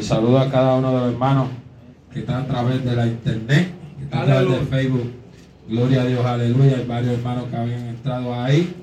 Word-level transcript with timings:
Saludo 0.00 0.38
a 0.38 0.50
cada 0.50 0.76
uno 0.76 0.94
de 0.94 1.00
los 1.00 1.12
hermanos 1.12 1.48
que 2.10 2.20
están 2.20 2.44
a 2.44 2.46
través 2.46 2.82
de 2.84 2.96
la 2.96 3.06
internet, 3.06 3.68
que 3.98 4.04
están 4.04 4.22
a 4.22 4.24
través 4.24 4.50
de 4.50 4.66
Facebook. 4.66 5.12
Gloria 5.68 6.02
a 6.02 6.06
Dios, 6.06 6.24
aleluya. 6.24 6.76
Hay 6.78 6.86
varios 6.86 7.18
hermanos 7.18 7.44
que 7.50 7.56
habían 7.56 7.86
entrado 7.86 8.34
ahí. 8.34 8.74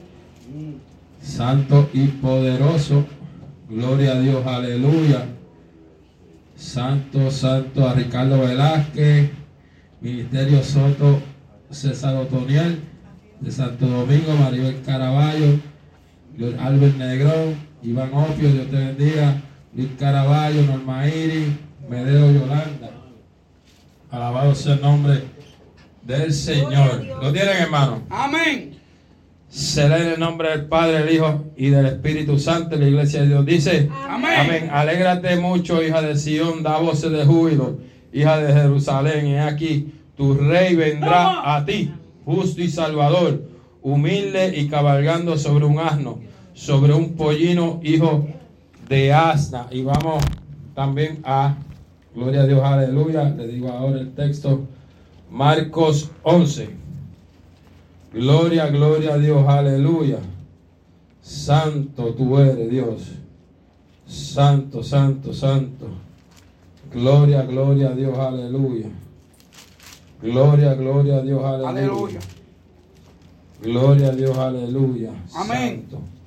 Santo 1.22 1.90
y 1.94 2.08
poderoso. 2.08 3.06
Gloria 3.68 4.12
a 4.12 4.20
Dios, 4.20 4.46
aleluya. 4.46 5.26
Santo, 6.56 7.32
santo 7.32 7.88
a 7.88 7.94
Ricardo 7.94 8.40
Velázquez, 8.40 9.32
Ministerio 10.02 10.64
Soto, 10.64 11.20
César 11.72 12.16
Otoniel, 12.16 12.80
de 13.40 13.52
Santo 13.52 13.88
Domingo, 13.88 14.36
Maribel 14.36 14.82
Caraballo, 14.86 15.60
Albert 16.60 16.98
Negrón, 16.98 17.56
Iván 17.82 18.14
Opio, 18.14 18.52
Dios 18.52 18.68
te 18.68 18.76
bendiga, 18.76 19.42
Luis 19.74 19.90
Caraballo, 19.98 20.64
Norma 20.64 21.08
Iris, 21.08 21.48
Medeo 21.90 22.30
Yolanda. 22.32 22.92
Alabado 24.10 24.54
sea 24.54 24.74
el 24.74 24.82
nombre 24.82 25.24
del 26.04 26.34
Señor. 26.34 27.06
¿Lo 27.22 27.32
tienen, 27.32 27.56
hermano? 27.56 28.02
Amén. 28.10 28.78
Se 29.48 29.88
lee 29.88 30.02
en 30.02 30.08
el 30.14 30.20
nombre 30.20 30.50
del 30.50 30.66
Padre, 30.66 31.04
del 31.04 31.16
Hijo 31.16 31.46
y 31.56 31.70
del 31.70 31.86
Espíritu 31.86 32.38
Santo. 32.38 32.76
La 32.76 32.86
iglesia 32.86 33.22
de 33.22 33.28
Dios 33.30 33.46
dice: 33.46 33.90
Amén. 34.10 34.40
Amén. 34.40 34.70
Alégrate 34.74 35.38
mucho, 35.38 35.82
hija 35.82 36.02
de 36.02 36.18
Sión, 36.18 36.64
da 36.64 36.78
voces 36.78 37.12
de 37.12 37.24
júbilo, 37.24 37.80
hija 38.12 38.40
de 38.40 38.52
Jerusalén. 38.52 39.28
Y 39.28 39.38
aquí 39.38 39.94
tu 40.18 40.34
rey 40.34 40.76
vendrá 40.76 41.56
a 41.56 41.64
ti, 41.64 41.94
justo 42.26 42.62
y 42.62 42.70
salvador, 42.70 43.42
humilde 43.82 44.54
y 44.58 44.68
cabalgando 44.68 45.38
sobre 45.38 45.64
un 45.64 45.80
asno, 45.80 46.20
sobre 46.54 46.94
un 46.94 47.16
pollino, 47.16 47.80
hijo 47.84 48.28
de 48.28 48.41
asna. 49.14 49.68
Y 49.72 49.84
vamos 49.84 50.24
también 50.76 51.22
a, 51.24 51.56
gloria 52.14 52.42
a 52.42 52.46
Dios, 52.48 52.62
aleluya. 52.64 53.30
Le 53.30 53.48
digo 53.48 53.70
ahora 53.70 54.00
el 54.00 54.14
texto, 54.14 54.66
Marcos 55.30 56.12
11. 56.24 56.70
Gloria, 58.14 58.68
gloria 58.68 59.14
a 59.14 59.18
Dios, 59.18 59.48
aleluya. 59.48 60.20
Santo 61.22 62.14
tú 62.14 62.38
eres 62.38 62.70
Dios. 62.70 63.04
Santo, 64.06 64.84
santo, 64.84 65.34
santo. 65.34 65.88
Gloria, 66.92 67.44
gloria 67.44 67.90
a 67.90 67.96
Dios, 67.96 68.18
aleluya. 68.18 68.88
Gloria, 70.22 70.74
gloria 70.74 71.18
a 71.18 71.22
Dios, 71.22 71.44
aleluya. 71.44 71.70
Aleluya. 71.70 72.20
Gloria 73.62 74.08
a 74.10 74.16
Dios, 74.16 74.38
aleluya. 74.38 75.12
Amén. 75.36 75.86
Santo. 75.90 76.21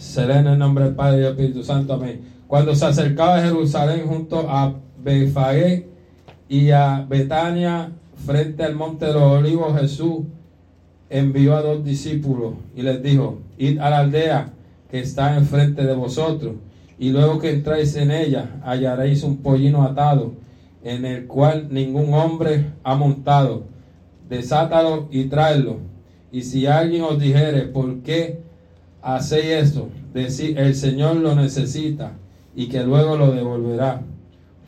Será 0.00 0.40
en 0.40 0.58
nombre 0.58 0.84
del 0.84 0.94
Padre 0.94 1.18
y 1.18 1.20
del 1.20 1.32
Espíritu 1.32 1.62
Santo, 1.62 1.92
amén. 1.92 2.22
Cuando 2.46 2.74
se 2.74 2.86
acercaba 2.86 3.36
a 3.36 3.42
Jerusalén 3.42 4.06
junto 4.06 4.48
a 4.48 4.74
Befagé 4.98 5.90
y 6.48 6.70
a 6.70 7.04
Betania, 7.06 7.92
frente 8.16 8.64
al 8.64 8.76
monte 8.76 9.04
de 9.04 9.12
los 9.12 9.22
olivos, 9.22 9.78
Jesús 9.78 10.20
envió 11.10 11.54
a 11.54 11.60
dos 11.60 11.84
discípulos 11.84 12.54
y 12.74 12.80
les 12.80 13.02
dijo, 13.02 13.40
id 13.58 13.78
a 13.78 13.90
la 13.90 13.98
aldea 13.98 14.54
que 14.90 15.00
está 15.00 15.36
enfrente 15.36 15.84
de 15.84 15.94
vosotros, 15.94 16.54
y 16.98 17.10
luego 17.10 17.38
que 17.38 17.50
entráis 17.50 17.94
en 17.96 18.10
ella 18.10 18.58
hallaréis 18.64 19.22
un 19.22 19.36
pollino 19.42 19.82
atado, 19.82 20.32
en 20.82 21.04
el 21.04 21.26
cual 21.26 21.68
ningún 21.70 22.14
hombre 22.14 22.72
ha 22.84 22.94
montado. 22.94 23.64
Desátalo 24.30 25.08
y 25.10 25.24
tráelo. 25.24 25.76
Y 26.32 26.40
si 26.40 26.64
alguien 26.64 27.02
os 27.02 27.20
dijere, 27.20 27.66
¿por 27.66 28.00
qué 28.00 28.49
hacéis 29.02 29.46
esto? 29.46 29.88
Decid, 30.12 30.58
el 30.58 30.74
Señor 30.74 31.16
lo 31.16 31.34
necesita 31.34 32.12
y 32.54 32.68
que 32.68 32.82
luego 32.82 33.16
lo 33.16 33.32
devolverá. 33.32 34.02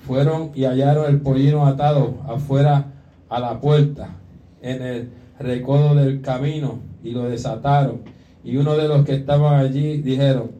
Fueron 0.06 0.50
y 0.54 0.64
hallaron 0.64 1.06
el 1.08 1.20
pollino 1.20 1.66
atado 1.66 2.16
afuera 2.26 2.86
a 3.28 3.40
la 3.40 3.60
puerta, 3.60 4.16
en 4.60 4.82
el 4.82 5.08
recodo 5.38 5.94
del 5.94 6.20
camino 6.20 6.78
y 7.02 7.12
lo 7.12 7.28
desataron. 7.28 8.00
Y 8.44 8.56
uno 8.56 8.76
de 8.76 8.88
los 8.88 9.04
que 9.04 9.14
estaban 9.14 9.58
allí 9.60 9.98
dijeron, 9.98 10.50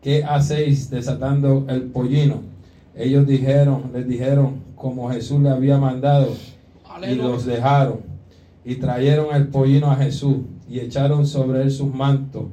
¿qué 0.00 0.24
hacéis 0.24 0.90
desatando 0.90 1.66
el 1.68 1.82
pollino? 1.82 2.42
Ellos 2.94 3.26
dijeron, 3.26 3.90
les 3.92 4.06
dijeron 4.06 4.62
como 4.76 5.10
Jesús 5.10 5.40
le 5.40 5.50
había 5.50 5.78
mandado 5.78 6.32
y 7.08 7.14
los 7.14 7.44
dejaron. 7.44 8.00
Y 8.64 8.76
trajeron 8.76 9.34
el 9.34 9.48
pollino 9.48 9.90
a 9.90 9.96
Jesús 9.96 10.36
y 10.68 10.78
echaron 10.78 11.26
sobre 11.26 11.62
él 11.62 11.70
sus 11.70 11.92
mantos 11.92 12.44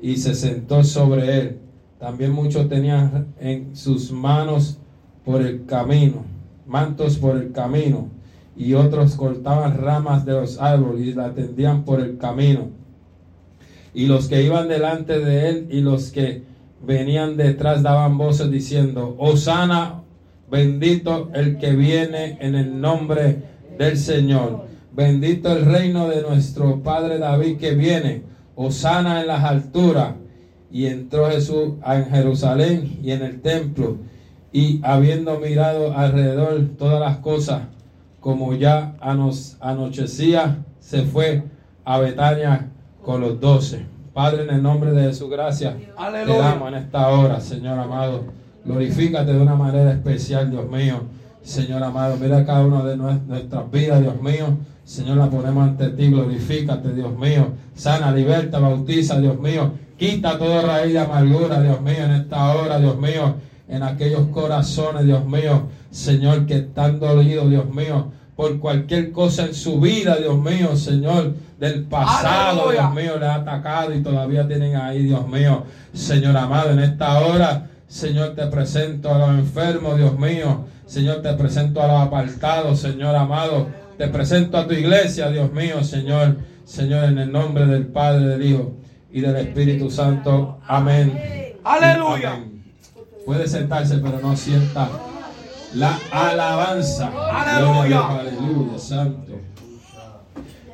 y 0.00 0.16
se 0.16 0.34
sentó 0.34 0.84
sobre 0.84 1.38
él. 1.38 1.58
También 1.98 2.32
muchos 2.32 2.68
tenían 2.68 3.28
en 3.38 3.76
sus 3.76 4.10
manos 4.10 4.78
por 5.24 5.42
el 5.42 5.66
camino, 5.66 6.24
mantos 6.66 7.18
por 7.18 7.36
el 7.36 7.52
camino 7.52 8.08
y 8.60 8.74
otros 8.74 9.14
cortaban 9.14 9.78
ramas 9.78 10.26
de 10.26 10.32
los 10.32 10.60
árboles 10.60 11.06
y 11.06 11.12
la 11.14 11.32
tendían 11.32 11.84
por 11.84 11.98
el 12.00 12.18
camino. 12.18 12.68
Y 13.94 14.06
los 14.06 14.28
que 14.28 14.42
iban 14.42 14.68
delante 14.68 15.18
de 15.18 15.48
él 15.48 15.68
y 15.70 15.80
los 15.80 16.10
que 16.10 16.42
venían 16.84 17.38
detrás 17.38 17.82
daban 17.82 18.18
voces 18.18 18.50
diciendo, 18.50 19.16
Osana, 19.18 20.02
bendito 20.50 21.30
el 21.32 21.56
que 21.56 21.72
viene 21.72 22.36
en 22.40 22.54
el 22.54 22.78
nombre 22.78 23.42
del 23.78 23.96
Señor. 23.96 24.66
Bendito 24.92 25.50
el 25.52 25.64
reino 25.64 26.08
de 26.08 26.20
nuestro 26.20 26.82
Padre 26.82 27.18
David 27.18 27.56
que 27.56 27.74
viene. 27.74 28.24
Osana 28.54 29.20
en 29.20 29.26
las 29.26 29.44
alturas. 29.44 30.14
Y 30.72 30.86
entró 30.86 31.28
Jesús 31.30 31.74
en 31.84 32.04
Jerusalén 32.06 33.00
y 33.02 33.10
en 33.10 33.22
el 33.22 33.40
templo. 33.40 33.96
Y 34.52 34.80
habiendo 34.84 35.38
mirado 35.40 35.96
alrededor 35.96 36.60
todas 36.78 37.00
las 37.00 37.16
cosas, 37.18 37.62
como 38.20 38.54
ya 38.54 38.94
anochecía, 39.60 40.58
se 40.78 41.02
fue 41.02 41.42
a 41.84 41.98
Betania 41.98 42.68
con 43.04 43.20
los 43.20 43.40
doce. 43.40 43.86
Padre, 44.12 44.42
en 44.44 44.50
el 44.50 44.62
nombre 44.62 44.92
de 44.92 45.12
su 45.14 45.28
gracia, 45.28 45.76
te 46.24 46.32
damos 46.38 46.68
en 46.68 46.74
esta 46.74 47.08
hora, 47.08 47.40
Señor 47.40 47.78
amado. 47.78 48.24
Glorifícate 48.64 49.32
de 49.32 49.40
una 49.40 49.54
manera 49.54 49.90
especial, 49.92 50.50
Dios 50.50 50.68
mío. 50.70 51.02
Señor 51.42 51.82
amado, 51.82 52.16
mira 52.20 52.44
cada 52.44 52.64
una 52.66 52.84
de 52.84 52.96
nues- 52.96 53.22
nuestras 53.26 53.70
vidas, 53.70 54.00
Dios 54.02 54.20
mío. 54.20 54.58
Señor, 54.84 55.18
la 55.18 55.30
ponemos 55.30 55.62
ante 55.64 55.88
ti, 55.90 56.08
glorifícate, 56.08 56.92
Dios 56.92 57.16
mío. 57.18 57.48
Sana, 57.74 58.12
liberta, 58.12 58.58
bautiza, 58.58 59.20
Dios 59.20 59.38
mío. 59.38 59.72
Quita 59.96 60.38
toda 60.38 60.62
raíz 60.62 60.92
de 60.92 60.98
amargura, 60.98 61.60
Dios 61.60 61.80
mío, 61.80 62.04
en 62.04 62.12
esta 62.12 62.54
hora, 62.54 62.78
Dios 62.78 62.98
mío. 62.98 63.36
En 63.68 63.82
aquellos 63.82 64.28
corazones, 64.28 65.04
Dios 65.04 65.24
mío. 65.26 65.68
Señor, 65.90 66.46
que 66.46 66.56
están 66.56 66.98
dolidos, 66.98 67.50
Dios 67.50 67.68
mío. 67.72 68.10
Por 68.34 68.58
cualquier 68.58 69.12
cosa 69.12 69.44
en 69.44 69.54
su 69.54 69.78
vida, 69.78 70.16
Dios 70.16 70.38
mío, 70.38 70.74
Señor, 70.74 71.34
del 71.58 71.84
pasado, 71.84 72.70
Aleluya. 72.70 72.80
Dios 72.80 72.94
mío, 72.94 73.18
le 73.20 73.26
ha 73.26 73.34
atacado 73.34 73.94
y 73.94 74.02
todavía 74.02 74.48
tienen 74.48 74.76
ahí, 74.76 75.04
Dios 75.04 75.28
mío. 75.28 75.64
Señor 75.92 76.36
amado, 76.36 76.70
en 76.70 76.80
esta 76.80 77.20
hora, 77.20 77.68
Señor, 77.86 78.34
te 78.34 78.46
presento 78.46 79.14
a 79.14 79.18
los 79.18 79.30
enfermos, 79.30 79.98
Dios 79.98 80.18
mío. 80.18 80.64
Señor, 80.86 81.22
te 81.22 81.32
presento 81.34 81.82
a 81.82 81.86
los 81.86 82.00
apartados, 82.00 82.80
Señor 82.80 83.14
amado. 83.14 83.68
Te 84.00 84.08
presento 84.08 84.56
a 84.56 84.66
tu 84.66 84.72
iglesia, 84.72 85.28
Dios 85.28 85.52
mío, 85.52 85.84
Señor. 85.84 86.38
Señor, 86.64 87.04
en 87.04 87.18
el 87.18 87.30
nombre 87.30 87.66
del 87.66 87.86
Padre, 87.86 88.28
del 88.28 88.42
Hijo 88.42 88.72
y 89.12 89.20
del 89.20 89.36
Espíritu 89.36 89.90
Santo. 89.90 90.58
Amén. 90.66 91.58
Aleluya. 91.62 92.32
Amén. 92.32 92.64
Puede 93.26 93.46
sentarse, 93.46 93.98
pero 93.98 94.18
no 94.22 94.34
sienta 94.38 94.88
la 95.74 95.98
alabanza. 96.10 97.10
Aleluya. 97.30 98.20
Aleluya, 98.20 98.78
santo. 98.78 99.38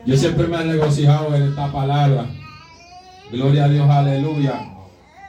Yo 0.05 0.17
siempre 0.17 0.47
me 0.47 0.59
he 0.59 0.63
regocijado 0.63 1.35
en 1.35 1.49
esta 1.49 1.73
palabra. 1.73 2.27
Gloria 3.33 3.65
a 3.65 3.69
Dios, 3.69 3.91
aleluya. 3.91 4.71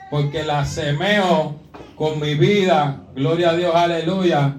Porque 0.08 0.44
la 0.44 0.64
semeo 0.64 1.56
con 1.96 2.20
mi 2.20 2.36
vida. 2.36 3.00
Gloria 3.16 3.50
a 3.50 3.56
Dios, 3.56 3.74
aleluya. 3.74 4.54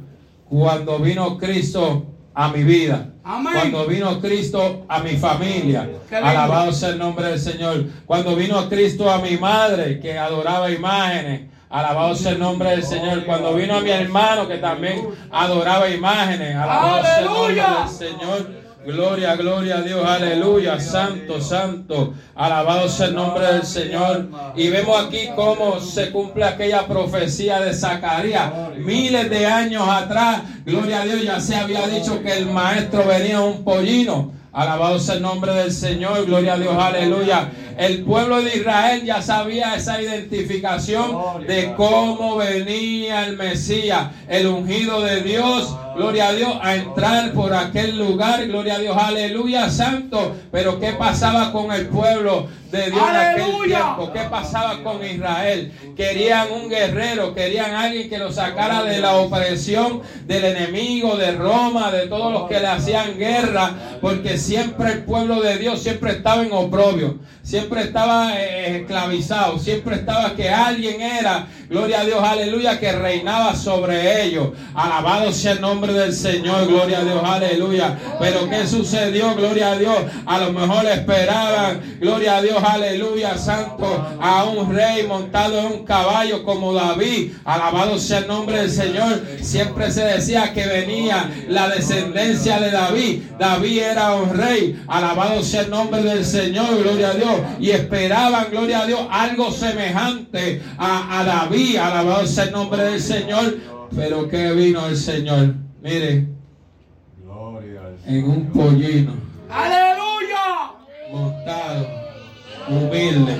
Cuando 0.49 0.99
vino 0.99 1.37
Cristo 1.37 2.05
a 2.33 2.51
mi 2.51 2.65
vida. 2.65 3.13
Amén. 3.29 3.53
Cuando 3.53 3.85
vino 3.85 4.19
Cristo 4.19 4.85
a 4.89 4.99
mi 5.01 5.15
familia. 5.15 5.87
Alabado 6.11 6.71
sea 6.73 6.89
el 6.89 6.97
nombre 6.97 7.27
del 7.27 7.39
Señor. 7.39 7.85
Cuando 8.07 8.35
vino 8.35 8.67
Cristo 8.67 9.07
a 9.07 9.19
mi 9.19 9.37
madre 9.37 9.99
que 9.99 10.17
adoraba 10.17 10.71
imágenes. 10.71 11.41
Alabado 11.69 12.15
sea 12.15 12.31
el 12.31 12.39
nombre 12.39 12.71
del 12.71 12.83
Señor. 12.83 13.23
Cuando 13.25 13.53
vino 13.53 13.75
a 13.75 13.81
mi 13.81 13.91
hermano 13.91 14.47
que 14.47 14.57
también 14.57 15.09
adoraba 15.31 15.87
imágenes. 15.89 16.55
Alabado 16.55 17.03
sea 17.03 17.19
el 17.19 17.25
nombre 17.25 17.53
del 17.53 17.89
Señor. 17.89 18.58
Gloria, 18.85 19.35
gloria 19.35 19.79
a 19.79 19.81
Dios, 19.81 20.05
aleluya, 20.05 20.79
santo, 20.79 21.41
santo, 21.41 22.13
alabado 22.33 22.87
sea 22.87 23.07
el 23.07 23.15
nombre 23.15 23.45
del 23.45 23.63
Señor. 23.63 24.29
Y 24.55 24.69
vemos 24.69 25.05
aquí 25.05 25.29
cómo 25.35 25.81
se 25.81 26.11
cumple 26.11 26.45
aquella 26.45 26.87
profecía 26.87 27.59
de 27.59 27.73
Zacarías. 27.73 28.51
Miles 28.77 29.29
de 29.29 29.45
años 29.45 29.83
atrás, 29.85 30.43
gloria 30.65 31.01
a 31.01 31.05
Dios, 31.05 31.21
ya 31.23 31.41
se 31.41 31.57
había 31.57 31.87
dicho 31.87 32.23
que 32.23 32.37
el 32.37 32.45
maestro 32.45 33.05
venía 33.05 33.41
un 33.41 33.65
pollino. 33.65 34.31
Alabado 34.53 34.97
sea 34.97 35.15
el 35.15 35.21
nombre 35.23 35.53
del 35.53 35.73
Señor, 35.73 36.25
gloria 36.25 36.53
a 36.53 36.57
Dios, 36.57 36.73
aleluya. 36.73 37.51
El 37.79 38.03
pueblo 38.03 38.41
de 38.41 38.57
Israel 38.57 39.05
ya 39.05 39.21
sabía 39.21 39.73
esa 39.73 40.01
identificación 40.01 41.47
de 41.47 41.73
cómo 41.77 42.35
venía 42.35 43.25
el 43.25 43.37
Mesías, 43.37 44.09
el 44.27 44.47
ungido 44.47 44.99
de 44.99 45.21
Dios, 45.21 45.73
gloria 45.95 46.27
a 46.27 46.33
Dios, 46.33 46.57
a 46.61 46.75
entrar 46.75 47.31
por 47.31 47.53
aquel 47.53 47.97
lugar, 47.97 48.45
gloria 48.47 48.75
a 48.75 48.79
Dios, 48.79 48.97
aleluya, 48.97 49.69
santo. 49.69 50.35
Pero 50.51 50.77
¿qué 50.81 50.91
pasaba 50.91 51.53
con 51.53 51.71
el 51.71 51.87
pueblo 51.87 52.47
de 52.69 52.91
Dios 52.91 53.03
en 53.09 53.15
aquel 53.15 53.45
tiempo? 53.65 54.11
¿Qué 54.11 54.21
pasaba 54.29 54.83
con 54.83 55.05
Israel? 55.05 55.71
Querían 55.95 56.51
un 56.51 56.69
guerrero, 56.69 57.33
querían 57.33 57.75
alguien 57.75 58.09
que 58.09 58.17
los 58.17 58.35
sacara 58.35 58.83
de 58.83 58.99
la 58.99 59.15
opresión 59.15 60.01
del 60.25 60.43
enemigo, 60.43 61.15
de 61.15 61.31
Roma, 61.31 61.91
de 61.91 62.07
todos 62.07 62.33
los 62.33 62.49
que 62.49 62.59
le 62.59 62.67
hacían 62.67 63.17
guerra, 63.17 63.71
porque 64.01 64.37
siempre 64.37 64.91
el 64.91 65.03
pueblo 65.03 65.41
de 65.41 65.57
Dios 65.57 65.81
siempre 65.81 66.11
estaba 66.11 66.43
en 66.43 66.51
oprobio, 66.51 67.19
siempre 67.41 67.68
estaba 67.77 68.39
eh, 68.39 68.81
esclavizado, 68.81 69.59
siempre 69.59 69.95
estaba 69.95 70.35
que 70.35 70.49
alguien 70.49 71.01
era, 71.01 71.47
gloria 71.69 72.01
a 72.01 72.05
Dios, 72.05 72.23
aleluya, 72.23 72.79
que 72.79 72.91
reinaba 72.91 73.55
sobre 73.55 74.23
ellos. 74.23 74.49
Alabado 74.73 75.31
sea 75.31 75.53
el 75.53 75.61
nombre 75.61 75.93
del 75.93 76.13
Señor, 76.13 76.67
gloria 76.67 76.99
a 76.99 77.03
Dios, 77.03 77.21
aleluya. 77.23 77.97
Pero 78.19 78.49
¿qué 78.49 78.65
sucedió? 78.65 79.35
Gloria 79.35 79.71
a 79.71 79.77
Dios. 79.77 79.97
A 80.25 80.39
lo 80.39 80.51
mejor 80.51 80.85
esperaban, 80.85 81.97
gloria 81.99 82.37
a 82.37 82.41
Dios, 82.41 82.63
aleluya, 82.63 83.37
santo, 83.37 84.07
a 84.19 84.43
un 84.45 84.73
rey 84.73 85.05
montado 85.07 85.59
en 85.59 85.65
un 85.65 85.85
caballo 85.85 86.43
como 86.43 86.73
David. 86.73 87.33
Alabado 87.45 87.99
sea 87.99 88.19
el 88.19 88.27
nombre 88.27 88.61
del 88.61 88.71
Señor. 88.71 89.21
Siempre 89.41 89.91
se 89.91 90.03
decía 90.03 90.53
que 90.53 90.65
venía 90.65 91.29
la 91.47 91.69
descendencia 91.69 92.59
de 92.59 92.71
David. 92.71 93.23
David 93.37 93.79
era 93.79 94.15
un 94.15 94.35
rey. 94.35 94.81
Alabado 94.87 95.43
sea 95.43 95.61
el 95.61 95.69
nombre 95.69 96.01
del 96.01 96.25
Señor, 96.25 96.81
gloria 96.81 97.09
a 97.09 97.13
Dios. 97.13 97.39
Y 97.59 97.71
esperaban, 97.71 98.47
gloria 98.51 98.81
a 98.81 98.85
Dios, 98.85 99.01
algo 99.11 99.51
semejante 99.51 100.61
a, 100.77 101.19
a 101.19 101.23
David. 101.23 101.77
Alabado 101.77 102.25
sea 102.25 102.45
el 102.45 102.51
nombre 102.51 102.83
del 102.83 103.01
Señor. 103.01 103.57
Pero 103.95 104.27
que 104.27 104.51
vino 104.53 104.87
el 104.87 104.95
Señor. 104.95 105.55
Mire, 105.81 106.27
en 108.05 108.25
un 108.25 108.45
pollino. 108.47 109.13
Aleluya. 109.49 110.71
Montado, 111.11 111.87
humilde. 112.67 113.37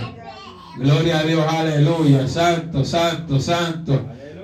Gloria 0.77 1.19
a 1.19 1.24
Dios, 1.24 1.45
aleluya. 1.48 2.27
Santo, 2.27 2.86
santo, 2.86 3.39
santo. 3.39 4.00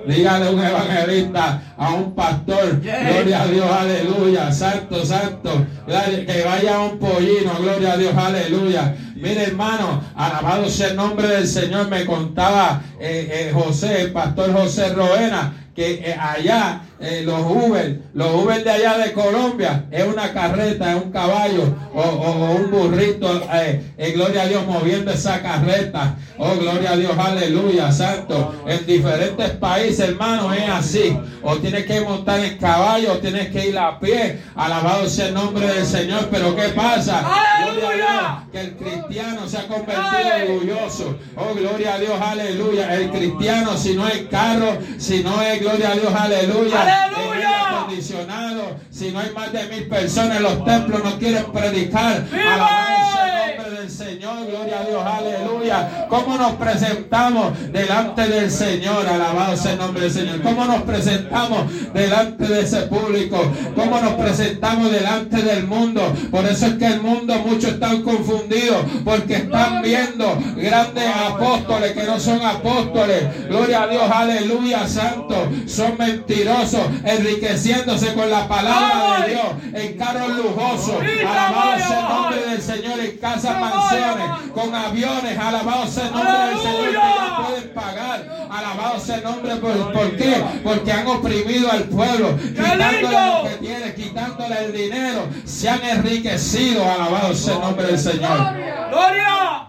Dígale 0.06 0.50
un 0.50 0.60
evangelista 0.60 1.62
a 1.76 1.94
un 1.94 2.14
pastor. 2.14 2.80
Gloria 2.80 3.42
a 3.42 3.46
Dios, 3.46 3.70
aleluya. 3.70 4.52
Santo, 4.52 5.04
santo. 5.04 5.66
Que 5.86 6.44
vaya 6.44 6.76
a 6.76 6.84
un 6.84 6.98
pollino. 6.98 7.52
Gloria 7.60 7.92
a 7.92 7.96
Dios, 7.96 8.14
aleluya. 8.16 8.96
Mire, 9.16 9.44
hermano, 9.44 10.02
alabado 10.14 10.68
sea 10.68 10.88
el 10.88 10.96
nombre 10.96 11.26
del 11.26 11.48
Señor. 11.48 11.88
Me 11.88 12.04
contaba 12.04 12.82
eh, 13.00 13.48
eh, 13.48 13.52
José, 13.52 14.02
el 14.02 14.12
pastor 14.12 14.52
José 14.52 14.92
Roena, 14.92 15.70
que 15.74 15.94
eh, 15.94 16.16
allá 16.20 16.82
eh, 17.00 17.22
los 17.24 17.40
Uber, 17.40 18.00
los 18.14 18.34
Uber 18.42 18.64
de 18.64 18.70
allá 18.70 18.98
de 18.98 19.12
Colombia, 19.12 19.84
es 19.90 20.04
una 20.06 20.32
carreta, 20.32 20.90
es 20.96 21.02
un 21.04 21.10
caballo 21.12 21.74
o, 21.94 22.00
o- 22.00 22.46
o 22.46 22.50
un 22.56 22.70
burrito, 22.70 23.42
eh, 23.52 23.82
eh, 23.98 24.12
gloria 24.12 24.42
a 24.42 24.46
Dios, 24.46 24.66
moviendo 24.66 25.10
esa 25.12 25.40
carreta. 25.42 26.16
Oh, 26.38 26.54
gloria 26.56 26.92
a 26.92 26.96
Dios, 26.96 27.12
aleluya, 27.18 27.90
santo. 27.92 28.54
En 28.66 28.84
diferentes 28.86 29.50
países, 29.52 30.00
hermano, 30.08 30.52
es 30.52 30.68
así. 30.68 31.16
O 31.42 31.56
tienes 31.56 31.86
que 31.86 32.00
montar 32.02 32.40
en 32.40 32.58
caballo, 32.58 33.12
o 33.14 33.16
tienes 33.18 33.48
que 33.48 33.68
ir 33.68 33.78
a 33.78 33.98
pie. 33.98 34.40
Alabado 34.54 35.08
sea 35.08 35.28
el 35.28 35.34
nombre 35.34 35.66
del 35.66 35.86
Señor. 35.86 36.28
Pero 36.30 36.54
¿qué 36.56 36.68
pasa? 36.70 37.24
Gloria 37.72 37.88
a 37.88 37.94
Dios, 37.94 38.52
que 38.52 38.60
el 38.60 38.76
cristiano 38.76 39.48
se 39.48 39.58
ha 39.58 39.66
convertido 39.66 40.20
en 40.36 40.52
orgulloso. 40.52 41.16
Oh, 41.36 41.54
gloria 41.54 41.94
a 41.94 41.98
Dios, 41.98 42.20
aleluya. 42.20 42.94
El 42.94 43.10
cristiano, 43.10 43.76
si 43.78 43.94
no 43.94 44.06
es 44.06 44.22
carro, 44.30 44.76
si 44.98 45.22
no 45.22 45.40
es, 45.40 45.60
gloria 45.60 45.90
a 45.92 45.94
Dios, 45.94 46.12
aleluya. 46.14 46.85
Aleluya. 46.90 47.80
acondicionado, 47.80 48.76
si 48.90 49.10
no 49.10 49.20
hay 49.20 49.30
más 49.30 49.52
de 49.52 49.64
mil 49.68 49.88
personas 49.88 50.36
en 50.38 50.42
los 50.42 50.64
templos, 50.64 51.04
no 51.04 51.18
quieren 51.18 51.44
predicar. 51.52 52.26
Sea 52.30 53.50
el 53.50 53.56
nombre 53.56 53.80
del 53.80 53.90
Señor, 53.90 54.46
gloria 54.46 54.80
a 54.80 54.84
Dios, 54.84 55.04
aleluya. 55.04 56.06
¿Cómo 56.08 56.36
nos 56.36 56.52
presentamos 56.54 57.52
delante 57.72 58.28
del 58.28 58.50
Señor? 58.50 59.06
Alabado 59.06 59.56
sea 59.56 59.72
el 59.72 59.78
nombre 59.78 60.02
del 60.02 60.12
Señor. 60.12 60.42
¿Cómo 60.42 60.64
nos 60.64 60.82
presentamos 60.82 61.92
delante 61.92 62.46
de 62.46 62.60
ese 62.60 62.82
público? 62.82 63.38
¿Cómo 63.74 64.00
nos 64.00 64.14
presentamos 64.14 64.90
delante 64.90 65.42
del 65.42 65.66
mundo? 65.66 66.02
Por 66.30 66.44
eso 66.44 66.66
es 66.66 66.74
que 66.74 66.86
el 66.86 67.00
mundo 67.02 67.34
muchos 67.46 67.72
están 67.72 68.02
confundidos 68.02 68.78
porque 69.04 69.34
están 69.36 69.82
viendo 69.82 70.38
grandes 70.56 71.08
apóstoles 71.28 71.92
que 71.92 72.04
no 72.04 72.18
son 72.20 72.44
apóstoles. 72.44 73.48
Gloria 73.48 73.82
a 73.82 73.86
Dios, 73.88 74.02
aleluya, 74.10 74.86
santo. 74.86 75.48
Son 75.66 75.96
mentirosos, 75.98 76.75
enriqueciéndose 77.04 78.14
con 78.14 78.30
la 78.30 78.48
palabra 78.48 79.20
de 79.20 79.32
Dios 79.32 79.46
en 79.74 79.98
carros 79.98 80.36
lujosos. 80.36 80.96
Alabado 81.26 81.78
sea 81.78 82.00
el 82.00 82.08
nombre 82.08 82.46
del 82.50 82.62
Señor 82.62 83.00
en 83.00 83.18
casas 83.18 83.60
mansiones, 83.60 84.26
con 84.52 84.74
aviones. 84.74 85.38
Alabado 85.38 85.86
sea 85.86 86.06
el 86.06 86.12
nombre 86.12 86.38
del 86.38 86.58
Señor 86.58 86.86
que 86.86 86.92
ya 86.92 87.46
pueden 87.46 87.74
pagar. 87.74 88.48
Alabado 88.50 89.00
sea 89.00 89.16
el 89.16 89.24
nombre. 89.24 89.56
¿Por, 89.56 89.92
por 89.92 90.16
qué? 90.16 90.44
Porque 90.62 90.92
han 90.92 91.06
oprimido 91.06 91.70
al 91.70 91.84
pueblo, 91.84 92.36
quitándole 92.36 93.02
lo 93.02 93.48
que 93.48 93.56
tiene, 93.60 93.94
quitándole 93.94 94.64
el 94.64 94.72
dinero. 94.72 95.26
Se 95.44 95.68
han 95.68 95.82
enriquecido. 95.84 96.84
Alabado 96.84 97.34
sea 97.34 97.54
el 97.54 97.60
nombre 97.60 97.86
del 97.86 97.98
Señor. 97.98 98.54
Gloria. 98.90 99.66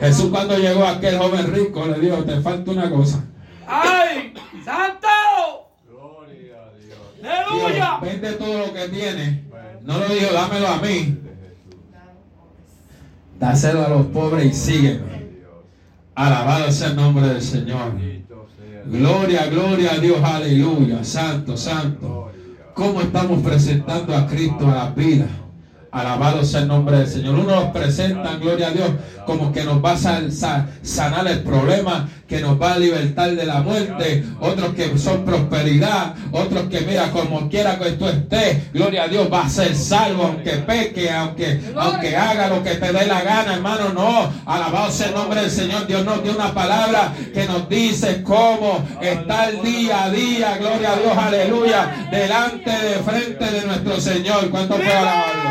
Jesús 0.00 0.30
cuando 0.30 0.56
llegó 0.56 0.84
a 0.84 0.92
aquel 0.92 1.18
joven 1.18 1.52
rico 1.52 1.84
le 1.86 2.00
dijo, 2.00 2.24
te 2.24 2.40
falta 2.40 2.70
una 2.70 2.88
cosa. 2.88 3.22
Ay, 3.66 4.29
santo. 4.64 5.08
Dijo, 5.86 6.26
Aleluya. 7.56 7.98
vende 8.02 8.32
todo 8.32 8.66
lo 8.66 8.72
que 8.72 8.88
tiene. 8.88 9.44
No 9.82 9.98
lo 9.98 10.08
dijo, 10.08 10.32
dámelo 10.32 10.68
a 10.68 10.76
mí. 10.78 11.16
Dáselo 13.38 13.84
a 13.86 13.88
los 13.88 14.06
pobres 14.06 14.46
y 14.46 14.52
sígueme. 14.52 15.20
Alabado 16.14 16.70
sea 16.70 16.88
el 16.88 16.96
nombre 16.96 17.26
del 17.28 17.42
Señor. 17.42 17.92
Gloria, 18.86 19.46
gloria 19.46 19.92
a 19.92 19.98
Dios, 19.98 20.22
aleluya. 20.22 21.02
Santo, 21.04 21.56
santo. 21.56 22.30
¿Cómo 22.74 23.00
estamos 23.00 23.42
presentando 23.42 24.14
a 24.16 24.26
Cristo 24.26 24.68
a 24.68 24.74
la 24.74 24.90
vida? 24.90 25.26
Alabado 25.90 26.44
sea 26.44 26.60
el 26.60 26.68
nombre 26.68 26.98
del 26.98 27.06
Señor. 27.08 27.34
Uno 27.34 27.54
nos 27.54 27.64
presenta, 27.72 28.36
gloria 28.36 28.68
a 28.68 28.70
Dios, 28.72 28.90
como 29.26 29.52
que 29.52 29.64
nos 29.64 29.82
va 29.84 29.92
a 29.92 29.96
sa- 29.96 30.30
sa- 30.30 30.68
sanar 30.82 31.26
el 31.26 31.42
problema, 31.42 32.08
que 32.30 32.40
nos 32.40 32.62
va 32.62 32.74
a 32.74 32.78
libertar 32.78 33.32
de 33.32 33.44
la 33.44 33.60
muerte. 33.60 34.24
Otros 34.38 34.72
que 34.74 34.96
son 34.96 35.24
prosperidad. 35.24 36.14
Otros 36.30 36.68
que, 36.70 36.80
mira, 36.82 37.10
como 37.10 37.48
quiera 37.50 37.76
que 37.76 37.90
tú 37.90 38.06
estés, 38.06 38.72
gloria 38.72 39.02
a 39.02 39.08
Dios, 39.08 39.28
va 39.30 39.46
a 39.46 39.48
ser 39.48 39.74
salvo, 39.74 40.26
aunque 40.26 40.52
peque, 40.58 41.10
aunque, 41.10 41.60
aunque 41.76 42.16
haga 42.16 42.48
lo 42.48 42.62
que 42.62 42.76
te 42.76 42.92
dé 42.92 43.04
la 43.04 43.22
gana, 43.22 43.54
hermano. 43.54 43.88
No, 43.92 44.32
alabado 44.46 44.92
sea 44.92 45.08
el 45.08 45.14
nombre 45.14 45.40
del 45.40 45.50
Señor. 45.50 45.88
Dios 45.88 46.04
nos 46.04 46.22
dio 46.22 46.32
una 46.32 46.54
palabra 46.54 47.12
que 47.34 47.46
nos 47.46 47.68
dice 47.68 48.22
cómo 48.22 48.86
estar 49.02 49.60
día 49.60 50.04
a 50.04 50.10
día, 50.10 50.56
gloria 50.56 50.92
a 50.92 50.96
Dios, 50.96 51.18
aleluya, 51.18 52.08
delante 52.12 52.70
de 52.70 52.94
frente 53.02 53.44
de 53.44 53.66
nuestro 53.66 54.00
Señor. 54.00 54.48
¿Cuánto 54.50 54.76
puede 54.76 54.92
alabarlo? 54.92 55.50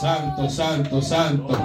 Santo, 0.00 0.50
santo, 0.50 1.00
santo. 1.00 1.58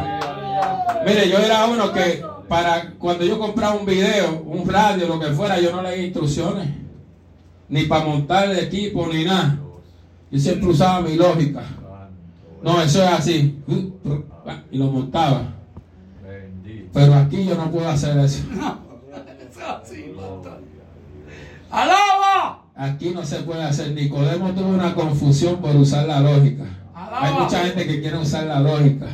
Mire, 1.06 1.30
yo 1.30 1.40
era 1.40 1.66
uno 1.66 1.92
que 1.92 2.33
para 2.54 2.92
cuando 3.00 3.26
yo 3.26 3.40
compraba 3.40 3.74
un 3.74 3.84
video, 3.84 4.44
un 4.46 4.70
radio, 4.70 5.08
lo 5.08 5.20
que 5.20 5.26
fuera, 5.32 5.60
yo 5.60 5.72
no 5.72 5.82
leía 5.82 6.06
instrucciones. 6.06 6.70
Ni 7.68 7.86
para 7.86 8.06
montar 8.06 8.48
el 8.52 8.60
equipo, 8.60 9.08
ni 9.08 9.24
nada. 9.24 9.58
Yo 10.30 10.40
siempre 10.40 10.70
usaba 10.70 11.02
mi 11.02 11.16
lógica. 11.16 11.64
No, 12.62 12.80
eso 12.80 13.04
es 13.04 13.10
así. 13.10 13.60
Y 14.70 14.78
lo 14.78 14.86
montaba. 14.86 15.56
Pero 16.94 17.16
aquí 17.16 17.44
yo 17.44 17.56
no 17.56 17.72
puedo 17.72 17.90
hacer 17.90 18.20
eso. 18.20 18.44
Alaba. 21.72 22.66
Aquí 22.76 23.10
no 23.16 23.26
se 23.26 23.38
puede 23.38 23.64
hacer. 23.64 23.94
Nicodemo 23.94 24.52
tuvo 24.52 24.70
una 24.70 24.94
confusión 24.94 25.58
por 25.58 25.76
usar 25.76 26.08
la 26.08 26.20
lógica. 26.20 26.66
Hay 26.94 27.34
mucha 27.34 27.66
gente 27.66 27.88
que 27.88 28.00
quiere 28.00 28.20
usar 28.20 28.46
la 28.46 28.60
lógica. 28.60 29.08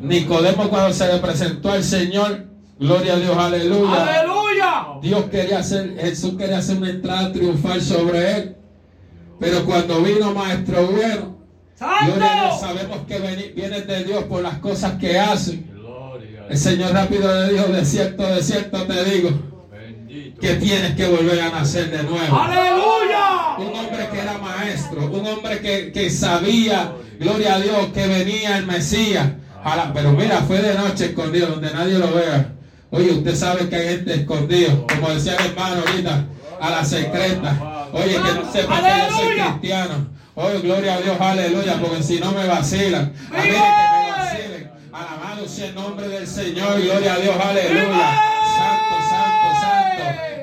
Nicodemo 0.00 0.68
cuando 0.68 0.92
se 0.92 1.12
le 1.12 1.18
presentó 1.18 1.70
al 1.72 1.82
Señor, 1.84 2.46
gloria 2.78 3.14
a 3.14 3.18
Dios, 3.18 3.36
aleluya. 3.36 4.02
Aleluya. 4.02 4.86
Dios 5.02 5.24
quería 5.26 5.58
hacer, 5.58 5.96
Jesús 5.98 6.34
quería 6.36 6.58
hacer 6.58 6.76
una 6.78 6.90
entrada 6.90 7.32
triunfal 7.32 7.80
sobre 7.80 8.36
él. 8.36 8.56
Pero 9.38 9.64
cuando 9.64 10.00
vino 10.00 10.32
Maestro 10.32 10.86
bueno, 10.86 11.38
gloria 11.78 12.32
a 12.32 12.44
Dios, 12.46 12.60
Santo. 12.60 12.78
sabemos 12.78 13.06
que 13.06 13.52
viene 13.54 13.82
de 13.82 14.04
Dios 14.04 14.24
por 14.24 14.42
las 14.42 14.58
cosas 14.58 14.92
que 14.98 15.18
hace. 15.18 15.62
El 16.48 16.56
Señor 16.56 16.92
rápido 16.92 17.28
le 17.42 17.52
dijo, 17.52 17.66
de 17.66 17.84
cierto, 17.84 18.22
de 18.22 18.42
cierto 18.42 18.82
te 18.84 19.04
digo, 19.04 19.30
que 20.40 20.54
tienes 20.54 20.94
que 20.94 21.06
volver 21.08 21.40
a 21.40 21.50
nacer 21.50 21.90
de 21.90 22.02
nuevo. 22.04 22.36
Aleluya. 22.36 23.56
un 23.58 23.74
hombre 23.74 24.08
que 24.12 24.20
era 24.20 24.38
maestro, 24.38 25.10
un 25.10 25.26
hombre 25.26 25.60
que, 25.60 25.92
que 25.92 26.08
sabía, 26.08 26.92
gloria 27.18 27.56
a 27.56 27.60
Dios, 27.60 27.88
que 27.92 28.06
venía 28.06 28.58
el 28.58 28.66
Mesías. 28.66 29.28
Pero 29.94 30.12
mira, 30.12 30.42
fue 30.42 30.62
de 30.62 30.74
noche 30.74 31.06
escondido, 31.06 31.48
donde 31.48 31.72
nadie 31.72 31.98
lo 31.98 32.12
vea. 32.12 32.52
Oye, 32.90 33.10
usted 33.10 33.34
sabe 33.34 33.68
que 33.68 33.74
hay 33.74 33.88
gente 33.88 34.14
escondida, 34.14 34.72
como 34.88 35.10
decía 35.10 35.34
el 35.36 35.46
hermano 35.46 35.82
ahorita, 35.86 36.24
a 36.60 36.70
la 36.70 36.84
secreta. 36.84 37.88
Oye, 37.92 38.12
que 38.12 38.18
no 38.18 38.52
sepa 38.52 38.80
que 38.80 39.10
yo 39.10 39.16
soy 39.16 39.34
cristiano. 39.34 40.06
Oye, 40.36 40.60
gloria 40.60 40.94
a 40.94 41.00
Dios, 41.00 41.20
aleluya, 41.20 41.78
porque 41.80 42.02
si 42.02 42.20
no 42.20 42.30
me 42.32 42.46
vacilan. 42.46 43.12
A 43.32 43.36
mí 43.36 43.42
que 43.42 43.52
me 43.52 44.10
vacilen. 44.10 44.70
Alabado 44.92 45.48
sea 45.48 45.66
el 45.66 45.74
nombre 45.74 46.08
del 46.08 46.26
Señor, 46.26 46.80
gloria 46.80 47.14
a 47.14 47.18
Dios, 47.18 47.34
aleluya. 47.36 48.35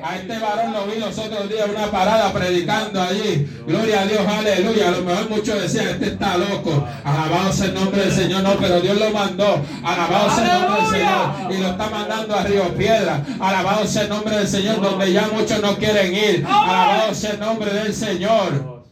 A 0.04 0.16
este 0.16 0.38
varón 0.38 0.74
lo 0.74 0.84
vi 0.84 1.00
los 1.00 1.18
otros 1.18 1.48
días 1.48 1.66
una 1.66 1.90
parada 1.90 2.30
predicando 2.30 3.00
allí. 3.00 3.48
Gloria 3.66 4.02
a 4.02 4.06
Dios, 4.06 4.20
aleluya. 4.26 4.88
A 4.88 4.90
lo 4.90 5.00
mejor 5.00 5.30
muchos 5.30 5.62
decían, 5.62 5.86
este 5.88 6.08
está 6.08 6.36
loco. 6.36 6.86
Alabado 7.02 7.50
sea 7.50 7.68
el 7.68 7.74
nombre 7.74 8.02
del 8.02 8.12
Señor. 8.12 8.42
No, 8.42 8.50
pero 8.60 8.82
Dios 8.82 8.98
lo 8.98 9.10
mandó. 9.12 9.64
Alabado 9.82 10.30
sea 10.36 10.44
el 10.44 10.60
nombre 10.60 10.82
del 10.82 10.90
Señor. 10.90 11.52
Y 11.52 11.62
lo 11.62 11.68
está 11.68 11.88
mandando 11.88 12.36
a 12.36 12.42
Río 12.42 12.74
Piedra. 12.76 13.24
Alabado 13.40 13.86
sea 13.86 14.02
el 14.02 14.08
nombre 14.10 14.36
del 14.36 14.46
Señor, 14.46 14.82
donde 14.82 15.10
ya 15.10 15.26
muchos 15.32 15.62
no 15.62 15.74
quieren 15.78 16.14
ir. 16.14 16.46
Alabado 16.46 17.14
sea 17.14 17.30
el 17.30 17.40
nombre 17.40 17.72
del 17.72 17.94
Señor. 17.94 18.84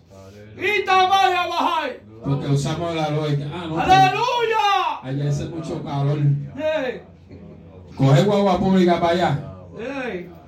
Porque 2.25 2.47
usamos 2.47 2.97
la 2.97 3.11
lógica. 3.11 3.45
Ah, 3.53 3.67
no. 3.69 3.79
Aleluya. 3.79 5.03
Allá 5.03 5.29
hace 5.29 5.45
mucho 5.45 5.85
calor. 5.85 6.19
Coge 7.99 8.23
guagua 8.23 8.59
pública 8.59 8.99
para 8.99 9.13
allá. 9.13 9.41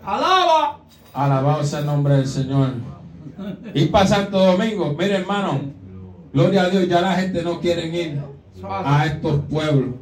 Alaba. 0.04 0.80
Alabado 1.12 1.64
sea 1.64 1.80
el 1.80 1.86
nombre 1.86 2.16
del 2.16 2.26
Señor. 2.26 2.74
Y 3.74 3.86
para 3.86 4.06
Santo 4.06 4.38
Domingo, 4.38 4.94
mire 4.98 5.16
hermano, 5.16 5.60
gloria 6.32 6.62
a 6.62 6.70
Dios, 6.70 6.88
ya 6.88 7.00
la 7.00 7.14
gente 7.14 7.42
no 7.42 7.60
quiere 7.60 7.86
ir 7.88 8.20
a 8.62 9.06
estos 9.06 9.40
pueblos. 9.50 9.94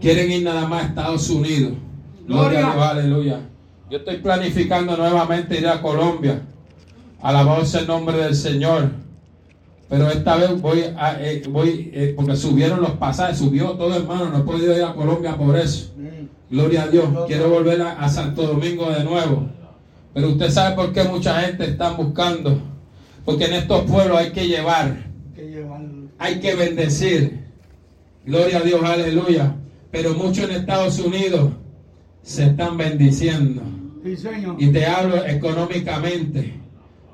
Quieren 0.00 0.30
ir 0.30 0.42
nada 0.42 0.66
más 0.66 0.82
a 0.82 0.86
Estados 0.86 1.30
Unidos. 1.30 1.72
Gloria 2.26 2.70
a. 2.70 2.74
Dios, 2.74 2.86
aleluya. 2.86 3.40
Yo 3.90 3.98
estoy 3.98 4.18
planificando 4.18 4.96
nuevamente 4.96 5.58
ir 5.58 5.68
a 5.68 5.80
Colombia. 5.80 6.42
Alabado 7.22 7.64
sea 7.64 7.82
el 7.82 7.86
nombre 7.86 8.18
del 8.18 8.34
Señor. 8.34 8.90
Pero 9.88 10.10
esta 10.10 10.36
vez 10.36 10.60
voy, 10.60 10.84
a, 10.96 11.16
eh, 11.20 11.42
voy 11.48 11.90
eh, 11.92 12.14
porque 12.16 12.36
subieron 12.36 12.80
los 12.80 12.92
pasajes, 12.92 13.38
subió 13.38 13.72
todo 13.72 13.94
hermano, 13.94 14.30
no 14.30 14.38
he 14.38 14.42
podido 14.42 14.76
ir 14.76 14.82
a 14.82 14.94
Colombia 14.94 15.36
por 15.36 15.56
eso. 15.56 15.93
Gloria 16.54 16.84
a 16.84 16.86
Dios. 16.86 17.08
Quiero 17.26 17.48
volver 17.50 17.82
a, 17.82 17.92
a 17.94 18.08
Santo 18.08 18.46
Domingo 18.46 18.88
de 18.88 19.02
nuevo. 19.02 19.48
Pero 20.14 20.28
usted 20.28 20.50
sabe 20.50 20.76
por 20.76 20.92
qué 20.92 21.02
mucha 21.02 21.40
gente 21.40 21.64
está 21.64 21.90
buscando. 21.90 22.56
Porque 23.24 23.46
en 23.46 23.54
estos 23.54 23.82
pueblos 23.90 24.18
hay 24.18 24.30
que 24.30 24.46
llevar, 24.46 24.96
hay 26.16 26.38
que 26.38 26.54
bendecir. 26.54 27.40
Gloria 28.24 28.58
a 28.58 28.60
Dios, 28.60 28.80
aleluya. 28.84 29.56
Pero 29.90 30.14
muchos 30.14 30.48
en 30.48 30.52
Estados 30.52 31.00
Unidos 31.00 31.50
se 32.22 32.44
están 32.44 32.76
bendiciendo. 32.76 33.62
Y 34.58 34.68
te 34.68 34.86
hablo 34.86 35.26
económicamente, 35.26 36.54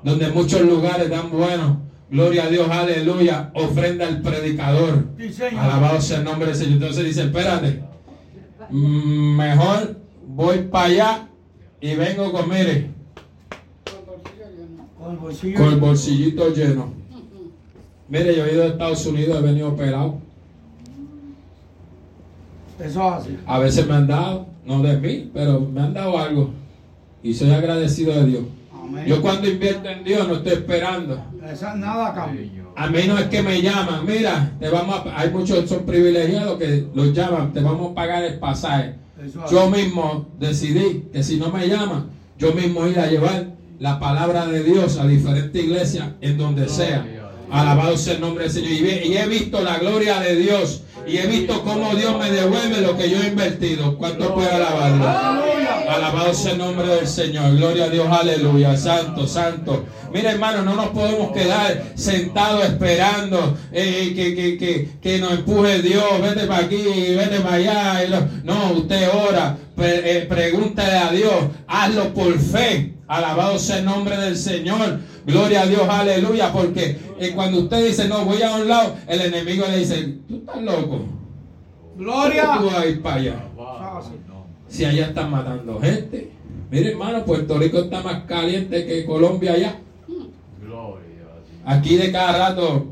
donde 0.03 0.29
muchos 0.29 0.61
lugares 0.61 1.09
dan 1.09 1.31
bueno. 1.31 1.81
Gloria 2.11 2.43
a 2.43 2.49
Dios, 2.49 2.69
aleluya. 2.69 3.49
Ofrenda 3.55 4.07
al 4.07 4.21
predicador. 4.21 5.07
Alabado 5.57 5.99
sea 5.99 6.19
el 6.19 6.25
nombre 6.25 6.49
del 6.49 6.55
Señor. 6.55 6.73
Entonces 6.73 7.05
dice, 7.05 7.23
espérate, 7.23 7.90
mejor 8.71 9.97
voy 10.27 10.59
para 10.59 10.85
allá 10.85 11.27
y 11.79 11.95
vengo 11.95 12.31
con, 12.31 12.49
mire, 12.49 12.89
con 14.97 15.11
el 15.11 15.17
bolsillo 15.17 15.57
con 15.57 15.73
el 15.73 15.79
bolsillito 15.79 16.53
lleno. 16.53 16.93
Mire, 18.07 18.35
yo 18.35 18.45
he 18.45 18.53
ido 18.53 18.63
a 18.63 18.67
Estados 18.67 19.05
Unidos, 19.05 19.39
he 19.39 19.41
venido 19.41 19.69
operado. 19.69 20.19
eso 22.79 23.09
así 23.09 23.37
A 23.45 23.59
veces 23.59 23.87
me 23.87 23.93
han 23.93 24.07
dado, 24.07 24.47
no 24.65 24.81
de 24.81 24.97
mí, 24.97 25.29
pero 25.33 25.61
me 25.61 25.81
han 25.81 25.93
dado 25.93 26.17
algo. 26.17 26.51
Y 27.23 27.33
soy 27.33 27.51
agradecido 27.51 28.13
de 28.13 28.25
Dios. 28.25 28.43
amén 28.73 29.05
Yo 29.07 29.21
cuando 29.21 29.49
invierto 29.49 29.87
en 29.89 30.03
Dios 30.03 30.27
no 30.27 30.35
estoy 30.35 30.53
esperando. 30.53 31.23
esa 31.49 31.75
nada 31.75 32.13
cambia 32.13 32.60
A 32.75 32.87
menos 32.87 33.19
es 33.19 33.27
que 33.27 33.41
me 33.43 33.61
llaman, 33.61 34.05
mira, 34.05 34.53
te 34.59 34.69
vamos 34.69 35.05
a, 35.05 35.19
hay 35.19 35.29
muchos 35.29 35.59
que 35.59 35.67
son 35.67 35.85
privilegiados 35.85 36.57
que 36.57 36.87
los 36.93 37.13
llaman, 37.13 37.53
te 37.53 37.59
vamos 37.61 37.91
a 37.91 37.95
pagar 37.95 38.23
el 38.23 38.39
pasaje. 38.39 38.95
Yo 39.51 39.69
mismo 39.69 40.29
decidí 40.39 41.03
que 41.11 41.23
si 41.23 41.37
no 41.37 41.51
me 41.51 41.67
llaman, 41.67 42.09
yo 42.37 42.53
mismo 42.53 42.87
ir 42.87 42.99
a 42.99 43.07
llevar 43.07 43.47
la 43.79 43.99
palabra 43.99 44.47
de 44.47 44.63
Dios 44.63 44.97
a 44.97 45.05
diferentes 45.05 45.63
iglesias 45.63 46.09
en 46.21 46.37
donde 46.37 46.67
sea. 46.69 47.05
Alabado 47.51 47.97
sea 47.97 48.15
el 48.15 48.21
nombre 48.21 48.45
del 48.45 48.53
Señor. 48.53 48.71
Y 48.71 49.17
he 49.17 49.27
visto 49.27 49.61
la 49.61 49.77
gloria 49.77 50.19
de 50.19 50.37
Dios. 50.37 50.83
Y 51.07 51.17
he 51.17 51.27
visto 51.27 51.61
cómo 51.63 51.95
Dios 51.95 52.17
me 52.17 52.29
devuelve 52.31 52.79
lo 52.81 52.95
que 52.97 53.09
yo 53.09 53.21
he 53.21 53.27
invertido. 53.27 53.97
¿Cuánto 53.97 54.33
puede 54.33 54.49
alabarlo? 54.49 55.05
Alabado 55.89 56.33
sea 56.33 56.53
el 56.53 56.59
nombre 56.59 56.87
del 56.87 57.07
Señor. 57.07 57.55
Gloria 57.57 57.85
a 57.85 57.89
Dios. 57.89 58.07
Aleluya. 58.09 58.77
Santo, 58.77 59.27
santo. 59.27 59.85
Mira, 60.13 60.31
hermano, 60.31 60.61
no 60.63 60.75
nos 60.75 60.87
podemos 60.89 61.31
quedar 61.31 61.83
sentados 61.95 62.63
esperando 62.65 63.57
eh, 63.71 64.13
que, 64.15 64.35
que, 64.35 64.57
que, 64.57 64.89
que 65.01 65.19
nos 65.19 65.31
empuje 65.33 65.81
Dios. 65.81 66.03
Vete 66.21 66.45
para 66.47 66.65
aquí, 66.65 66.77
vete 67.15 67.39
para 67.41 67.55
allá. 67.55 68.29
No, 68.43 68.73
usted 68.73 69.09
ora. 69.27 69.57
Pre- 69.75 70.17
eh, 70.17 70.21
pregúntale 70.27 70.97
a 70.97 71.11
Dios. 71.11 71.33
Hazlo 71.67 72.13
por 72.13 72.37
fe. 72.39 72.93
Alabado 73.07 73.59
sea 73.59 73.79
el 73.79 73.85
nombre 73.85 74.15
del 74.17 74.37
Señor. 74.37 74.99
Gloria 75.25 75.61
a 75.61 75.65
Dios, 75.67 75.87
aleluya. 75.87 76.51
Porque 76.51 76.97
eh, 77.19 77.31
cuando 77.35 77.59
usted 77.59 77.85
dice, 77.85 78.07
no, 78.07 78.25
voy 78.25 78.41
a 78.41 78.55
un 78.55 78.67
lado, 78.67 78.95
el 79.07 79.21
enemigo 79.21 79.65
le 79.69 79.79
dice, 79.79 80.17
tú 80.27 80.37
estás 80.37 80.61
loco. 80.61 81.05
gloria 81.95 82.45
¿Cómo 82.45 82.61
tú 82.61 82.65
vas 82.67 82.77
a 82.77 82.85
ir 82.87 83.01
para 83.01 83.15
allá? 83.15 83.45
Eso 83.53 83.97
así. 83.97 84.11
Si 84.67 84.85
allá 84.85 85.07
están 85.07 85.31
matando 85.31 85.79
gente. 85.81 86.31
Mire, 86.71 86.91
hermano, 86.91 87.25
Puerto 87.25 87.57
Rico 87.57 87.79
está 87.79 88.01
más 88.01 88.23
caliente 88.23 88.85
que 88.85 89.05
Colombia 89.05 89.53
allá. 89.53 89.75
Aquí 91.65 91.95
de 91.97 92.11
cada 92.11 92.49
rato 92.49 92.87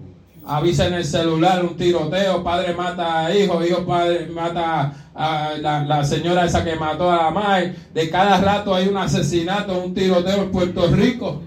avisa 0.46 0.88
en 0.88 0.96
el 0.96 1.06
celular 1.06 1.64
un 1.64 1.76
tiroteo, 1.76 2.44
padre 2.44 2.74
mata 2.74 3.26
a 3.26 3.36
hijo, 3.36 3.64
hijo 3.64 3.86
padre 3.86 4.28
mata 4.28 4.94
a 5.16 5.54
la, 5.60 5.84
la 5.86 6.04
señora 6.04 6.46
esa 6.46 6.64
que 6.64 6.76
mató 6.76 7.10
a 7.10 7.24
la 7.24 7.32
madre. 7.32 7.76
De 7.94 8.10
cada 8.10 8.40
rato 8.42 8.76
hay 8.76 8.88
un 8.88 8.98
asesinato, 8.98 9.82
un 9.82 9.94
tiroteo 9.94 10.44
en 10.44 10.52
Puerto 10.52 10.88
Rico. 10.88 11.42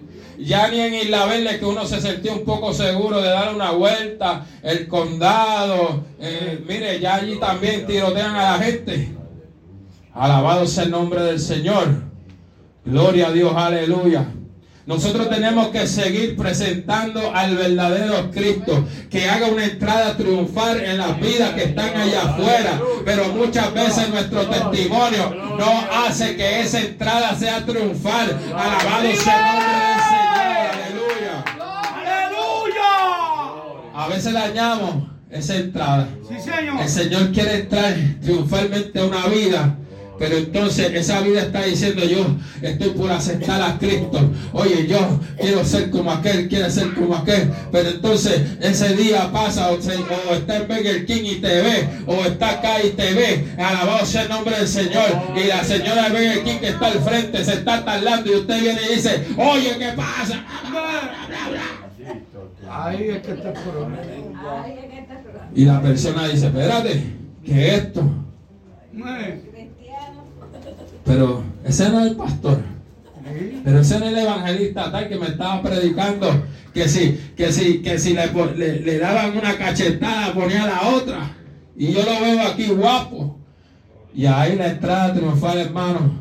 Ya 0.45 0.69
ni 0.69 0.81
en 0.81 0.95
Isla 0.95 1.27
Verde 1.27 1.59
que 1.59 1.65
uno 1.65 1.87
se 1.87 2.01
sentía 2.01 2.33
un 2.33 2.45
poco 2.45 2.73
seguro 2.73 3.21
de 3.21 3.29
dar 3.29 3.55
una 3.55 3.71
vuelta, 3.71 4.45
el 4.63 4.89
condado, 4.89 6.05
eh, 6.19 6.63
mire, 6.67 6.99
ya 6.99 7.17
allí 7.17 7.39
también 7.39 7.87
tirotean 7.87 8.35
a 8.35 8.53
la 8.53 8.65
gente. 8.65 9.09
Alabado 10.13 10.67
sea 10.67 10.85
el 10.85 10.91
nombre 10.91 11.23
del 11.23 11.39
Señor. 11.39 12.03
Gloria 12.85 13.29
a 13.29 13.33
Dios, 13.33 13.53
aleluya. 13.55 14.27
Nosotros 14.85 15.31
tenemos 15.31 15.69
que 15.69 15.87
seguir 15.87 16.37
presentando 16.37 17.33
al 17.33 17.57
verdadero 17.57 18.33
Cristo, 18.33 18.85
que 19.09 19.31
haga 19.31 19.47
una 19.47 19.65
entrada 19.65 20.17
triunfal 20.17 20.81
en 20.81 20.99
las 20.99 21.21
vidas 21.21 21.51
que 21.55 21.65
están 21.65 21.97
allá 21.97 22.23
afuera. 22.23 22.83
Pero 23.05 23.29
muchas 23.29 23.73
veces 23.73 24.09
nuestro 24.09 24.45
testimonio 24.49 25.31
no 25.57 26.05
hace 26.05 26.35
que 26.35 26.63
esa 26.63 26.81
entrada 26.81 27.33
sea 27.37 27.65
triunfal. 27.65 28.37
Alabado 28.57 29.15
sea 29.15 29.37
el 29.37 29.57
nombre 29.57 29.79
del 29.87 29.92
A 33.95 34.09
veces 34.09 34.33
dañamos 34.33 35.09
esa 35.31 35.57
entrada. 35.57 36.09
sí 36.29 36.35
señor 36.41 36.81
El 36.81 36.89
Señor 36.89 37.33
quiere 37.33 37.55
entrar 37.61 37.95
triunfalmente 38.23 38.99
a 38.99 39.05
una 39.05 39.27
vida. 39.27 39.77
Pero 40.19 40.37
entonces 40.37 40.93
esa 40.95 41.21
vida 41.23 41.41
está 41.43 41.63
diciendo 41.65 42.05
yo 42.05 42.37
estoy 42.61 42.91
por 42.91 43.11
aceptar 43.11 43.61
a 43.61 43.77
Cristo. 43.79 44.21
Oye, 44.53 44.87
yo 44.87 45.19
quiero 45.41 45.65
ser 45.65 45.91
como 45.91 46.13
aquel, 46.13 46.49
quiere 46.49 46.71
ser 46.71 46.95
como 46.95 47.17
aquel. 47.17 47.51
Pero 47.73 47.89
entonces 47.89 48.41
ese 48.61 48.95
día 48.95 49.33
pasa 49.33 49.73
o, 49.73 49.81
se- 49.83 49.97
o 49.97 50.35
está 50.35 50.59
en 50.59 50.69
Burger 50.69 51.07
King 51.07 51.23
y 51.25 51.35
te 51.37 51.49
ve. 51.63 51.89
O 52.07 52.25
está 52.25 52.51
acá 52.51 52.85
y 52.85 52.91
te 52.91 53.15
ve. 53.15 53.49
Alabado 53.59 54.07
sea 54.07 54.23
el 54.23 54.29
nombre 54.29 54.57
del 54.59 54.69
Señor. 54.69 55.23
Y 55.35 55.45
la 55.49 55.65
señora 55.65 56.05
de 56.05 56.11
Burger 56.11 56.45
King 56.45 56.59
que 56.61 56.69
está 56.69 56.87
al 56.87 57.01
frente 57.03 57.45
se 57.45 57.55
está 57.55 57.85
tardando 57.85 58.31
y 58.31 58.35
usted 58.37 58.61
viene 58.61 58.81
y 58.91 58.95
dice, 58.95 59.25
oye, 59.37 59.77
¿qué 59.77 59.89
pasa? 59.97 60.45
Ahí 62.73 63.09
es 63.11 63.19
que 63.23 63.33
está 63.33 63.49
el 63.51 63.55
problema 63.55 63.99
Y 65.55 65.65
la 65.65 65.81
persona 65.83 66.29
dice, 66.29 66.47
espérate, 66.47 67.05
¿qué 67.45 67.69
es 67.69 67.75
esto? 67.83 68.03
Pero 71.05 71.43
ese 71.65 71.89
no 71.91 72.01
es 72.01 72.11
el 72.13 72.17
pastor. 72.17 72.61
Pero 73.65 73.81
ese 73.81 73.99
no 73.99 74.07
es 74.07 74.13
el 74.13 74.19
evangelista 74.19 74.91
tal 74.93 75.09
que 75.09 75.17
me 75.17 75.27
estaba 75.27 75.63
predicando 75.63 76.45
que 76.75 76.89
si, 76.89 77.13
que 77.37 77.53
si, 77.53 77.83
que 77.83 77.99
si 77.99 78.15
le, 78.15 78.29
pon- 78.29 78.59
le- 78.59 78.81
le 78.81 78.99
daban 78.99 79.37
una 79.37 79.57
cachetada 79.57 80.33
ponía 80.33 80.67
la 80.67 80.89
otra. 80.89 81.31
Y 81.77 81.93
yo 81.93 82.01
lo 82.03 82.21
veo 82.21 82.41
aquí 82.49 82.69
guapo. 82.69 83.39
Y 84.15 84.27
ahí 84.27 84.57
la 84.57 84.69
entrada 84.69 85.15
triunfal, 85.15 85.59
hermano, 85.59 86.13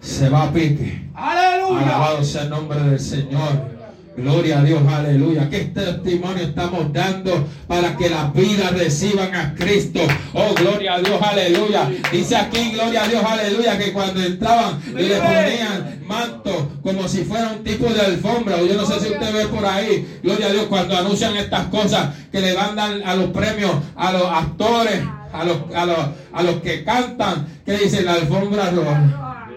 se 0.00 0.28
va 0.28 0.44
a 0.44 0.52
pique. 0.52 1.08
Aleluya. 1.14 1.80
Alabado 1.86 2.24
sea 2.24 2.42
el 2.42 2.50
nombre 2.50 2.80
del 2.80 3.00
Señor. 3.00 3.71
Gloria 4.16 4.58
a 4.58 4.62
Dios, 4.62 4.82
aleluya. 4.86 5.48
¿Qué 5.48 5.60
testimonio 5.60 6.44
estamos 6.44 6.92
dando 6.92 7.48
para 7.66 7.96
que 7.96 8.10
las 8.10 8.32
vidas 8.34 8.72
reciban 8.72 9.34
a 9.34 9.54
Cristo? 9.54 10.00
Oh, 10.34 10.54
gloria 10.54 10.94
a 10.94 11.00
Dios, 11.00 11.20
aleluya. 11.22 11.90
Dice 12.12 12.36
aquí, 12.36 12.72
gloria 12.72 13.04
a 13.04 13.08
Dios, 13.08 13.24
aleluya, 13.24 13.78
que 13.78 13.92
cuando 13.92 14.22
entraban 14.22 14.80
y 14.86 15.02
le 15.02 15.16
ponían 15.16 16.02
manto 16.06 16.72
como 16.82 17.08
si 17.08 17.24
fuera 17.24 17.52
un 17.56 17.64
tipo 17.64 17.88
de 17.88 18.02
alfombra. 18.02 18.56
O 18.56 18.66
yo 18.66 18.74
no 18.74 18.84
sé 18.84 19.00
si 19.00 19.12
usted 19.12 19.32
ve 19.32 19.46
por 19.46 19.64
ahí, 19.64 20.18
gloria 20.22 20.46
a 20.46 20.52
Dios, 20.52 20.66
cuando 20.66 20.94
anuncian 20.94 21.34
estas 21.36 21.68
cosas 21.68 22.14
que 22.30 22.40
le 22.40 22.52
van 22.52 22.78
a 22.78 22.88
dar 22.88 23.02
a 23.04 23.16
los 23.16 23.30
premios 23.30 23.72
a 23.96 24.12
los 24.12 24.24
actores, 24.24 25.00
a 25.32 25.44
los, 25.44 25.56
a 25.74 25.86
los, 25.86 25.98
a 26.34 26.42
los 26.42 26.56
que 26.56 26.84
cantan, 26.84 27.46
que 27.64 27.78
dicen 27.78 28.04
la 28.04 28.14
alfombra 28.14 28.70
roja. 28.70 29.48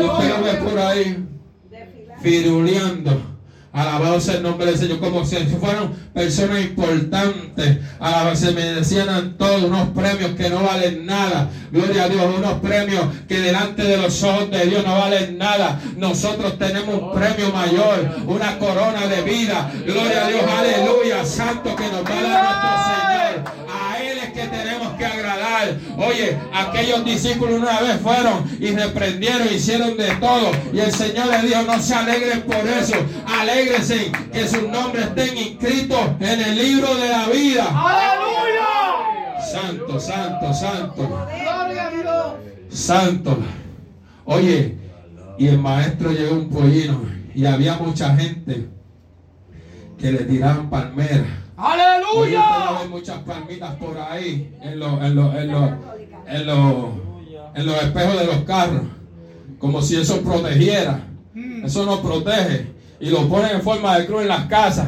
Usted 0.00 0.28
lo 0.28 0.44
ve 0.44 0.52
por 0.54 0.78
ahí 0.78 1.26
firuleando. 2.22 3.35
Alabado 3.76 4.18
sea 4.22 4.36
el 4.36 4.42
nombre 4.42 4.64
del 4.64 4.78
Señor, 4.78 5.00
como 5.00 5.26
si 5.26 5.36
fueran 5.36 5.92
personas 6.14 6.60
importantes. 6.60 7.76
Alabado, 8.00 8.34
se 8.34 8.52
merecían 8.52 9.34
todos 9.36 9.64
unos 9.64 9.90
premios 9.90 10.30
que 10.30 10.48
no 10.48 10.62
valen 10.62 11.04
nada. 11.04 11.50
Gloria 11.70 12.04
a 12.04 12.08
Dios, 12.08 12.24
unos 12.38 12.54
premios 12.60 13.04
que 13.28 13.38
delante 13.38 13.82
de 13.82 13.98
los 13.98 14.22
ojos 14.22 14.50
de 14.50 14.64
Dios 14.64 14.82
no 14.86 14.98
valen 14.98 15.36
nada. 15.36 15.78
Nosotros 15.98 16.58
tenemos 16.58 17.02
un 17.02 17.12
premio 17.12 17.52
mayor, 17.52 18.16
una 18.26 18.58
corona 18.58 19.06
de 19.08 19.20
vida. 19.20 19.70
Gloria 19.84 20.24
a 20.24 20.28
Dios, 20.28 20.42
aleluya, 20.58 21.26
santo 21.26 21.76
que 21.76 21.88
nos 21.88 22.02
va 22.02 22.18
a 22.18 22.22
dar 22.22 22.44
nuestro 22.44 22.70
Señor. 22.86 23.66
A 23.70 24.02
Él 24.02 24.18
es 24.18 24.30
que 24.30 24.56
tenemos 24.56 24.94
que 24.94 25.04
agradar. 25.04 25.74
Oye, 25.98 26.38
aquellos 26.54 27.04
discípulos 27.04 27.60
una 27.60 27.80
vez 27.80 28.00
fueron 28.00 28.44
y 28.58 28.70
reprendieron, 28.70 29.52
hicieron 29.52 29.98
de 29.98 30.14
todo. 30.14 30.50
Y 30.72 30.78
el 30.78 30.92
Señor 30.92 31.26
les 31.26 31.42
dijo, 31.42 31.62
no 31.62 31.78
se 31.82 31.94
alegren 31.94 32.40
por 32.42 32.66
eso. 32.66 32.94
Alégrense 33.40 34.12
que 34.32 34.48
sus 34.48 34.62
nombres 34.68 35.06
estén 35.06 35.36
inscritos 35.36 36.00
en 36.20 36.40
el 36.40 36.56
libro 36.56 36.94
de 36.94 37.08
la 37.08 37.28
vida. 37.28 37.64
¡Aleluya! 37.68 39.42
Santo, 39.52 40.00
santo, 40.00 40.54
santo. 40.54 41.26
Santo. 42.70 43.38
Oye, 44.24 44.76
y 45.38 45.46
el 45.48 45.58
maestro 45.58 46.12
llegó 46.12 46.34
un 46.34 46.48
pollino 46.48 47.00
y 47.34 47.44
había 47.44 47.76
mucha 47.76 48.16
gente 48.16 48.68
que 49.98 50.12
le 50.12 50.18
tiraban 50.24 50.70
palmeras. 50.70 51.26
¡Aleluya! 51.56 52.80
ve 52.80 52.88
muchas 52.88 53.18
palmitas 53.20 53.76
por 53.76 53.98
ahí 53.98 54.54
en 54.62 54.78
los, 54.78 55.02
en 55.02 55.14
los, 55.14 55.34
en 55.34 55.52
los, 55.52 55.70
en 56.26 56.46
los, 56.46 56.84
en 57.54 57.66
los 57.66 57.82
espejos 57.82 58.18
de 58.18 58.26
los 58.26 58.44
carros. 58.44 58.82
Como 59.58 59.80
si 59.82 59.96
eso 59.96 60.22
protegiera. 60.22 61.00
Eso 61.64 61.84
no 61.84 62.00
protege. 62.00 62.75
Y 63.00 63.10
lo 63.10 63.28
ponen 63.28 63.52
en 63.56 63.62
forma 63.62 63.98
de 63.98 64.06
cruz 64.06 64.22
en 64.22 64.28
las 64.28 64.46
casas. 64.46 64.86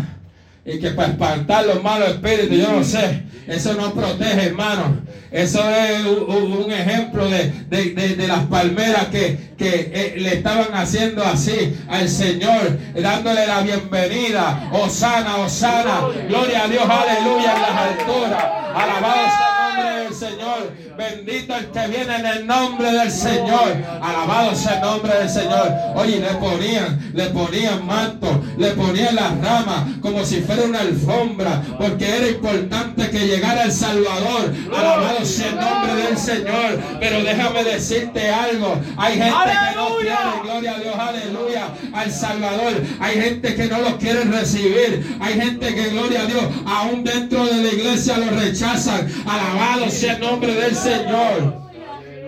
Y 0.64 0.78
que 0.78 0.90
para 0.90 1.08
espantar 1.08 1.64
los 1.66 1.82
malos 1.82 2.08
espíritus, 2.10 2.56
yo 2.58 2.72
no 2.72 2.84
sé. 2.84 3.22
Eso 3.46 3.72
no 3.74 3.92
protege, 3.94 4.46
hermano. 4.48 4.98
Eso 5.30 5.62
es 5.70 6.04
un, 6.04 6.70
ejemplo 6.72 7.28
de, 7.28 7.50
de- 7.68 7.90
de- 7.94 8.16
de 8.16 8.26
las 8.28 8.44
palmeras 8.44 9.06
que, 9.06 9.52
que 9.58 9.90
eh, 9.94 10.14
le 10.18 10.34
estaban 10.34 10.68
haciendo 10.74 11.22
así 11.24 11.74
al 11.88 12.08
Señor, 12.08 12.78
dándole 12.94 13.46
la 13.46 13.60
bienvenida. 13.60 14.68
Osana, 14.72 15.36
Osana. 15.38 16.00
Gloria 16.28 16.64
a 16.64 16.68
Dios, 16.68 16.82
aleluya 16.84 17.54
en 17.56 17.62
las 17.62 17.70
alturas. 17.70 18.44
Alabado 18.74 19.20
sea 19.26 19.48
el 19.48 19.76
nombre 19.76 20.04
del 20.04 20.14
Señor. 20.14 20.72
Bendito 20.98 21.54
el 21.54 21.66
que 21.70 21.86
viene 21.86 22.16
en 22.16 22.26
el 22.26 22.44
nombre 22.44 22.90
del 22.90 23.12
Señor. 23.12 23.76
Alabado 24.02 24.52
sea 24.56 24.74
el 24.74 24.80
nombre 24.80 25.16
del 25.16 25.30
Señor. 25.30 25.72
Oye, 25.94 26.18
le 26.18 26.34
ponían, 26.34 27.12
le 27.14 27.26
ponían 27.26 27.86
manto, 27.86 28.42
le 28.56 28.70
ponían 28.72 29.14
las 29.14 29.30
ramas 29.38 29.84
como 30.02 30.24
si 30.24 30.40
fuera 30.40 30.64
una 30.64 30.80
alfombra, 30.80 31.62
porque 31.78 32.16
era 32.16 32.26
importante 32.26 33.10
que 33.10 33.28
llegara 33.28 33.62
el 33.62 33.70
Salvador. 33.70 34.52
Alabado 34.76 35.24
sea 35.24 35.50
el 35.50 35.60
nombre 35.60 35.94
del 36.02 36.18
Señor. 36.18 36.80
Pero 36.98 37.22
déjame 37.22 37.62
decirte 37.62 38.30
algo. 38.30 38.80
Hay 38.96 39.12
gente 39.18 39.30
que 39.30 39.76
no 39.76 39.96
quiere, 39.98 40.16
gloria 40.42 40.74
a 40.74 40.78
Dios, 40.80 40.94
aleluya, 40.98 41.68
al 41.92 42.10
Salvador. 42.10 42.82
Hay 42.98 43.20
gente 43.20 43.54
que 43.54 43.66
no 43.66 43.78
lo 43.82 43.98
quiere 43.98 44.24
recibir. 44.24 45.16
Hay 45.20 45.34
gente 45.34 45.72
que, 45.72 45.90
gloria 45.90 46.22
a 46.22 46.26
Dios, 46.26 46.42
aún 46.66 47.04
dentro 47.04 47.46
de 47.46 47.62
la 47.62 47.68
iglesia 47.68 48.18
lo 48.18 48.30
rechazan. 48.32 49.06
Alabado 49.24 49.88
sea 49.90 50.14
el 50.14 50.20
nombre 50.22 50.54
del 50.54 50.74
Señor. 50.74 50.87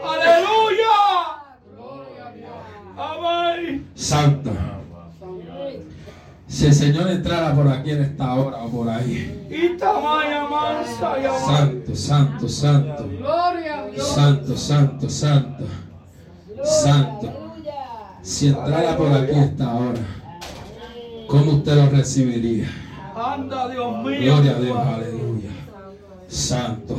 ¡Aleluya! 0.03 0.97
Amén. 2.97 3.87
Santo. 3.95 4.51
Si 6.47 6.67
el 6.67 6.75
Señor 6.75 7.11
entrara 7.11 7.55
por 7.55 7.69
aquí 7.69 7.93
en 7.93 8.03
esta 8.03 8.35
hora 8.35 8.59
o 8.59 8.69
por 8.69 8.89
ahí. 8.91 9.49
Santo, 11.47 11.97
santo, 11.97 12.49
santo. 12.49 13.09
Gloria 13.09 13.79
a 13.79 13.87
Dios. 13.87 14.07
Santo, 14.07 14.57
santo, 14.57 15.09
santo. 15.09 15.65
Santo. 16.63 17.33
Si 18.23 18.49
entrara 18.49 18.97
por 18.97 19.13
aquí 19.13 19.39
esta 19.39 19.75
hora, 19.75 20.01
¿cómo 21.29 21.53
usted 21.53 21.77
lo 21.77 21.89
recibiría? 21.89 22.69
Anda, 23.17 23.69
Dios 23.69 23.97
mío. 24.05 24.21
Gloria 24.21 24.51
a 24.51 24.61
Dios, 24.61 24.79
aleluya. 24.79 25.51
Santo. 26.29 26.97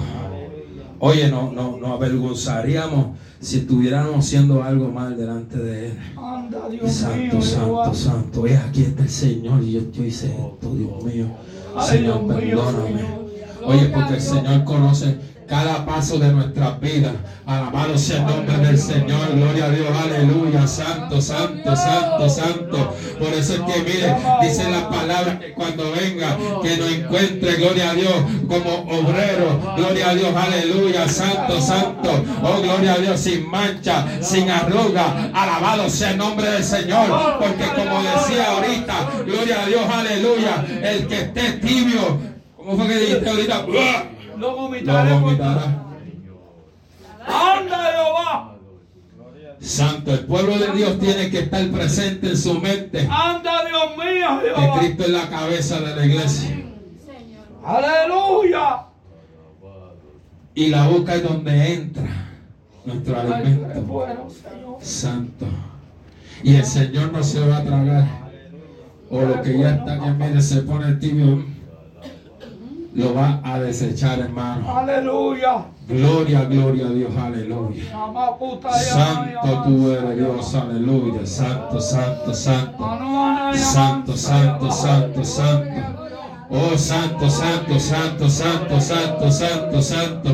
Oye, 1.03 1.29
no, 1.29 1.51
no, 1.51 1.77
nos 1.77 1.91
avergonzaríamos 1.93 3.17
si 3.39 3.57
estuviéramos 3.57 4.17
haciendo 4.23 4.61
algo 4.61 4.87
mal 4.91 5.17
delante 5.17 5.57
de 5.57 5.87
Él. 5.87 5.97
Anda, 6.15 6.69
Dios 6.69 6.91
Santo, 6.91 7.37
mío. 7.37 7.41
santo, 7.41 7.65
Jehová. 7.65 7.93
santo. 7.95 8.45
Es 8.45 8.59
aquí 8.59 8.83
está 8.83 9.01
el 9.01 9.09
Señor 9.09 9.63
y 9.63 9.71
yo, 9.71 9.81
yo 9.91 10.03
hice 10.03 10.27
esto, 10.27 10.75
Dios 10.75 11.03
mío. 11.03 11.25
Señor, 11.81 12.27
Dios 12.39 12.65
perdóname. 12.65 13.05
Oye, 13.65 13.85
porque 13.87 14.13
el 14.13 14.21
Señor 14.21 14.63
conoce 14.63 15.17
cada 15.51 15.85
paso 15.85 16.17
de 16.17 16.31
nuestras 16.31 16.79
vidas. 16.79 17.11
Alabado 17.45 17.97
sea 17.97 18.19
el 18.19 18.25
nombre 18.25 18.57
del 18.57 18.77
Señor. 18.77 19.35
Gloria 19.35 19.65
a 19.65 19.69
Dios, 19.69 19.87
aleluya. 20.01 20.65
Santo, 20.65 21.19
santo, 21.21 21.75
santo, 21.75 22.29
santo. 22.29 22.95
Por 23.19 23.33
eso 23.33 23.55
es 23.55 23.59
que, 23.59 23.81
mire, 23.81 24.15
dice 24.41 24.71
la 24.71 24.89
palabra 24.89 25.37
que 25.37 25.51
cuando 25.51 25.91
venga, 25.91 26.37
que 26.63 26.77
nos 26.77 26.89
encuentre, 26.89 27.55
gloria 27.55 27.91
a 27.91 27.93
Dios, 27.93 28.15
como 28.47 28.75
obrero. 28.97 29.75
Gloria 29.75 30.11
a 30.11 30.15
Dios, 30.15 30.33
aleluya. 30.33 31.09
Santo, 31.09 31.59
santo. 31.59 32.23
Oh, 32.41 32.61
gloria 32.61 32.93
a 32.93 32.97
Dios, 32.99 33.19
sin 33.19 33.45
mancha, 33.49 34.05
sin 34.21 34.49
arruga. 34.49 35.31
Alabado 35.33 35.89
sea 35.89 36.11
el 36.11 36.17
nombre 36.17 36.49
del 36.49 36.63
Señor. 36.63 37.39
Porque 37.39 37.65
como 37.75 38.01
decía 38.01 38.51
ahorita, 38.51 39.09
gloria 39.25 39.63
a 39.63 39.65
Dios, 39.65 39.81
aleluya. 39.93 40.65
El 40.81 41.07
que 41.07 41.23
esté 41.23 41.51
tibio, 41.59 42.19
¿cómo 42.55 42.77
fue 42.77 42.87
que 42.87 42.95
dijiste 42.95 43.29
ahorita? 43.29 43.65
Lo 44.41 44.55
vomitaré. 44.55 45.13
vomitará. 45.13 45.85
Anda, 47.27 47.91
Jehová. 47.93 48.55
Santo, 49.59 50.11
el 50.13 50.25
pueblo 50.25 50.57
de 50.57 50.71
Dios 50.71 50.97
tiene 50.99 51.29
que 51.29 51.41
estar 51.41 51.69
presente 51.69 52.29
en 52.29 52.37
su 52.37 52.59
mente. 52.59 53.07
Anda, 53.07 53.63
Dios 53.67 53.97
mío, 53.97 54.41
Que 54.41 54.61
Jehová. 54.61 54.79
Cristo 54.79 55.03
es 55.03 55.09
la 55.09 55.29
cabeza 55.29 55.79
de 55.81 55.95
la 55.95 56.05
iglesia. 56.07 56.65
Aleluya. 57.63 58.85
Y 60.55 60.67
la 60.69 60.87
boca 60.87 61.13
es 61.13 61.23
donde 61.23 61.73
entra 61.73 62.03
nuestro 62.83 63.19
alimento. 63.19 64.07
Santo. 64.81 65.45
Y 66.43 66.55
el 66.55 66.65
Señor 66.65 67.13
no 67.13 67.23
se 67.23 67.47
va 67.47 67.57
a 67.57 67.63
tragar. 67.63 68.07
O 69.11 69.21
lo 69.21 69.41
que 69.43 69.59
ya 69.59 69.75
está 69.75 69.99
que 69.99 70.09
mire 70.09 70.41
se 70.41 70.63
pone 70.63 70.95
tibio. 70.95 71.45
Lo 72.93 73.13
va 73.13 73.39
a 73.43 73.59
desechar, 73.59 74.19
hermano. 74.19 74.69
Aleluya. 74.69 75.65
Gloria, 75.87 76.43
gloria 76.43 76.87
a 76.87 76.89
Dios, 76.89 77.11
aleluya. 77.17 77.83
Santo 78.71 79.63
tú 79.65 79.91
eres 79.91 80.17
Dios, 80.17 80.55
aleluya. 80.55 81.25
Santo, 81.25 81.79
santo, 81.79 82.33
santo. 82.33 82.83
Santo, 83.53 84.17
santo, 84.17 84.71
santo, 84.71 85.23
santo. 85.23 85.81
Oh, 86.49 86.77
santo, 86.77 87.29
santo, 87.29 87.79
santo, 87.79 88.29
santo, 88.29 88.81
santo, 88.81 89.31
santo, 89.31 89.81
santo. 89.81 90.29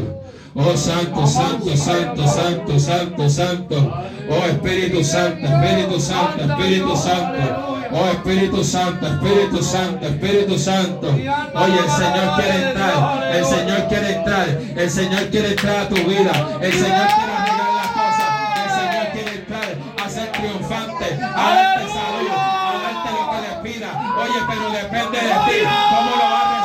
Oh, 0.56 0.76
santo, 0.76 1.28
santo, 1.28 1.78
santo, 1.78 2.28
santo, 2.28 2.80
santo, 2.80 3.30
santo. 3.30 3.94
Oh, 4.30 4.48
Espíritu 4.48 5.04
Santo, 5.04 5.46
Espíritu 5.46 6.00
Santo, 6.00 6.44
Espíritu 6.44 6.98
Santo. 6.98 7.77
Oh, 7.92 8.10
Espíritu 8.12 8.64
Santo, 8.64 9.08
Espíritu 9.08 9.64
Santo, 9.64 10.06
Espíritu 10.06 10.60
Santo. 10.60 11.08
Oye, 11.10 11.80
el 11.80 11.90
Señor 11.90 12.36
quiere 12.36 12.68
entrar, 12.70 13.24
el 13.34 13.46
Señor 13.46 13.88
quiere 13.88 14.16
entrar, 14.16 14.48
el 14.76 14.90
Señor 14.90 15.30
quiere 15.30 15.50
entrar 15.50 15.78
a 15.78 15.90
tu 15.90 15.96
vida, 15.96 16.32
el 16.62 16.74
Señor 16.74 17.08
quiere 17.08 17.34
arreglar 17.38 17.74
las 17.74 17.88
cosas, 17.88 18.30
el 18.64 18.70
Señor 18.80 19.12
quiere 19.14 19.32
entrar 19.40 19.68
a 20.06 20.10
ser 20.10 20.32
triunfante, 20.32 21.06
a 21.24 21.54
darte 21.56 21.86
salud, 21.94 22.30
a 22.36 23.12
lo 23.12 23.32
que 23.32 23.38
le 23.48 23.74
pida. 23.74 23.90
Oye, 24.18 24.40
pero 24.48 24.70
depende 24.72 25.18
de 25.18 25.34
ti, 25.46 25.68
cómo 25.90 26.12
lo 26.12 26.30
va 26.32 26.42
a 26.42 26.57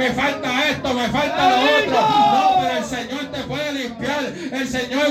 me 0.00 0.10
falta 0.12 0.68
esto, 0.70 0.94
me 0.94 1.08
falta 1.08 1.50
lo 1.50 1.56
otro. 1.62 2.00
No, 2.00 2.56
pero 2.58 2.78
el 2.78 2.84
Señor 2.84 3.24
te 3.30 3.42
puede 3.42 3.70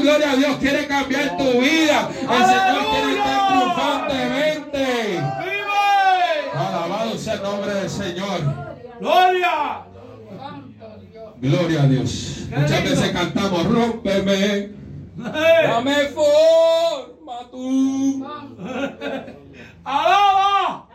gloria 0.01 0.31
a 0.31 0.35
Dios, 0.35 0.57
quiere 0.57 0.87
cambiar 0.87 1.37
tu 1.37 1.43
vida. 1.61 2.09
El 2.09 2.45
Señor 2.45 2.85
quiere 2.89 3.17
estar 3.17 3.47
triunfantemente. 3.49 4.85
¡Vive! 5.43 6.59
Alabado 6.59 7.17
sea 7.19 7.33
el 7.35 7.43
nombre 7.43 7.73
del 7.75 7.89
Señor. 7.89 8.39
¡Gloria! 8.99 9.85
Gloria 11.37 11.83
a 11.83 11.87
Dios. 11.87 12.47
Muchas 12.49 12.83
veces 12.83 13.11
cantamos, 13.11 13.65
rómpeme, 13.65 14.71
dame 15.15 15.95
forma 16.07 17.49
tú. 17.51 18.25
¡Alaba! 19.83 20.89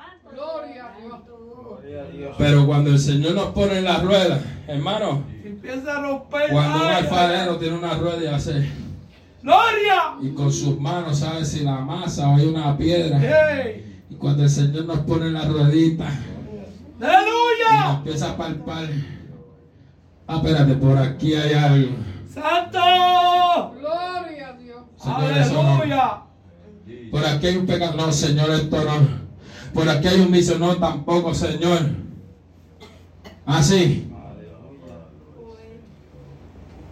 Pero 2.39 2.67
cuando 2.67 2.91
el 2.91 2.99
Señor 2.99 3.35
nos 3.35 3.47
pone 3.49 3.79
en 3.79 3.85
la 3.85 3.99
rueda, 3.99 4.41
hermano, 4.67 5.23
Empieza 5.45 5.97
a 5.99 6.01
romper. 6.03 6.51
cuando 6.51 6.79
un 6.85 6.91
alfarero 6.91 7.57
tiene 7.57 7.77
una 7.79 7.95
rueda 7.95 8.23
y 8.23 8.27
hace, 8.27 8.71
¡Gloria! 9.43 10.15
y 10.23 10.31
con 10.31 10.53
sus 10.53 10.79
manos 10.81 11.19
sabe 11.19 11.45
si 11.45 11.61
la 11.61 11.77
masa 11.81 12.29
o 12.29 12.37
hay 12.37 12.47
una 12.47 12.77
piedra. 12.77 13.21
Y 14.11 14.15
cuando 14.17 14.43
el 14.45 14.51
Señor 14.51 14.85
nos 14.87 14.99
pone 15.01 15.27
en 15.27 15.35
la 15.35 15.45
ruedita 15.47 16.07
y 17.01 17.05
¡Aleluya! 17.05 17.97
empieza 17.99 18.31
a 18.31 18.37
palpar, 18.37 18.89
ah, 20.27 20.37
espérate, 20.37 20.75
por 20.75 20.97
aquí 20.99 21.35
hay 21.35 21.53
algo. 21.53 21.97
¡Santo! 22.33 22.79
Gloria 23.79 24.49
a 24.49 24.53
Dios. 24.59 24.79
Señor, 24.97 25.39
eso 25.39 25.63
no. 25.63 25.75
¡Aleluya! 25.77 26.21
Por 27.11 27.25
aquí 27.25 27.47
hay 27.47 27.57
un 27.57 27.67
pecado. 27.67 27.95
No, 27.97 28.13
Señor, 28.13 28.51
esto 28.51 28.77
no. 28.85 29.24
Por 29.75 29.89
aquí 29.89 30.07
hay 30.07 30.21
un 30.21 30.31
vicio. 30.31 30.59
No, 30.59 30.77
tampoco, 30.77 31.35
Señor. 31.35 31.81
Así. 33.45 34.09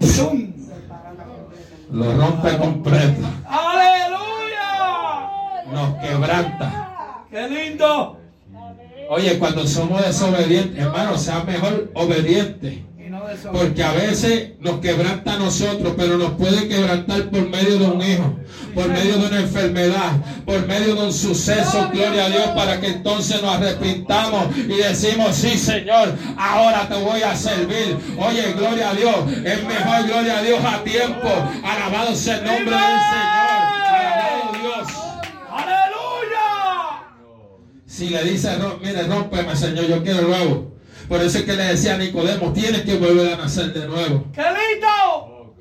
¡Zum! 0.01 0.53
Lo 1.93 2.13
rompe 2.17 2.59
completo. 2.59 3.23
¡Aleluya! 3.47 4.67
Nos 5.73 5.95
quebranta. 6.01 7.25
¡Qué 7.31 7.49
lindo! 7.49 8.19
Oye, 9.09 9.39
cuando 9.39 9.67
somos 9.67 10.05
desobedientes, 10.05 10.83
hermano, 10.83 11.17
sea 11.17 11.45
mejor 11.45 11.91
obediente. 11.95 12.85
Porque 13.53 13.83
a 13.83 13.93
veces 13.93 14.51
nos 14.61 14.81
quebranta 14.81 15.35
a 15.35 15.39
nosotros, 15.39 15.95
pero 15.97 16.19
nos 16.19 16.33
puede 16.33 16.69
quebrantar 16.69 17.31
por 17.31 17.49
medio 17.49 17.79
de 17.79 17.85
un 17.87 18.03
hijo, 18.03 18.37
por 18.75 18.89
medio 18.89 19.17
de 19.19 19.27
una 19.27 19.41
enfermedad, 19.41 20.13
por 20.45 20.67
medio 20.67 20.95
de 20.95 21.03
un 21.05 21.13
suceso, 21.13 21.89
gloria 21.93 22.27
a 22.27 22.29
Dios, 22.29 22.47
para 22.55 22.81
que 22.81 22.89
entonces 22.89 23.41
nos 23.43 23.55
arrepintamos 23.55 24.57
y 24.57 24.77
decimos, 24.77 25.35
sí 25.37 25.57
Señor, 25.59 26.15
ahora 26.37 26.89
te 26.89 26.95
voy 27.03 27.23
a 27.23 27.35
servir. 27.37 27.97
Oye, 28.19 28.53
gloria 28.57 28.91
a 28.91 28.95
Dios, 28.95 29.15
es 29.45 29.65
mejor, 29.65 30.07
gloria 30.07 30.39
a 30.39 30.43
Dios, 30.43 30.61
a 30.65 30.85
tiempo. 30.85 31.29
Alabado 31.65 32.15
sea 32.15 32.37
el 32.39 32.45
nombre 32.45 32.75
del 32.77 33.01
Señor. 33.11 33.63
Alabado 33.93 34.53
Dios. 34.61 34.89
¡Aleluya! 35.51 37.07
Si 37.87 38.09
le 38.09 38.25
dice, 38.25 38.57
"Rom- 38.59 38.79
mire, 38.83 39.03
rómpeme, 39.05 39.55
Señor, 39.57 39.87
yo 39.87 40.03
quiero 40.03 40.23
nuevo. 40.23 40.72
Por 41.13 41.21
eso 41.21 41.41
es 41.41 41.45
que 41.45 41.53
le 41.53 41.65
decía 41.65 41.97
a 41.97 41.99
Nicodemo, 41.99 42.55
tienes 42.55 42.85
que 42.85 42.97
volver 42.97 43.35
a 43.35 43.37
nacer 43.37 43.71
de 43.75 43.87
nuevo. 43.87 44.25
¡Qué 44.33 44.41
lindo! 44.41 45.55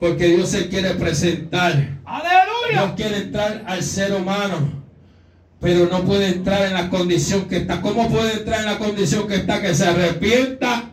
Porque 0.00 0.26
Dios 0.26 0.48
se 0.48 0.68
quiere 0.68 0.90
presentar. 0.96 1.76
Dios 1.76 1.88
¡Aleluya! 2.04 2.94
quiere 2.96 3.18
entrar 3.18 3.62
al 3.64 3.80
ser 3.84 4.12
humano, 4.12 4.82
pero 5.60 5.86
no 5.86 6.02
puede 6.02 6.30
entrar 6.30 6.66
en 6.66 6.74
la 6.74 6.90
condición 6.90 7.44
que 7.44 7.58
está. 7.58 7.80
¿Cómo 7.80 8.10
puede 8.10 8.38
entrar 8.38 8.62
en 8.62 8.66
la 8.66 8.78
condición 8.78 9.28
que 9.28 9.36
está? 9.36 9.62
Que 9.62 9.72
se 9.72 9.86
arrepienta. 9.86 10.90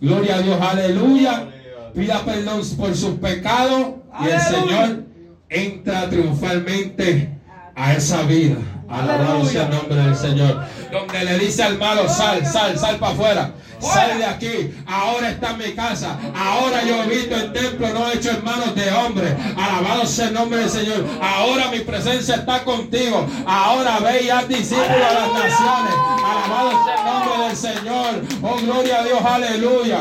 Gloria 0.00 0.34
a 0.34 0.42
Dios, 0.42 0.60
aleluya. 0.60 1.50
Pida 1.94 2.24
perdón 2.24 2.62
por 2.76 2.96
sus 2.96 3.14
pecados 3.20 3.94
y 4.24 4.28
el. 4.28 4.40
Señor 4.40 5.04
entra 5.48 6.10
triunfalmente 6.10 7.38
a 7.76 7.94
esa 7.94 8.22
vida. 8.22 8.56
Alabado 8.94 9.44
sea 9.44 9.64
el 9.64 9.70
nombre 9.70 9.96
del 9.96 10.16
Señor. 10.16 10.64
Donde 10.92 11.24
le 11.24 11.38
dice 11.38 11.62
al 11.62 11.78
malo, 11.78 12.08
sal, 12.08 12.46
sal, 12.46 12.78
sal 12.78 12.96
para 12.96 13.12
afuera. 13.12 13.54
Sal 13.80 14.18
de 14.18 14.24
aquí, 14.24 14.74
ahora 14.86 15.30
está 15.30 15.50
en 15.50 15.58
mi 15.58 15.72
casa. 15.74 16.18
Ahora 16.34 16.84
yo 16.84 17.02
habito 17.02 17.34
en 17.36 17.52
templo, 17.52 17.88
no 17.92 18.10
hecho 18.10 18.30
en 18.30 18.44
manos 18.44 18.74
de 18.74 18.90
hombre. 18.92 19.36
Alabado 19.56 20.06
sea 20.06 20.28
el 20.28 20.34
nombre 20.34 20.60
del 20.60 20.70
Señor. 20.70 21.04
Ahora 21.20 21.70
mi 21.70 21.80
presencia 21.80 22.36
está 22.36 22.64
contigo. 22.64 23.26
Ahora 23.46 23.98
ve 23.98 24.22
y 24.22 24.30
haz 24.30 24.48
discípulos 24.48 24.88
a 24.88 25.14
las 25.14 25.32
naciones. 25.32 25.94
Alabado 26.24 26.84
sea 26.84 26.94
el 26.94 27.04
nombre 27.04 27.46
del 27.46 27.56
Señor. 27.56 28.22
Oh, 28.42 28.56
gloria 28.64 29.00
a 29.00 29.04
Dios, 29.04 29.20
aleluya. 29.22 29.98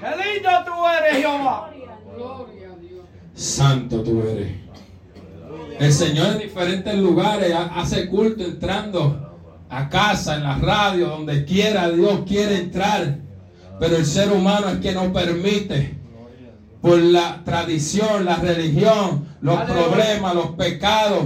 ¡Qué 0.00 0.34
lindo 0.34 0.50
tú 0.64 0.86
eres, 0.86 1.16
Jehová! 1.18 1.70
Gloria 2.14 2.68
a 2.72 2.76
Dios. 2.76 3.04
Santo 3.34 4.02
tú 4.02 4.22
eres. 4.22 4.63
El 5.78 5.92
Señor 5.92 6.32
en 6.32 6.38
diferentes 6.38 6.94
lugares 6.96 7.52
ha- 7.52 7.80
hace 7.80 8.06
culto 8.06 8.44
entrando 8.44 9.20
a 9.68 9.88
casa, 9.88 10.36
en 10.36 10.44
la 10.44 10.56
radio, 10.58 11.08
donde 11.08 11.44
quiera. 11.44 11.90
Dios 11.90 12.20
quiere 12.26 12.56
entrar. 12.58 13.18
Pero 13.80 13.96
el 13.96 14.06
ser 14.06 14.30
humano 14.32 14.68
es 14.68 14.78
que 14.78 14.92
no 14.92 15.12
permite. 15.12 15.98
Por 16.80 16.98
la 17.00 17.42
tradición, 17.44 18.24
la 18.24 18.36
religión, 18.36 19.26
los 19.40 19.58
problemas, 19.62 20.34
los 20.34 20.50
pecados. 20.50 21.24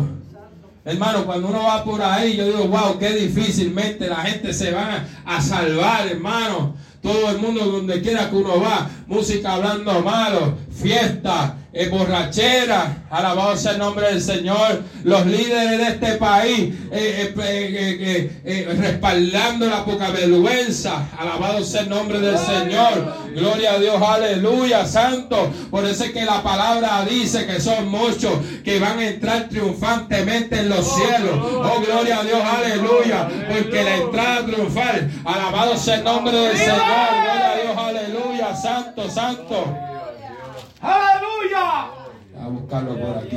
Hermano, 0.85 1.27
cuando 1.27 1.49
uno 1.49 1.65
va 1.65 1.85
por 1.85 2.01
ahí, 2.01 2.37
yo 2.37 2.47
digo, 2.47 2.69
wow, 2.69 2.99
qué 2.99 3.11
difícilmente 3.11 4.09
la 4.09 4.17
gente 4.17 4.55
se 4.55 4.71
va 4.73 5.05
a 5.27 5.41
salvar, 5.43 6.07
hermano. 6.07 6.75
Todo 7.03 7.31
el 7.31 7.39
mundo, 7.39 7.65
donde 7.67 8.01
quiera 8.01 8.31
que 8.31 8.37
uno 8.37 8.61
va, 8.61 8.89
música 9.07 9.55
hablando 9.55 10.01
malo, 10.01 10.55
fiesta, 10.81 11.57
eh, 11.73 11.89
borrachera, 11.89 13.05
alabado 13.11 13.57
sea 13.57 13.73
el 13.73 13.79
nombre 13.79 14.09
del 14.09 14.23
Señor. 14.23 14.83
Los 15.05 15.27
líderes 15.27 15.79
de 15.79 15.87
este 15.89 16.13
país 16.15 16.75
eh, 16.91 16.93
eh, 16.93 17.35
eh, 17.39 17.97
eh, 18.01 18.41
eh, 18.45 18.75
respaldando 18.79 19.67
la 19.67 19.85
poca 19.85 20.11
vergüenza, 20.11 21.09
alabado 21.19 21.63
sea 21.65 21.83
el 21.83 21.91
nombre 21.91 22.21
del 22.21 22.39
Señor. 22.39 23.15
Gloria 23.35 23.73
a 23.73 23.79
Dios, 23.79 24.01
aleluya, 24.03 24.87
santo. 24.87 25.53
Por 25.71 25.85
eso 25.85 26.05
es 26.05 26.13
que 26.13 26.25
la 26.25 26.43
palabra 26.43 27.05
dice 27.09 27.47
que 27.47 27.61
son 27.61 27.89
muchos 27.89 28.33
que 28.65 28.79
van 28.81 28.99
a 28.99 29.09
entrar 29.09 29.49
triunfantemente 29.49 30.61
en 30.61 30.71
los 30.71 30.87
cielos. 30.95 31.39
Oh, 31.43 31.81
gloria 31.85 32.21
a 32.21 32.25
Dios, 32.25 32.41
aleluya. 32.43 33.29
Porque 33.49 33.85
la 33.85 33.97
entrada 33.97 34.47
triunfal, 34.47 35.11
alabado 35.25 35.77
sea 35.77 35.97
el 35.97 36.05
nombre 36.05 36.37
del 36.37 36.57
Señor. 36.57 36.77
Gloria 36.77 37.53
a 37.53 37.57
Dios, 37.63 37.77
aleluya, 37.77 38.57
santo, 38.57 39.11
santo. 39.11 39.77
¡Aleluya! 40.81 41.91
A 42.41 42.49
buscarlo 42.49 42.99
por 42.99 43.19
aquí. 43.19 43.37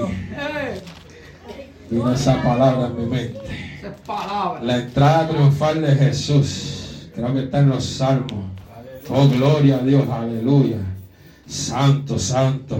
Vino 1.89 2.11
esa 2.11 2.41
palabra 2.41 2.87
en 2.87 2.97
mi 2.97 3.05
mente. 3.05 3.39
La 4.61 4.77
entrada 4.77 5.27
triunfal 5.29 5.81
de 5.81 5.95
Jesús. 5.95 7.09
Creo 7.15 7.33
que 7.33 7.43
está 7.43 7.59
en 7.59 7.69
los 7.69 7.83
salmos. 7.83 8.45
Oh, 9.09 9.27
gloria 9.27 9.77
a 9.77 9.79
Dios, 9.79 10.07
aleluya. 10.09 10.77
Santo, 11.47 12.17
santo, 12.17 12.77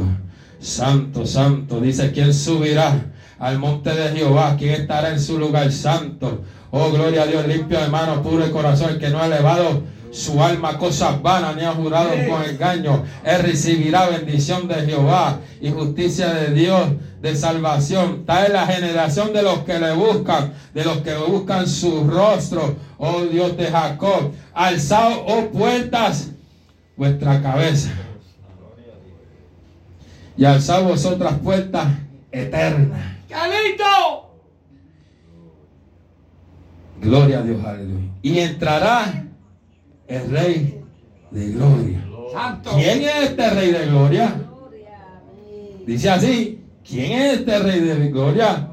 santo, 0.60 1.26
santo. 1.26 1.82
Dice, 1.82 2.12
¿quién 2.12 2.34
subirá 2.34 3.12
al 3.40 3.60
monte 3.60 3.94
de 3.94 4.10
Jehová? 4.16 4.56
¿Quién 4.58 4.82
estará 4.82 5.10
en 5.10 5.20
su 5.20 5.38
lugar 5.38 5.72
santo? 5.72 6.46
Oh, 6.70 6.90
gloria 6.92 7.24
a 7.24 7.26
Dios, 7.26 7.46
limpio 7.48 7.82
de 7.82 7.90
manos, 7.90 8.20
puro 8.20 8.46
de 8.46 8.52
corazón, 8.52 8.92
el 8.92 9.00
que 9.00 9.10
no 9.10 9.20
ha 9.20 9.26
elevado 9.26 9.84
su 10.12 10.44
alma 10.44 10.78
cosas 10.78 11.22
vanas 11.22 11.56
ni 11.56 11.64
ha 11.64 11.72
jurado 11.72 12.10
con 12.30 12.44
engaño. 12.44 13.04
Él 13.24 13.42
recibirá 13.42 14.08
bendición 14.08 14.68
de 14.68 14.76
Jehová 14.76 15.40
y 15.62 15.72
justicia 15.72 16.34
de 16.34 16.54
Dios 16.54 16.90
de 17.22 17.36
salvación. 17.36 18.18
Está 18.22 18.46
en 18.46 18.54
la 18.54 18.68
generación 18.68 19.32
de 19.34 19.42
los 19.42 19.60
que 19.60 19.80
le 19.80 19.94
buscan, 19.94 20.54
de 20.74 20.84
los 20.84 20.98
que 20.98 21.16
buscan 21.16 21.68
su 21.68 22.04
rostro, 22.04 22.76
oh 22.98 23.22
Dios 23.22 23.56
de 23.58 23.68
Jacob. 23.68 24.32
Alzad, 24.54 25.14
oh 25.26 25.50
puertas, 25.52 26.32
vuestra 26.98 27.42
cabeza. 27.42 27.92
Y 30.36 30.46
alzad 30.46 30.84
vosotras 30.84 31.36
puertas 31.44 31.88
eternas. 32.32 33.00
¡Qué 33.28 33.36
lindo! 33.36 33.86
Gloria 37.02 37.40
a 37.40 37.42
Dios, 37.44 37.64
aleluya. 37.64 38.08
Y 38.22 38.40
entrará 38.40 39.31
el 40.12 40.30
Rey 40.30 40.84
de 41.32 41.52
Gloria. 41.52 42.06
¿Quién 42.76 43.02
es 43.04 43.30
este 43.30 43.50
Rey 43.50 43.72
de 43.72 43.86
Gloria? 43.86 44.36
Dice 45.88 46.10
así, 46.10 46.64
¿quién 46.88 47.12
es 47.14 47.40
este 47.40 47.60
Rey 47.60 47.80
de 47.80 48.10
Gloria? 48.10 48.68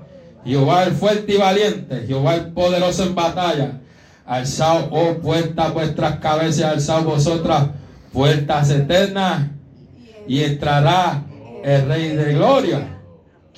Jehová 0.44 0.84
el 0.84 0.92
fuerte 0.92 1.34
y 1.34 1.36
valiente, 1.36 2.04
Jehová 2.06 2.34
el 2.34 2.46
poderoso 2.48 3.04
en 3.04 3.14
batalla. 3.14 3.80
Alzad, 4.26 4.88
oh 4.90 5.14
puertas 5.18 5.72
vuestras 5.72 6.16
cabezas, 6.16 6.72
alzad 6.72 7.04
vosotras 7.04 7.68
puertas 8.12 8.70
eternas, 8.70 9.48
y 10.26 10.42
entrará 10.42 11.22
el 11.62 11.86
Rey 11.86 12.08
de 12.16 12.34
Gloria. 12.34 12.98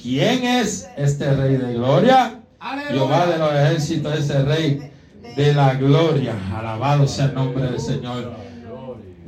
¿Quién 0.01 0.45
es 0.45 0.89
este 0.97 1.33
Rey 1.33 1.57
de 1.57 1.75
Gloria? 1.75 2.41
Jehová 2.91 3.27
de 3.27 3.39
los 3.39 3.55
ejércitos, 3.55 4.19
ese 4.19 4.43
Rey 4.43 4.90
de 5.37 5.55
la 5.55 5.75
gloria. 5.75 6.35
Alabado 6.57 7.07
sea 7.07 7.27
el 7.27 7.35
nombre 7.35 7.65
del 7.65 7.81
Señor. 7.81 8.33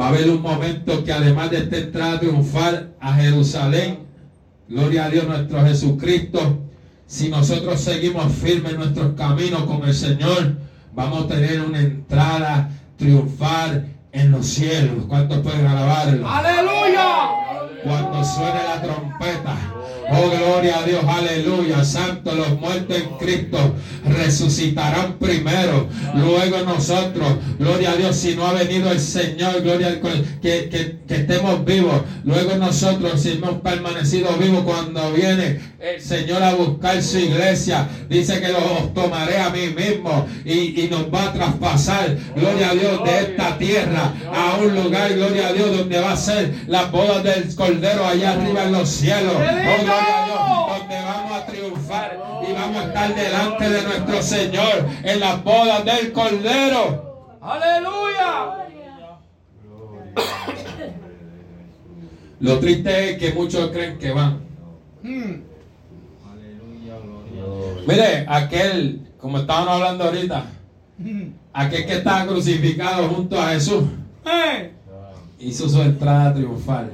Va 0.00 0.06
a 0.06 0.08
haber 0.08 0.30
un 0.30 0.42
momento 0.42 1.04
que 1.04 1.12
además 1.12 1.50
de 1.50 1.58
esta 1.58 1.76
entrada 1.76 2.20
triunfal 2.20 2.94
a 3.00 3.14
Jerusalén, 3.14 3.98
gloria 4.68 5.04
a 5.04 5.10
Dios 5.10 5.26
nuestro 5.26 5.64
Jesucristo, 5.64 6.58
si 7.06 7.28
nosotros 7.28 7.80
seguimos 7.80 8.32
firmes 8.32 8.72
en 8.72 8.78
nuestros 8.78 9.14
caminos 9.14 9.64
con 9.64 9.84
el 9.84 9.94
Señor, 9.94 10.56
vamos 10.94 11.24
a 11.24 11.28
tener 11.28 11.60
una 11.60 11.80
entrada 11.80 12.70
triunfal 12.96 13.86
en 14.12 14.30
los 14.30 14.46
cielos. 14.46 15.04
¿Cuántos 15.08 15.38
pueden 15.38 15.66
alabarlo? 15.66 16.26
Aleluya. 16.26 17.28
Cuando 17.84 18.24
suene 18.24 18.60
la 18.64 18.82
trompeta. 18.82 19.81
Oh, 20.14 20.28
gloria 20.28 20.80
a 20.80 20.82
Dios, 20.84 21.02
aleluya. 21.08 21.84
Santo, 21.84 22.34
los 22.34 22.60
muertos 22.60 22.96
en 22.96 23.16
Cristo 23.16 23.74
resucitarán 24.04 25.14
primero. 25.18 25.88
Luego 26.14 26.58
nosotros, 26.66 27.34
gloria 27.58 27.92
a 27.92 27.96
Dios, 27.96 28.16
si 28.16 28.34
no 28.34 28.46
ha 28.46 28.52
venido 28.52 28.92
el 28.92 29.00
Señor, 29.00 29.62
gloria 29.62 29.86
al 29.86 30.00
que, 30.00 30.68
que, 30.68 31.14
estemos 31.14 31.64
vivos. 31.64 32.02
Luego 32.24 32.56
nosotros, 32.56 33.22
si 33.22 33.32
hemos 33.32 33.60
permanecido 33.62 34.32
vivos 34.36 34.64
cuando 34.64 35.12
viene 35.12 35.60
el 35.80 36.00
Señor 36.00 36.42
a 36.42 36.54
buscar 36.54 37.02
su 37.02 37.18
iglesia, 37.18 37.88
dice 38.10 38.40
que 38.40 38.48
los 38.48 38.92
tomaré 38.92 39.38
a 39.38 39.50
mí 39.50 39.68
mismo 39.68 40.26
y, 40.44 40.80
y 40.80 40.88
nos 40.90 41.12
va 41.12 41.24
a 41.24 41.32
traspasar, 41.32 42.16
gloria 42.36 42.70
a 42.70 42.74
Dios, 42.74 43.04
de 43.04 43.20
esta 43.20 43.56
tierra 43.56 44.12
a 44.34 44.58
un 44.58 44.74
lugar, 44.74 45.14
gloria 45.14 45.48
a 45.48 45.52
Dios, 45.52 45.76
donde 45.76 46.00
va 46.00 46.12
a 46.12 46.16
ser 46.16 46.52
las 46.66 46.90
bodas 46.90 47.22
del 47.24 47.54
Cordero 47.54 48.06
allá 48.06 48.32
arriba 48.32 48.64
en 48.64 48.72
los 48.72 48.88
cielos. 48.88 49.34
Oh, 49.34 50.01
gloria 50.02 50.22
a 50.22 50.26
Dios, 50.26 50.78
donde 50.78 50.94
vamos 51.04 51.32
a 51.32 51.46
triunfar 51.46 52.18
y 52.48 52.52
vamos 52.52 52.76
a 52.76 52.84
estar 52.86 53.14
delante 53.14 53.70
de 53.70 53.82
nuestro 53.82 54.22
Señor 54.22 54.86
en 55.02 55.20
las 55.20 55.44
bodas 55.44 55.84
del 55.84 56.12
Cordero. 56.12 57.38
Aleluya. 57.40 58.58
Lo 62.40 62.58
triste 62.58 63.10
es 63.10 63.18
que 63.18 63.32
muchos 63.32 63.70
creen 63.70 63.98
que 63.98 64.10
van. 64.12 64.40
Mm. 65.02 65.42
Mire, 67.86 68.24
aquel, 68.28 69.00
como 69.20 69.38
estábamos 69.38 69.74
hablando 69.74 70.04
ahorita, 70.04 70.44
Mm. 70.98 71.22
aquel 71.52 71.86
que 71.86 71.92
estaba 71.94 72.26
crucificado 72.26 73.08
junto 73.08 73.40
a 73.40 73.48
Jesús, 73.48 73.84
Eh. 74.24 74.70
hizo 75.40 75.68
su 75.68 75.80
entrada 75.82 76.32
triunfal. 76.34 76.92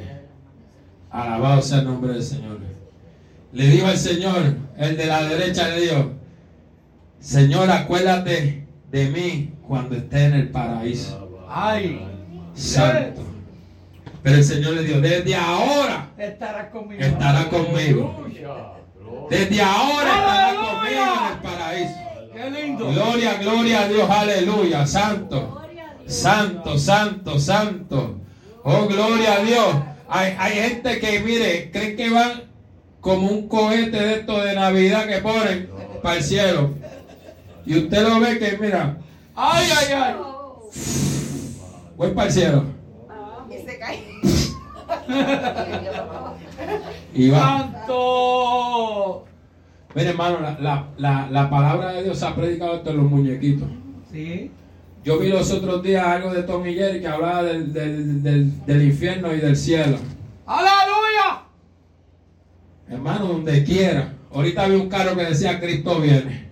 Alabado 1.10 1.60
sea 1.62 1.78
el 1.80 1.84
nombre 1.86 2.12
del 2.14 2.22
Señor. 2.22 2.58
Le 3.52 3.66
dijo 3.66 3.86
al 3.86 3.96
Señor, 3.98 4.56
el 4.76 4.96
de 4.96 5.06
la 5.06 5.24
derecha 5.24 5.68
le 5.68 5.80
dijo, 5.80 6.12
Señor, 7.20 7.70
acuérdate 7.70 8.66
de 8.90 9.08
mí 9.10 9.52
cuando 9.66 9.96
esté 9.96 10.24
en 10.26 10.34
el 10.34 10.48
paraíso. 10.50 11.46
Ay. 11.48 12.00
Santo. 12.54 13.22
Pero 14.22 14.36
el 14.36 14.44
Señor 14.44 14.74
le 14.74 14.82
dijo, 14.82 15.00
desde 15.00 15.34
ahora 15.34 16.10
Estará 16.18 16.70
conmigo. 16.70 17.00
estará 17.02 17.48
conmigo. 17.48 18.26
Desde 19.30 19.62
ahora 19.62 20.10
estará 20.10 20.54
conmigo 20.54 21.02
en 21.02 21.32
el 21.32 21.38
paraíso. 21.42 21.94
Qué 22.32 22.50
lindo. 22.50 22.92
Gloria, 22.92 23.34
gloria 23.38 23.80
a 23.82 23.88
Dios, 23.88 24.10
aleluya, 24.10 24.86
santo, 24.86 25.62
santo, 26.06 26.78
santo, 26.78 27.38
santo. 27.40 28.20
Oh, 28.62 28.86
gloria 28.86 29.34
a 29.34 29.42
Dios. 29.42 29.74
Hay, 30.08 30.34
hay 30.38 30.52
gente 30.70 31.00
que, 31.00 31.20
mire, 31.20 31.70
creen 31.70 31.96
que 31.96 32.10
van 32.10 32.47
como 33.08 33.26
un 33.30 33.48
cohete 33.48 33.96
de 33.98 34.14
esto 34.16 34.38
de 34.44 34.54
Navidad 34.54 35.06
que 35.06 35.16
ponen 35.22 35.70
para 36.02 36.16
el 36.18 36.22
cielo. 36.22 36.74
Y 37.64 37.78
usted 37.78 38.06
lo 38.06 38.20
ve 38.20 38.38
que, 38.38 38.58
mira, 38.58 38.98
Ay, 39.34 39.66
ay, 39.78 39.94
ay. 39.94 40.14
voy 41.96 42.10
para 42.10 42.26
el 42.26 42.32
cielo. 42.34 42.64
Y 43.50 43.66
se 43.66 43.78
cae. 43.78 44.04
Y 47.14 47.30
va. 47.30 47.38
Santo. 47.72 49.24
Mire, 49.94 50.10
hermano, 50.10 50.40
la, 50.40 50.58
la, 50.60 50.88
la, 50.98 51.28
la 51.30 51.48
palabra 51.48 51.92
de 51.92 52.02
Dios 52.04 52.18
se 52.18 52.26
ha 52.26 52.34
predicado 52.34 52.74
entre 52.74 52.92
los 52.92 53.06
muñequitos. 53.06 53.68
Sí. 54.12 54.50
Yo 55.02 55.18
vi 55.18 55.28
los 55.28 55.50
otros 55.50 55.82
días 55.82 56.06
algo 56.06 56.30
de 56.34 56.42
Tom 56.42 56.66
y 56.66 56.74
Jerry 56.74 57.00
que 57.00 57.08
hablaba 57.08 57.42
del, 57.42 57.72
del, 57.72 58.22
del, 58.22 58.66
del 58.66 58.82
infierno 58.82 59.32
y 59.32 59.38
del 59.38 59.56
cielo. 59.56 59.96
Aleluya. 60.44 61.47
Hermano, 62.90 63.26
donde 63.26 63.64
quiera. 63.64 64.14
Ahorita 64.32 64.66
vi 64.66 64.76
un 64.76 64.88
carro 64.88 65.16
que 65.16 65.24
decía 65.24 65.60
Cristo 65.60 66.00
viene. 66.00 66.48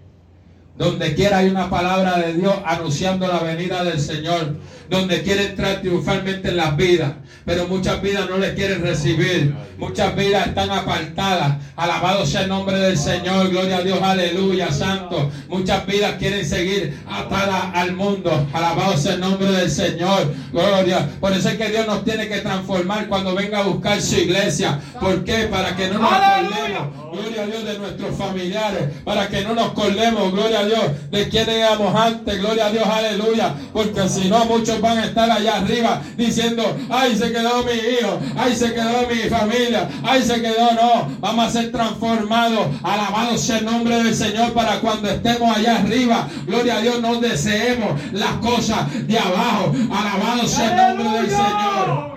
Donde 0.77 1.14
quiera 1.14 1.38
hay 1.38 1.49
una 1.49 1.70
palabra 1.70 2.18
de 2.18 2.35
Dios 2.35 2.55
anunciando 2.64 3.27
la 3.27 3.40
venida 3.40 3.83
del 3.85 3.99
Señor. 3.99 4.57
Donde 4.88 5.22
quiere 5.22 5.46
entrar 5.46 5.81
triunfalmente 5.81 6.49
en 6.49 6.57
las 6.57 6.77
vidas. 6.77 7.12
Pero 7.44 7.68
muchas 7.68 8.03
vidas 8.03 8.29
no 8.29 8.38
le 8.38 8.55
quieren 8.55 8.83
recibir. 8.83 9.55
Muchas 9.79 10.16
vidas 10.16 10.49
están 10.49 10.70
apartadas. 10.70 11.59
Alabado 11.77 12.27
sea 12.27 12.42
el 12.42 12.49
nombre 12.49 12.77
del 12.77 12.99
Señor. 12.99 13.51
Gloria 13.51 13.79
a 13.79 13.83
Dios. 13.83 14.01
Aleluya. 14.03 14.72
Santo. 14.72 15.31
Muchas 15.49 15.87
vidas 15.87 16.14
quieren 16.18 16.44
seguir 16.44 16.99
atadas 17.09 17.66
al 17.75 17.94
mundo. 17.94 18.46
Alabado 18.53 18.96
sea 18.96 19.14
el 19.14 19.20
nombre 19.20 19.51
del 19.53 19.70
Señor. 19.70 20.35
Gloria. 20.53 21.09
Por 21.20 21.33
eso 21.33 21.49
es 21.51 21.57
que 21.57 21.68
Dios 21.68 21.87
nos 21.87 22.05
tiene 22.05 22.27
que 22.27 22.40
transformar 22.40 23.07
cuando 23.07 23.35
venga 23.35 23.61
a 23.61 23.62
buscar 23.62 24.01
su 24.03 24.16
iglesia. 24.16 24.81
¿Por 24.99 25.25
qué? 25.25 25.44
Para 25.44 25.77
que 25.77 25.88
no 25.88 26.01
nos 26.01 26.12
acordemos. 26.12 27.12
Gloria 27.12 27.42
a 27.42 27.46
Dios 27.46 27.64
de 27.64 27.79
nuestros 27.79 28.16
familiares. 28.16 28.88
Para 29.05 29.29
que 29.29 29.42
no 29.42 29.55
nos 29.55 29.72
colemos. 29.72 30.33
Gloria 30.33 30.61
a 30.61 30.64
Dios 30.64 30.85
de 31.11 31.29
quienes 31.29 31.57
éramos 31.57 31.94
antes. 31.94 32.40
Gloria 32.40 32.66
a 32.66 32.70
Dios. 32.72 32.87
Aleluya. 32.87 33.55
Porque 33.72 34.09
si 34.09 34.29
no, 34.29 34.44
muchos 34.46 34.75
van 34.80 34.98
a 34.98 35.04
estar 35.06 35.30
allá 35.30 35.56
arriba 35.56 36.02
diciendo, 36.16 36.76
ay, 36.90 37.16
se 37.16 37.32
quedó 37.32 37.62
mi 37.64 37.72
hijo. 37.72 38.20
Ay, 38.36 38.54
se 38.54 38.72
quedó 38.72 39.06
mi 39.08 39.28
familia. 39.28 39.88
Ay, 40.02 40.22
se 40.22 40.40
quedó. 40.40 40.72
No. 40.72 41.10
Vamos 41.20 41.46
a 41.46 41.50
ser 41.50 41.72
transformados. 41.72 42.68
Alabado 42.82 43.38
sea 43.38 43.58
el 43.58 43.64
nombre 43.64 44.02
del 44.02 44.14
Señor 44.14 44.52
para 44.52 44.80
cuando 44.80 45.08
estemos 45.08 45.56
allá 45.56 45.76
arriba. 45.78 46.28
Gloria 46.46 46.76
a 46.76 46.80
Dios. 46.80 47.00
No 47.00 47.20
deseemos 47.20 48.00
las 48.12 48.32
cosas 48.34 49.06
de 49.06 49.18
abajo. 49.18 49.72
Alabado 49.90 50.46
sea 50.46 50.90
el 50.90 50.96
nombre 50.96 51.20
del 51.20 51.30
Señor. 51.30 52.16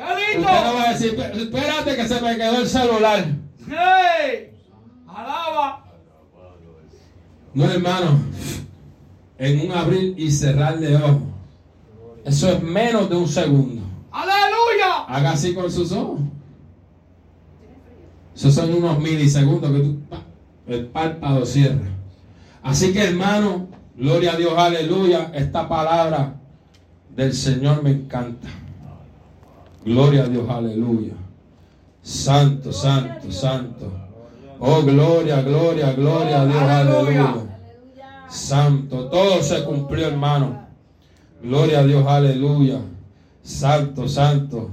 Usted 0.00 0.40
no 0.40 0.74
va 0.74 0.88
a 0.88 0.92
decir, 0.92 1.20
espérate 1.20 1.96
que 1.96 2.08
se 2.08 2.20
me 2.20 2.36
quedó 2.36 2.60
el 2.60 2.68
celular. 2.68 3.24
Hey. 3.68 4.52
Alaba. 5.06 5.84
No, 7.52 7.64
hermano. 7.64 8.20
En 9.38 9.60
un 9.60 9.76
abrir 9.76 10.14
y 10.18 10.30
cerrar 10.30 10.78
de 10.78 10.96
ojos. 10.96 11.29
Eso 12.24 12.48
es 12.50 12.62
menos 12.62 13.08
de 13.08 13.16
un 13.16 13.28
segundo. 13.28 13.82
Aleluya. 14.10 15.04
Haga 15.08 15.32
así 15.32 15.54
con 15.54 15.70
sus 15.70 15.92
ojos. 15.92 16.20
Esos 18.34 18.54
son 18.54 18.72
unos 18.74 18.98
milisegundos 18.98 19.70
que 19.70 19.78
tú, 19.80 19.98
el 20.66 20.86
párpado 20.86 21.44
cierra. 21.44 21.88
Así 22.62 22.92
que 22.92 23.02
hermano, 23.04 23.68
gloria 23.96 24.32
a 24.32 24.36
Dios, 24.36 24.54
aleluya. 24.56 25.30
Esta 25.34 25.68
palabra 25.68 26.34
del 27.14 27.32
Señor 27.32 27.82
me 27.82 27.90
encanta. 27.90 28.48
Gloria 29.84 30.24
a 30.24 30.26
Dios, 30.26 30.48
aleluya. 30.48 31.14
Santo, 32.02 32.72
santo, 32.72 33.30
santo. 33.32 33.92
Oh, 34.58 34.82
gloria, 34.82 35.42
gloria, 35.42 35.92
gloria 35.92 36.42
a 36.42 36.46
Dios, 36.46 36.62
Aleluya. 36.62 37.28
aleluya. 37.30 37.46
Santo, 38.28 39.06
todo 39.08 39.42
se 39.42 39.64
cumplió, 39.64 40.06
hermano. 40.06 40.66
Gloria 41.42 41.80
a 41.80 41.84
Dios, 41.84 42.06
aleluya. 42.06 42.80
Santo, 43.42 44.06
santo, 44.06 44.70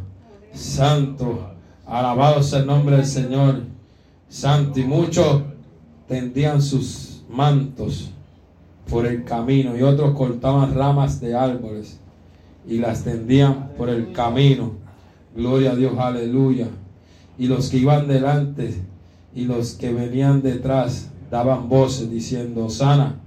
santo. 0.53 1.51
Alabado 1.85 2.43
sea 2.43 2.59
el 2.59 2.67
nombre 2.67 2.97
del 2.97 3.05
Señor. 3.05 3.61
Santo. 4.27 4.79
Y 4.79 4.83
muchos 4.83 5.43
tendían 6.07 6.61
sus 6.61 7.23
mantos 7.29 8.11
por 8.89 9.05
el 9.05 9.23
camino 9.23 9.77
y 9.77 9.81
otros 9.81 10.13
cortaban 10.15 10.73
ramas 10.73 11.19
de 11.19 11.35
árboles 11.35 11.99
y 12.67 12.79
las 12.79 13.03
tendían 13.03 13.69
por 13.77 13.89
el 13.89 14.11
camino. 14.11 14.73
Gloria 15.35 15.71
a 15.71 15.75
Dios, 15.75 15.97
aleluya. 15.97 16.67
Y 17.37 17.47
los 17.47 17.69
que 17.69 17.77
iban 17.77 18.07
delante 18.07 18.81
y 19.33 19.45
los 19.45 19.73
que 19.73 19.93
venían 19.93 20.41
detrás 20.41 21.11
daban 21.31 21.69
voces 21.69 22.09
diciendo, 22.09 22.69
sana, 22.69 23.19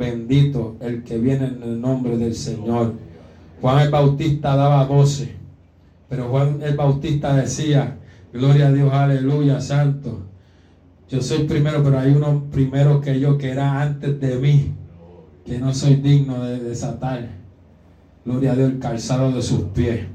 bendito 0.00 0.76
el 0.80 1.04
que 1.04 1.18
viene 1.18 1.46
en 1.46 1.62
el 1.62 1.80
nombre 1.80 2.16
del 2.16 2.34
Señor. 2.34 2.94
Juan 3.60 3.82
el 3.82 3.90
Bautista 3.90 4.56
daba 4.56 4.84
voces, 4.86 5.28
pero 6.08 6.28
Juan 6.28 6.60
el 6.62 6.74
Bautista 6.74 7.36
decía, 7.36 7.98
gloria 8.32 8.68
a 8.68 8.72
Dios, 8.72 8.92
aleluya, 8.92 9.60
santo. 9.60 10.22
Yo 11.10 11.20
soy 11.20 11.44
primero, 11.44 11.84
pero 11.84 11.98
hay 11.98 12.12
uno 12.12 12.46
primero 12.50 13.00
que 13.00 13.20
yo 13.20 13.36
que 13.36 13.50
era 13.50 13.82
antes 13.82 14.18
de 14.18 14.36
mí, 14.36 14.72
que 15.44 15.58
no 15.58 15.74
soy 15.74 15.96
digno 15.96 16.44
de 16.44 16.60
desatar. 16.60 17.28
Gloria 18.24 18.52
a 18.52 18.56
Dios, 18.56 18.70
el 18.70 18.78
calzado 18.78 19.32
de 19.32 19.42
sus 19.42 19.64
pies. 19.74 20.06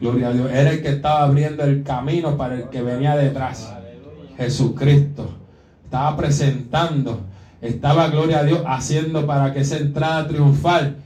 Gloria 0.00 0.28
a 0.28 0.32
Dios. 0.32 0.50
Era 0.50 0.70
el 0.70 0.82
que 0.82 0.88
estaba 0.88 1.24
abriendo 1.24 1.62
el 1.64 1.82
camino 1.82 2.36
para 2.36 2.56
el 2.56 2.68
que 2.70 2.82
venía 2.82 3.16
detrás. 3.16 3.72
Jesucristo. 4.36 5.30
Estaba 5.84 6.16
presentando. 6.16 7.27
Estaba, 7.60 8.08
gloria 8.08 8.40
a 8.40 8.44
Dios, 8.44 8.62
haciendo 8.66 9.26
para 9.26 9.52
que 9.52 9.60
esa 9.60 9.78
entrada 9.78 10.28
triunfal 10.28 10.96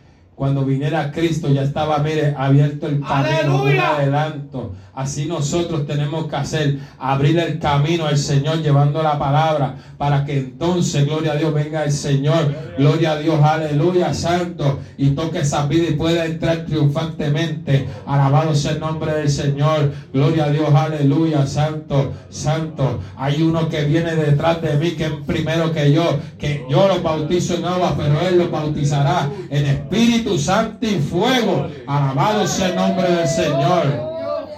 cuando 0.43 0.65
viniera 0.65 1.13
Cristo 1.13 1.49
ya 1.53 1.63
estaba, 1.63 1.99
mire, 1.99 2.35
abierto 2.37 2.89
el 2.89 3.01
camino, 3.01 3.63
un 3.63 3.79
adelanto. 3.79 4.73
Así 4.93 5.25
nosotros 5.25 5.87
tenemos 5.87 6.27
que 6.27 6.37
hacer, 6.37 6.79
abrir 6.99 7.39
el 7.39 7.61
camino 7.61 8.07
al 8.07 8.19
Señor 8.19 8.61
llevando 8.61 9.03
la 9.03 9.19
palabra 9.19 9.77
para 9.97 10.25
que 10.25 10.37
entonces, 10.37 11.07
gloria 11.07 11.33
a 11.33 11.37
Dios, 11.37 11.55
venga 11.55 11.85
el 11.85 11.93
Señor, 11.93 12.55
gloria 12.77 13.13
a 13.13 13.19
Dios, 13.19 13.41
aleluya, 13.43 14.13
santo, 14.13 14.81
y 14.99 15.11
toque 15.11 15.39
esa 15.39 15.67
vida 15.67 15.85
y 15.89 15.95
pueda 15.95 16.27
entrar 16.27 16.67
triunfantemente. 16.67 17.89
Alabado 18.05 18.55
sea 18.55 18.73
el 18.73 18.81
nombre 18.81 19.15
del 19.15 19.31
Señor, 19.31 19.93
gloria 20.13 20.47
a 20.47 20.51
Dios, 20.51 20.75
aleluya, 20.75 21.47
santo, 21.47 22.13
santo. 22.29 23.01
Hay 23.17 23.41
uno 23.43 23.69
que 23.69 23.85
viene 23.85 24.15
detrás 24.15 24.61
de 24.61 24.75
mí, 24.77 24.91
que 24.91 25.05
es 25.05 25.13
primero 25.25 25.73
que 25.73 25.93
yo, 25.93 26.19
que 26.37 26.67
yo 26.69 26.89
los 26.89 27.03
bautizo 27.03 27.55
en 27.55 27.65
agua, 27.65 27.95
pero 27.97 28.21
Él 28.29 28.39
los 28.39 28.51
bautizará 28.51 29.31
en 29.49 29.67
Espíritu 29.67 30.32
Santo 30.39 30.87
y 30.87 30.99
fuego. 30.99 31.69
Alabado 31.87 32.47
sea 32.47 32.69
el 32.69 32.77
nombre 32.77 33.11
del 33.11 33.29
Señor. 33.29 33.85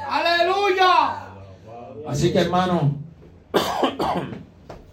Aleluya. 0.09 1.27
Así 2.07 2.33
que 2.33 2.41
hermano, 2.41 2.97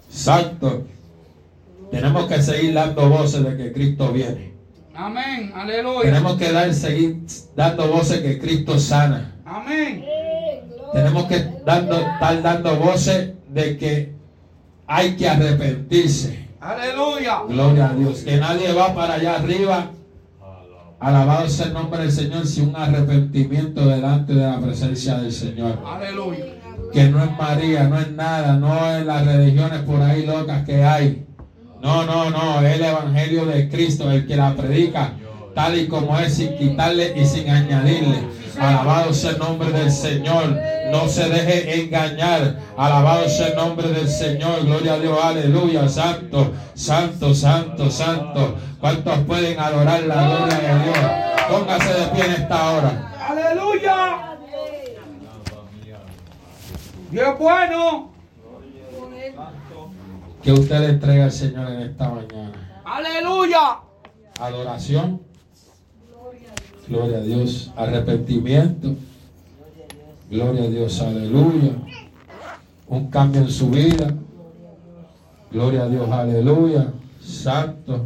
santo, 0.10 0.86
tenemos 1.91 2.26
que 2.28 2.41
seguir 2.41 2.74
dando 2.74 3.10
voces 3.10 3.44
de 3.44 3.58
que 3.58 3.74
Cristo 3.74 4.12
viene. 4.12 4.54
Amén. 4.94 5.52
Aleluya. 5.56 6.04
Tenemos 6.04 6.38
que 6.38 6.52
dar, 6.52 6.74
seguir 6.74 7.22
dando 7.56 7.88
voces 7.88 8.22
que 8.22 8.39
Cristo 8.39 8.80
sana. 8.80 9.36
Amén. 9.46 10.06
Tenemos 10.94 11.26
que 11.26 11.39
dando, 11.65 11.98
estar 11.98 12.41
dando 12.41 12.76
voces 12.76 13.32
de 13.50 13.78
que 13.78 14.13
hay 14.88 15.15
que 15.15 15.28
arrepentirse. 15.28 16.48
Aleluya. 16.60 17.41
Gloria 17.48 17.89
a 17.89 17.94
Dios. 17.94 18.20
Que 18.20 18.38
nadie 18.38 18.72
va 18.74 18.94
para 18.94 19.15
allá 19.15 19.36
arriba. 19.36 19.91
Alabado 21.02 21.50
sea 21.50 21.66
el 21.66 21.74
nombre 21.74 22.04
del 22.04 22.12
Señor 22.12 22.46
sin 22.46 22.70
un 22.70 22.76
arrepentimiento 22.76 23.88
delante 23.88 24.34
de 24.34 24.44
la 24.44 24.60
presencia 24.60 25.18
del 25.18 25.32
Señor. 25.32 25.80
Aleluya. 25.84 26.46
que 26.94 27.06
no 27.06 27.24
es 27.24 27.32
María, 27.38 27.86
no 27.86 28.00
es 28.00 28.12
nada, 28.12 28.54
no 28.54 28.96
es 28.96 29.04
las 29.04 29.26
religiones 29.26 29.80
por 29.80 30.00
ahí 30.00 30.28
locas 30.28 30.64
que 30.64 30.84
hay. 30.84 31.26
No, 31.82 32.06
no, 32.06 32.30
no, 32.30 32.62
es 32.62 32.76
el 32.76 32.86
Evangelio 32.86 33.46
de 33.48 33.68
Cristo, 33.68 34.12
el 34.12 34.28
que 34.28 34.36
la 34.36 34.54
predica 34.56 35.14
tal 35.56 35.78
y 35.78 35.88
como 35.88 36.18
es, 36.20 36.36
sin 36.36 36.56
quitarle 36.56 37.14
y 37.16 37.26
sin 37.26 37.50
añadirle. 37.50 38.20
Alabado 38.60 39.14
sea 39.14 39.32
el 39.32 39.40
nombre 39.40 39.72
del 39.72 39.92
Señor. 39.92 40.58
No 40.92 41.08
se 41.08 41.30
deje 41.30 41.84
engañar. 41.84 42.60
Alabado 42.78 43.30
sea 43.30 43.48
el 43.48 43.56
nombre 43.56 43.88
del 43.90 44.10
Señor. 44.10 44.66
Gloria 44.66 44.94
a 44.94 45.00
Dios. 45.00 45.18
Aleluya. 45.24 45.88
Santo, 45.88 46.52
santo, 46.74 47.34
santo, 47.34 47.90
santo. 47.90 48.56
¿Cuántos 48.80 49.20
pueden 49.20 49.60
adorar 49.60 50.04
la 50.04 50.28
gloria 50.28 50.58
de 50.58 50.84
Dios? 50.84 50.98
Póngase 51.50 51.94
de 51.94 52.06
pie 52.08 52.26
en 52.26 52.32
esta 52.32 52.72
hora. 52.72 53.14
Aleluya. 53.30 54.38
Dios 57.12 57.28
es 57.28 57.40
bueno. 57.40 58.12
Que 60.44 60.52
usted 60.52 60.80
le 60.80 60.88
entrega 60.88 61.26
al 61.26 61.32
Señor 61.32 61.70
en 61.72 61.82
esta 61.82 62.10
mañana. 62.10 62.82
Aleluya. 62.84 63.80
Adoración. 64.40 65.22
Gloria 66.88 67.18
a 67.20 67.22
Dios. 67.22 67.72
Arrepentimiento. 67.76 68.96
Gloria 70.32 70.63
a 70.63 70.67
Dios. 70.67 71.02
Aleluya. 71.02 71.74
Un 72.88 73.08
cambio 73.08 73.41
en 73.41 73.50
su 73.50 73.70
vida. 73.70 74.13
Gloria 75.52 75.84
a 75.84 75.88
Dios. 75.89 76.10
Aleluya. 76.10 76.88
Santo. 77.20 78.06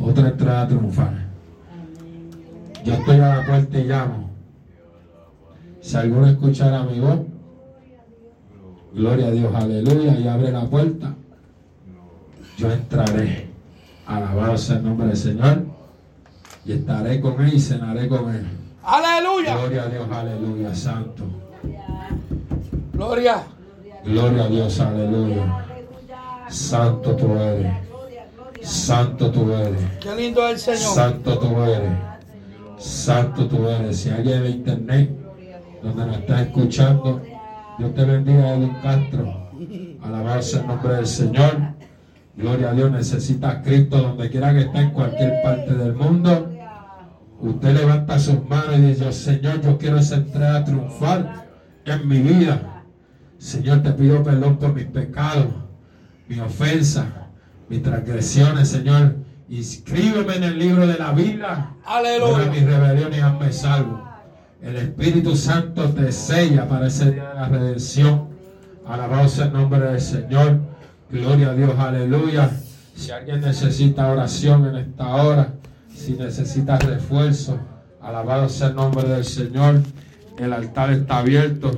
Otra 0.00 0.28
entrada 0.28 0.68
triunfal. 0.68 1.26
Yo 2.82 2.94
estoy 2.94 3.16
a 3.16 3.36
la 3.36 3.46
puerta 3.46 3.78
y 3.78 3.84
llamo. 3.84 4.30
Si 5.82 5.96
alguno 5.96 6.26
escuchara 6.26 6.82
mi 6.84 6.98
voz, 6.98 7.20
gloria 8.94 9.26
a 9.26 9.30
Dios, 9.30 9.54
aleluya, 9.54 10.18
y 10.18 10.28
abre 10.28 10.50
la 10.50 10.64
puerta, 10.64 11.14
yo 12.56 12.72
entraré. 12.72 13.48
Alabado 14.06 14.56
sea 14.56 14.76
el 14.76 14.84
nombre 14.84 15.08
del 15.08 15.16
Señor. 15.16 15.64
Y 16.64 16.72
estaré 16.72 17.20
con 17.20 17.40
él 17.40 17.54
y 17.54 17.60
cenaré 17.60 18.08
con 18.08 18.34
él. 18.34 18.61
Aleluya. 18.84 19.56
Gloria 19.56 19.82
a 19.82 19.88
Dios, 19.88 20.08
aleluya, 20.10 20.74
santo. 20.74 21.24
Gloria. 22.92 23.44
Gloria 24.04 24.44
a 24.44 24.48
Dios, 24.48 24.80
aleluya. 24.80 25.66
Santo 26.48 27.16
tú 27.16 27.36
eres. 27.36 27.72
Santo 28.62 29.30
tú 29.30 29.52
eres. 29.52 29.80
Qué 30.00 30.14
lindo 30.14 30.46
es 30.46 30.66
el 30.66 30.76
Señor. 30.76 30.94
Santo 30.94 31.38
tú 31.38 31.62
eres. 31.62 31.92
Santo 32.78 33.46
tú 33.46 33.68
eres. 33.68 33.98
Si 33.98 34.10
alguien 34.10 34.42
de 34.42 34.50
internet 34.50 35.10
donde 35.82 36.06
nos 36.06 36.18
está 36.18 36.42
escuchando, 36.42 37.22
Dios 37.78 37.94
te 37.94 38.04
bendiga, 38.04 38.54
Edwin 38.54 38.76
Castro. 38.82 39.50
Alabado 40.02 40.42
sea 40.42 40.60
el 40.60 40.66
nombre 40.66 40.94
del 40.94 41.06
Señor. 41.06 41.56
Gloria 42.36 42.70
a 42.70 42.72
Dios. 42.72 42.90
Necesita 42.90 43.50
a 43.50 43.62
Cristo 43.62 43.98
donde 43.98 44.28
quiera 44.28 44.52
que 44.52 44.60
esté 44.60 44.78
en 44.78 44.90
cualquier 44.90 45.42
parte 45.42 45.72
del 45.74 45.94
mundo. 45.94 46.51
Usted 47.42 47.74
levanta 47.76 48.20
sus 48.20 48.48
manos 48.48 48.78
y 48.78 48.82
dice, 48.82 49.12
Señor, 49.12 49.60
yo 49.62 49.76
quiero 49.76 49.98
esa 49.98 50.14
entrega 50.14 50.64
triunfal 50.64 51.44
en 51.84 52.08
mi 52.08 52.20
vida. 52.20 52.84
Señor, 53.38 53.82
te 53.82 53.90
pido 53.90 54.22
perdón 54.22 54.58
por 54.58 54.72
mis 54.72 54.84
pecados, 54.84 55.46
mi 56.28 56.38
ofensa, 56.38 57.04
mis 57.68 57.82
transgresiones, 57.82 58.68
Señor. 58.68 59.16
Inscríbeme 59.48 60.36
en 60.36 60.44
el 60.44 60.58
libro 60.58 60.86
de 60.86 60.96
la 60.96 61.10
vida. 61.10 61.74
Aleluya. 61.84 62.48
Mis 62.48 62.62
rebeliones 62.62 63.18
y 63.18 63.20
hazme 63.20 63.52
salvo. 63.52 64.08
El 64.62 64.76
Espíritu 64.76 65.34
Santo 65.34 65.90
te 65.90 66.12
sella 66.12 66.68
para 66.68 66.86
ese 66.86 67.10
día 67.10 67.30
de 67.30 67.34
la 67.34 67.48
redención. 67.48 68.28
Alabado 68.86 69.28
sea 69.28 69.46
el 69.46 69.52
nombre 69.52 69.80
del 69.80 70.00
Señor. 70.00 70.60
Gloria 71.10 71.50
a 71.50 71.54
Dios, 71.54 71.76
aleluya. 71.76 72.50
Si 72.94 73.10
alguien 73.10 73.40
necesita 73.40 74.06
oración 74.12 74.68
en 74.68 74.76
esta 74.76 75.16
hora, 75.16 75.54
si 76.02 76.12
necesita 76.14 76.78
refuerzo, 76.78 77.58
alabado 78.00 78.48
sea 78.48 78.68
el 78.68 78.74
nombre 78.74 79.06
del 79.08 79.24
Señor. 79.24 79.82
El 80.36 80.52
altar 80.52 80.90
está 80.90 81.18
abierto. 81.18 81.70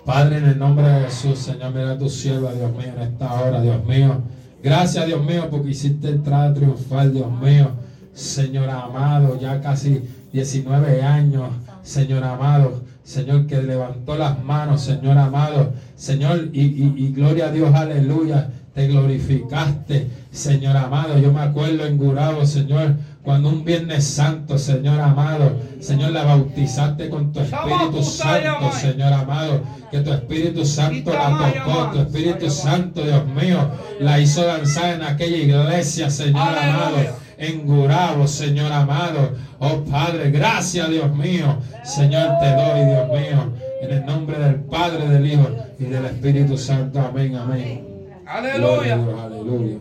Padre, 0.05 0.37
en 0.37 0.45
el 0.45 0.57
nombre 0.57 0.87
de 0.87 1.01
Jesús, 1.05 1.37
Señor, 1.39 1.73
mira 1.73 1.91
a 1.91 1.97
tu 1.97 2.09
sierva, 2.09 2.53
Dios 2.53 2.71
mío, 2.71 2.87
en 2.95 3.01
esta 3.01 3.33
hora, 3.33 3.61
Dios 3.61 3.85
mío. 3.85 4.21
Gracias, 4.63 5.05
Dios 5.05 5.23
mío, 5.23 5.47
porque 5.51 5.69
hiciste 5.71 6.09
entrada 6.09 6.53
triunfal, 6.53 7.13
Dios 7.13 7.29
mío. 7.41 7.71
Señor 8.13 8.69
amado, 8.69 9.37
ya 9.39 9.59
casi 9.61 10.01
19 10.31 11.01
años, 11.03 11.49
Señor 11.83 12.23
amado. 12.23 12.81
Señor, 13.03 13.47
que 13.47 13.61
levantó 13.61 14.17
las 14.17 14.41
manos, 14.43 14.81
Señor 14.81 15.17
amado. 15.17 15.73
Señor, 15.95 16.49
y, 16.53 16.61
y- 16.61 16.93
y 16.97 17.11
gloria 17.13 17.47
a 17.47 17.51
Dios, 17.51 17.73
aleluya. 17.73 18.49
Te 18.77 18.87
glorificaste, 18.87 20.07
Señor 20.29 20.77
amado. 20.77 21.17
Yo 21.17 21.33
me 21.33 21.41
acuerdo 21.41 21.87
en 21.87 21.97
Gurabo, 21.97 22.45
Señor, 22.45 22.93
cuando 23.23 23.49
un 23.49 23.65
Viernes 23.65 24.03
Santo, 24.03 24.59
Señor 24.59 25.01
amado, 25.01 25.59
Señor, 25.79 26.11
la 26.11 26.23
bautizaste 26.23 27.09
con 27.09 27.33
tu 27.33 27.39
Espíritu 27.39 28.03
Santo, 28.03 28.71
Señor 28.71 29.13
amado. 29.13 29.61
Que 29.89 30.01
tu 30.01 30.13
Espíritu 30.13 30.63
Santo 30.63 31.11
la 31.11 31.51
tocó, 31.55 31.89
tu 31.91 31.99
Espíritu 32.01 32.51
Santo, 32.51 33.01
Dios 33.01 33.25
mío, 33.25 33.67
la 33.99 34.19
hizo 34.19 34.45
danzar 34.45 34.93
en 34.93 35.01
aquella 35.01 35.37
iglesia, 35.37 36.11
Señor 36.11 36.55
amado 36.55 36.97
en 37.39 37.65
Gurabo, 37.65 38.27
Señor 38.27 38.71
amado. 38.71 39.31
Oh 39.57 39.83
Padre, 39.89 40.29
gracias, 40.29 40.87
Dios 40.91 41.11
mío. 41.15 41.57
Señor, 41.83 42.29
te 42.39 42.51
doy, 42.51 42.85
Dios 42.85 43.07
mío. 43.07 43.53
En 43.81 43.91
el 43.91 44.05
nombre 44.05 44.37
del 44.37 44.57
Padre, 44.57 45.09
del 45.09 45.25
Hijo 45.25 45.49
y 45.79 45.85
del 45.85 46.05
Espíritu 46.05 46.59
Santo. 46.59 47.01
Amén, 47.01 47.35
amén. 47.35 47.86
Aleluya. 48.27 48.97
Dios, 48.97 49.19
aleluya. 49.19 49.77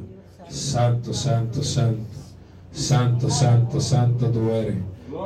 Santo, 0.49 1.12
santo, 1.12 1.62
santo. 1.62 2.03
Santo, 2.72 3.30
santo, 3.30 3.80
santo 3.80 4.26
tú 4.30 4.51
eres. 4.51 4.76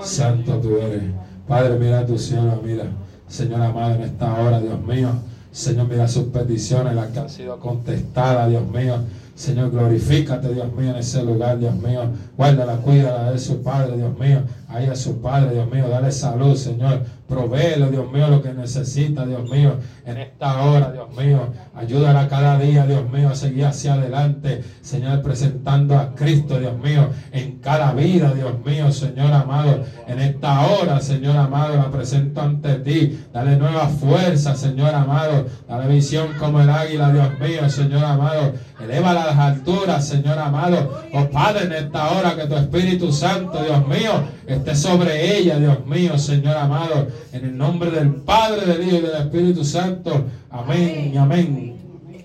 Santo 0.03 0.59
tú 0.61 0.77
eres. 0.79 1.03
Padre, 1.47 1.79
mira 1.79 2.01
a 2.01 2.07
tu 2.07 2.18
sierva, 2.18 2.59
mira. 2.64 2.85
Señor 3.29 3.61
amado, 3.61 3.97
en 3.97 4.03
esta 4.03 4.41
hora, 4.41 4.61
Dios 4.61 4.81
mío. 4.83 5.11
Señor, 5.53 5.89
mira 5.89 6.07
sus 6.07 6.25
peticiones, 6.27 6.95
las 6.95 7.09
que 7.09 7.18
han 7.18 7.29
sido 7.29 7.59
contestadas, 7.59 8.49
Dios 8.49 8.68
mío. 8.71 8.97
Señor, 9.35 9.71
glorifícate, 9.71 10.55
Dios 10.55 10.73
mío, 10.73 10.91
en 10.91 10.97
ese 10.97 11.23
lugar, 11.23 11.59
Dios 11.59 11.75
mío. 11.75 12.03
Guárdala, 12.37 12.77
cuídala 12.77 13.33
de 13.33 13.39
su 13.39 13.62
padre, 13.62 13.97
Dios 13.97 14.18
mío. 14.18 14.43
Ahí 14.71 14.87
a 14.87 14.95
su 14.95 15.21
padre, 15.21 15.55
Dios 15.55 15.71
mío. 15.71 15.89
Dale 15.89 16.12
salud, 16.12 16.57
Señor. 16.57 17.03
Provéele, 17.31 17.89
Dios 17.91 18.11
mío, 18.11 18.27
lo 18.27 18.43
que 18.43 18.53
necesita, 18.53 19.25
Dios 19.25 19.49
mío, 19.49 19.77
en 20.05 20.16
esta 20.16 20.62
hora, 20.62 20.91
Dios 20.91 21.16
mío. 21.16 21.53
Ayúdala 21.77 22.27
cada 22.29 22.59
día, 22.59 22.85
Dios 22.87 23.09
mío, 23.09 23.29
a 23.29 23.37
seguir 23.37 23.66
hacia 23.66 23.95
adelante, 23.95 24.64
Señor, 24.83 25.23
presentando 25.23 25.97
a 25.97 26.12
Cristo, 26.16 26.59
Dios 26.59 26.77
mío, 26.79 27.09
en 27.31 27.59
cada 27.61 27.93
vida, 27.93 28.35
Dios 28.35 28.55
mío, 28.64 28.91
Señor 28.91 29.33
amado. 29.33 29.85
En 30.09 30.18
esta 30.18 30.66
hora, 30.66 31.01
Señor 31.01 31.37
amado, 31.37 31.77
la 31.77 31.89
presento 31.93 32.41
ante 32.41 32.75
ti. 32.81 33.21
Dale 33.33 33.57
nueva 33.57 33.87
fuerza, 33.87 34.57
Señor 34.57 34.93
amado. 34.93 35.47
Dale 35.68 35.87
visión 35.87 36.31
como 36.37 36.61
el 36.61 36.68
águila, 36.68 37.12
Dios 37.12 37.29
mío, 37.39 37.71
Señor 37.71 38.05
amado. 38.05 38.55
Eleva 38.83 39.12
las 39.12 39.39
alturas, 39.39 40.05
Señor 40.05 40.37
amado. 40.37 41.01
Oh 41.12 41.31
Padre, 41.31 41.66
en 41.66 41.73
esta 41.73 42.11
hora 42.11 42.35
que 42.35 42.47
tu 42.47 42.57
Espíritu 42.57 43.12
Santo, 43.12 43.62
Dios 43.62 43.87
mío, 43.87 44.25
esté 44.61 44.77
sobre 44.77 45.39
ella, 45.39 45.59
Dios 45.59 45.87
mío, 45.87 46.19
Señor 46.19 46.57
amado. 46.57 47.09
En 47.33 47.45
el 47.45 47.57
nombre 47.57 47.91
del 47.91 48.11
Padre, 48.15 48.67
del 48.67 48.87
Hijo 48.87 48.97
y 48.97 49.01
del 49.01 49.17
Espíritu 49.17 49.65
Santo. 49.65 50.27
Amén 50.51 51.13
y 51.13 51.17
amén. 51.17 51.77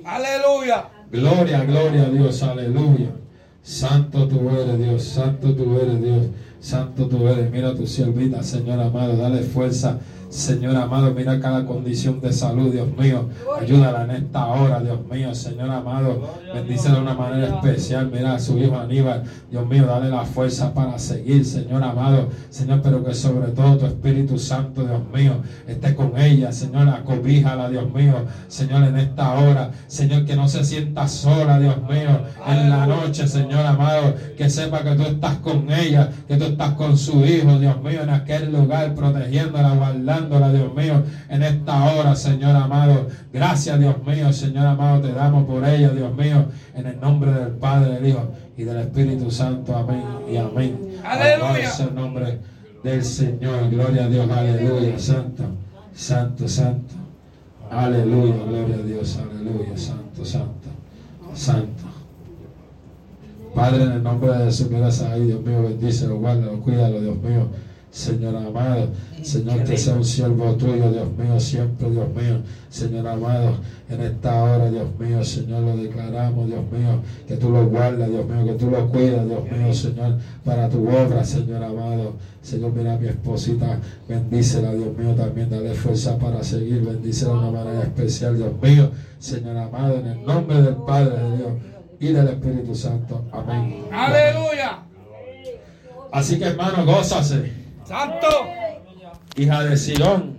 Aleluya. 0.04 0.90
Gloria, 1.12 1.64
gloria 1.64 2.04
a 2.04 2.10
Dios, 2.10 2.44
aleluya. 2.44 3.10
Santo 3.64 4.28
tú 4.28 4.50
eres 4.50 4.78
Dios, 4.78 5.04
santo 5.04 5.56
tú 5.56 5.80
eres 5.82 6.02
Dios, 6.02 6.26
santo 6.60 7.08
tú 7.08 7.28
eres. 7.28 7.50
Mira 7.50 7.74
tu 7.74 7.88
siervita, 7.88 8.44
Señor 8.44 8.80
amado, 8.80 9.18
dale 9.18 9.42
fuerza. 9.42 9.98
Señor 10.30 10.76
amado, 10.76 11.14
mira 11.14 11.40
cada 11.40 11.66
condición 11.66 12.20
de 12.20 12.34
salud, 12.34 12.72
Dios 12.72 12.88
mío. 12.98 13.30
Ayúdala 13.60 14.04
en 14.04 14.12
esta 14.12 14.48
hora, 14.48 14.80
Dios 14.82 15.00
mío, 15.10 15.34
Señor 15.34 15.70
amado. 15.70 16.30
Bendícela 16.54 16.96
de 16.96 17.02
una 17.02 17.14
manera 17.14 17.48
especial. 17.48 18.10
Mira 18.12 18.36
a 18.36 18.40
su 18.40 18.58
hijo 18.58 18.78
Aníbal, 18.78 19.24
Dios 19.50 19.68
mío, 19.68 19.86
dale 19.86 20.10
la 20.10 20.26
fuerza 20.26 20.74
para 20.74 20.98
seguir, 21.00 21.46
Señor 21.46 21.84
amado. 21.84 22.30
Señor, 22.50 22.82
pero 22.82 23.04
que 23.04 23.14
sobre 23.14 23.52
todo 23.52 23.78
tu 23.78 23.86
Espíritu 23.86 24.38
Santo, 24.38 24.84
Dios 24.84 25.02
mío, 25.14 25.42
esté 25.68 25.96
con 25.96 26.18
ella, 26.18 26.52
Señor, 26.52 26.90
acobíjala, 26.90 27.70
Dios 27.70 27.94
mío, 27.94 28.26
Señor, 28.48 28.84
en 28.84 28.98
esta 28.98 29.34
hora. 29.36 29.72
Señor, 29.88 30.26
que 30.26 30.36
no 30.36 30.48
se 30.48 30.64
sienta 30.64 31.08
sola, 31.08 31.60
Dios 31.60 31.78
mío, 31.84 32.22
en 32.48 32.70
la 32.70 32.86
noche, 32.88 33.28
Señor 33.28 33.66
amado. 33.66 34.16
Que 34.38 34.50
sepa 34.50 34.84
que 34.84 34.96
tú 34.96 35.04
estás 35.04 35.38
con 35.38 35.72
ella, 35.72 36.10
que 36.28 36.38
tú 36.38 36.46
estás 36.46 36.74
con 36.74 36.98
su 36.98 37.26
hijo, 37.26 37.58
Dios 37.60 37.82
mío, 37.82 38.02
en 38.04 38.10
aquel 38.10 38.52
lugar, 38.52 38.96
protegiéndola, 38.96 39.74
guardándola, 39.76 40.15
Dios 40.22 40.76
mío, 40.76 41.04
en 41.30 41.44
esta 41.44 41.84
hora, 41.86 42.16
Señor 42.16 42.56
amado. 42.56 43.08
Gracias, 43.34 43.80
Dios 43.80 43.96
mío, 44.06 44.32
Señor 44.32 44.66
amado, 44.68 45.02
te 45.02 45.12
damos 45.12 45.46
por 45.46 45.68
ella, 45.68 45.90
Dios 45.90 46.16
mío, 46.16 46.46
en 46.74 46.88
el 46.88 47.00
nombre 47.00 47.32
del 47.32 47.50
Padre, 47.54 47.96
del 47.96 48.08
Hijo 48.08 48.32
y 48.58 48.64
del 48.64 48.78
Espíritu 48.78 49.32
Santo. 49.32 49.76
Amén 49.76 50.04
y 50.32 50.38
amén. 50.38 50.98
Aleluya. 51.04 51.70
Sea 51.70 51.88
el 51.88 51.96
nombre 51.96 52.40
del 52.84 53.04
Señor. 53.04 53.70
Gloria 53.70 54.06
a 54.06 54.10
Dios, 54.10 54.30
aleluya. 54.30 55.00
Santo, 55.00 55.44
santo, 55.94 56.48
santo. 56.48 56.96
Aleluya, 57.70 58.36
gloria 58.48 58.76
a 58.76 58.86
Dios, 58.86 59.18
aleluya. 59.18 59.78
Santo, 59.78 60.24
santo, 60.26 60.70
santo. 61.34 61.84
Padre, 63.56 63.84
en 63.84 63.92
el 63.94 64.04
nombre 64.04 64.32
de 64.38 64.46
Jesús, 64.46 64.70
gracias 64.70 65.16
Dios 65.16 65.42
mío, 65.42 65.64
bendícelo, 65.64 66.18
guárdalo, 66.20 66.60
cuídalo, 66.60 67.00
Dios 67.00 67.16
mío. 67.18 67.48
Señor 67.96 68.36
amado, 68.36 68.90
Señor, 69.24 69.64
que 69.64 69.78
sea 69.78 69.96
un 69.96 70.04
siervo 70.04 70.54
tuyo, 70.56 70.92
Dios 70.92 71.08
mío, 71.18 71.40
siempre, 71.40 71.90
Dios 71.90 72.10
mío, 72.10 72.42
Señor 72.70 73.08
amado, 73.08 73.56
en 73.90 74.02
esta 74.02 74.44
hora, 74.44 74.70
Dios 74.70 74.90
mío, 75.00 75.24
Señor, 75.24 75.64
lo 75.64 75.78
declaramos, 75.78 76.48
Dios 76.48 76.70
mío, 76.74 77.00
que 77.26 77.38
tú 77.38 77.52
lo 77.52 77.66
guardas, 77.68 78.10
Dios 78.10 78.26
mío, 78.28 78.46
que 78.48 78.54
tú 78.60 78.70
lo 78.70 78.90
cuidas, 78.90 79.26
Dios 79.26 79.50
mío, 79.50 79.74
Señor, 79.74 80.18
para 80.44 80.68
tu 80.68 80.86
obra, 80.90 81.24
Señor 81.24 81.64
amado. 81.64 82.16
Señor, 82.42 82.74
mira 82.74 82.96
a 82.96 82.98
mi 82.98 83.08
esposita, 83.08 83.80
bendícela, 84.10 84.74
Dios 84.74 84.96
mío, 84.98 85.16
también 85.16 85.50
dale 85.50 85.74
fuerza 85.74 86.18
para 86.18 86.44
seguir, 86.44 86.82
bendícela 86.82 87.32
de 87.32 87.40
una 87.40 87.52
manera 87.52 87.84
especial, 87.84 88.36
Dios 88.36 88.52
mío, 88.62 88.92
Señor 89.20 89.56
amado, 89.56 90.02
en 90.02 90.08
el 90.08 90.26
nombre 90.26 90.62
del 90.62 90.76
Padre 90.86 91.18
de 91.18 91.38
Dios 91.38 91.54
y 92.02 92.08
del 92.08 92.28
Espíritu 92.28 92.76
Santo. 92.76 93.24
Amén. 93.32 93.86
Aleluya. 93.90 94.82
Así 96.12 96.38
que 96.38 96.46
hermano, 96.46 96.86
gózase, 96.86 97.52
Santo. 97.86 98.28
hija 99.38 99.64
de 99.64 99.78
Sion. 99.78 100.38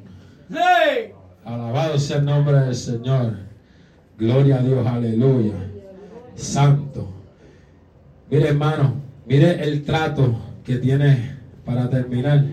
Sí. 0.51 1.13
Alabado 1.45 1.99
sea 1.99 2.19
el 2.19 2.25
nombre 2.25 2.59
del 2.59 2.75
Señor. 2.75 3.39
Gloria 4.19 4.57
a 4.57 4.63
Dios, 4.63 4.87
aleluya. 4.87 5.55
Santo. 6.35 7.09
Mire, 8.31 8.49
hermano, 8.49 8.95
mire 9.27 9.63
el 9.63 9.85
trato 9.85 10.35
que 10.65 10.77
tiene, 10.77 11.37
para 11.65 11.89
terminar, 11.89 12.45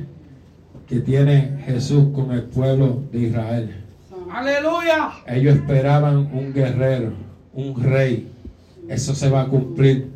que 0.88 1.00
tiene 1.00 1.64
Jesús 1.66 2.10
con 2.14 2.32
el 2.32 2.44
pueblo 2.44 3.04
de 3.12 3.20
Israel. 3.20 3.84
Aleluya. 4.32 5.12
Ellos 5.28 5.56
esperaban 5.56 6.18
un 6.18 6.54
guerrero, 6.54 7.14
un 7.54 7.82
rey. 7.82 8.32
Eso 8.88 9.16
se 9.16 9.30
va 9.30 9.42
a 9.42 9.48
cumplir 9.48 10.12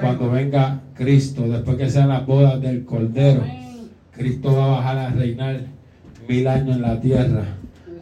cuando 0.00 0.30
venga 0.30 0.82
Cristo, 0.94 1.48
después 1.48 1.76
que 1.76 1.90
sean 1.90 2.10
las 2.10 2.26
bodas 2.26 2.60
del 2.60 2.84
Cordero. 2.84 3.63
Cristo 4.16 4.54
va 4.54 4.64
a 4.64 4.68
bajar 4.68 4.98
a 4.98 5.10
reinar 5.10 5.60
mil 6.28 6.46
años 6.46 6.76
en 6.76 6.82
la 6.82 7.00
tierra. 7.00 7.44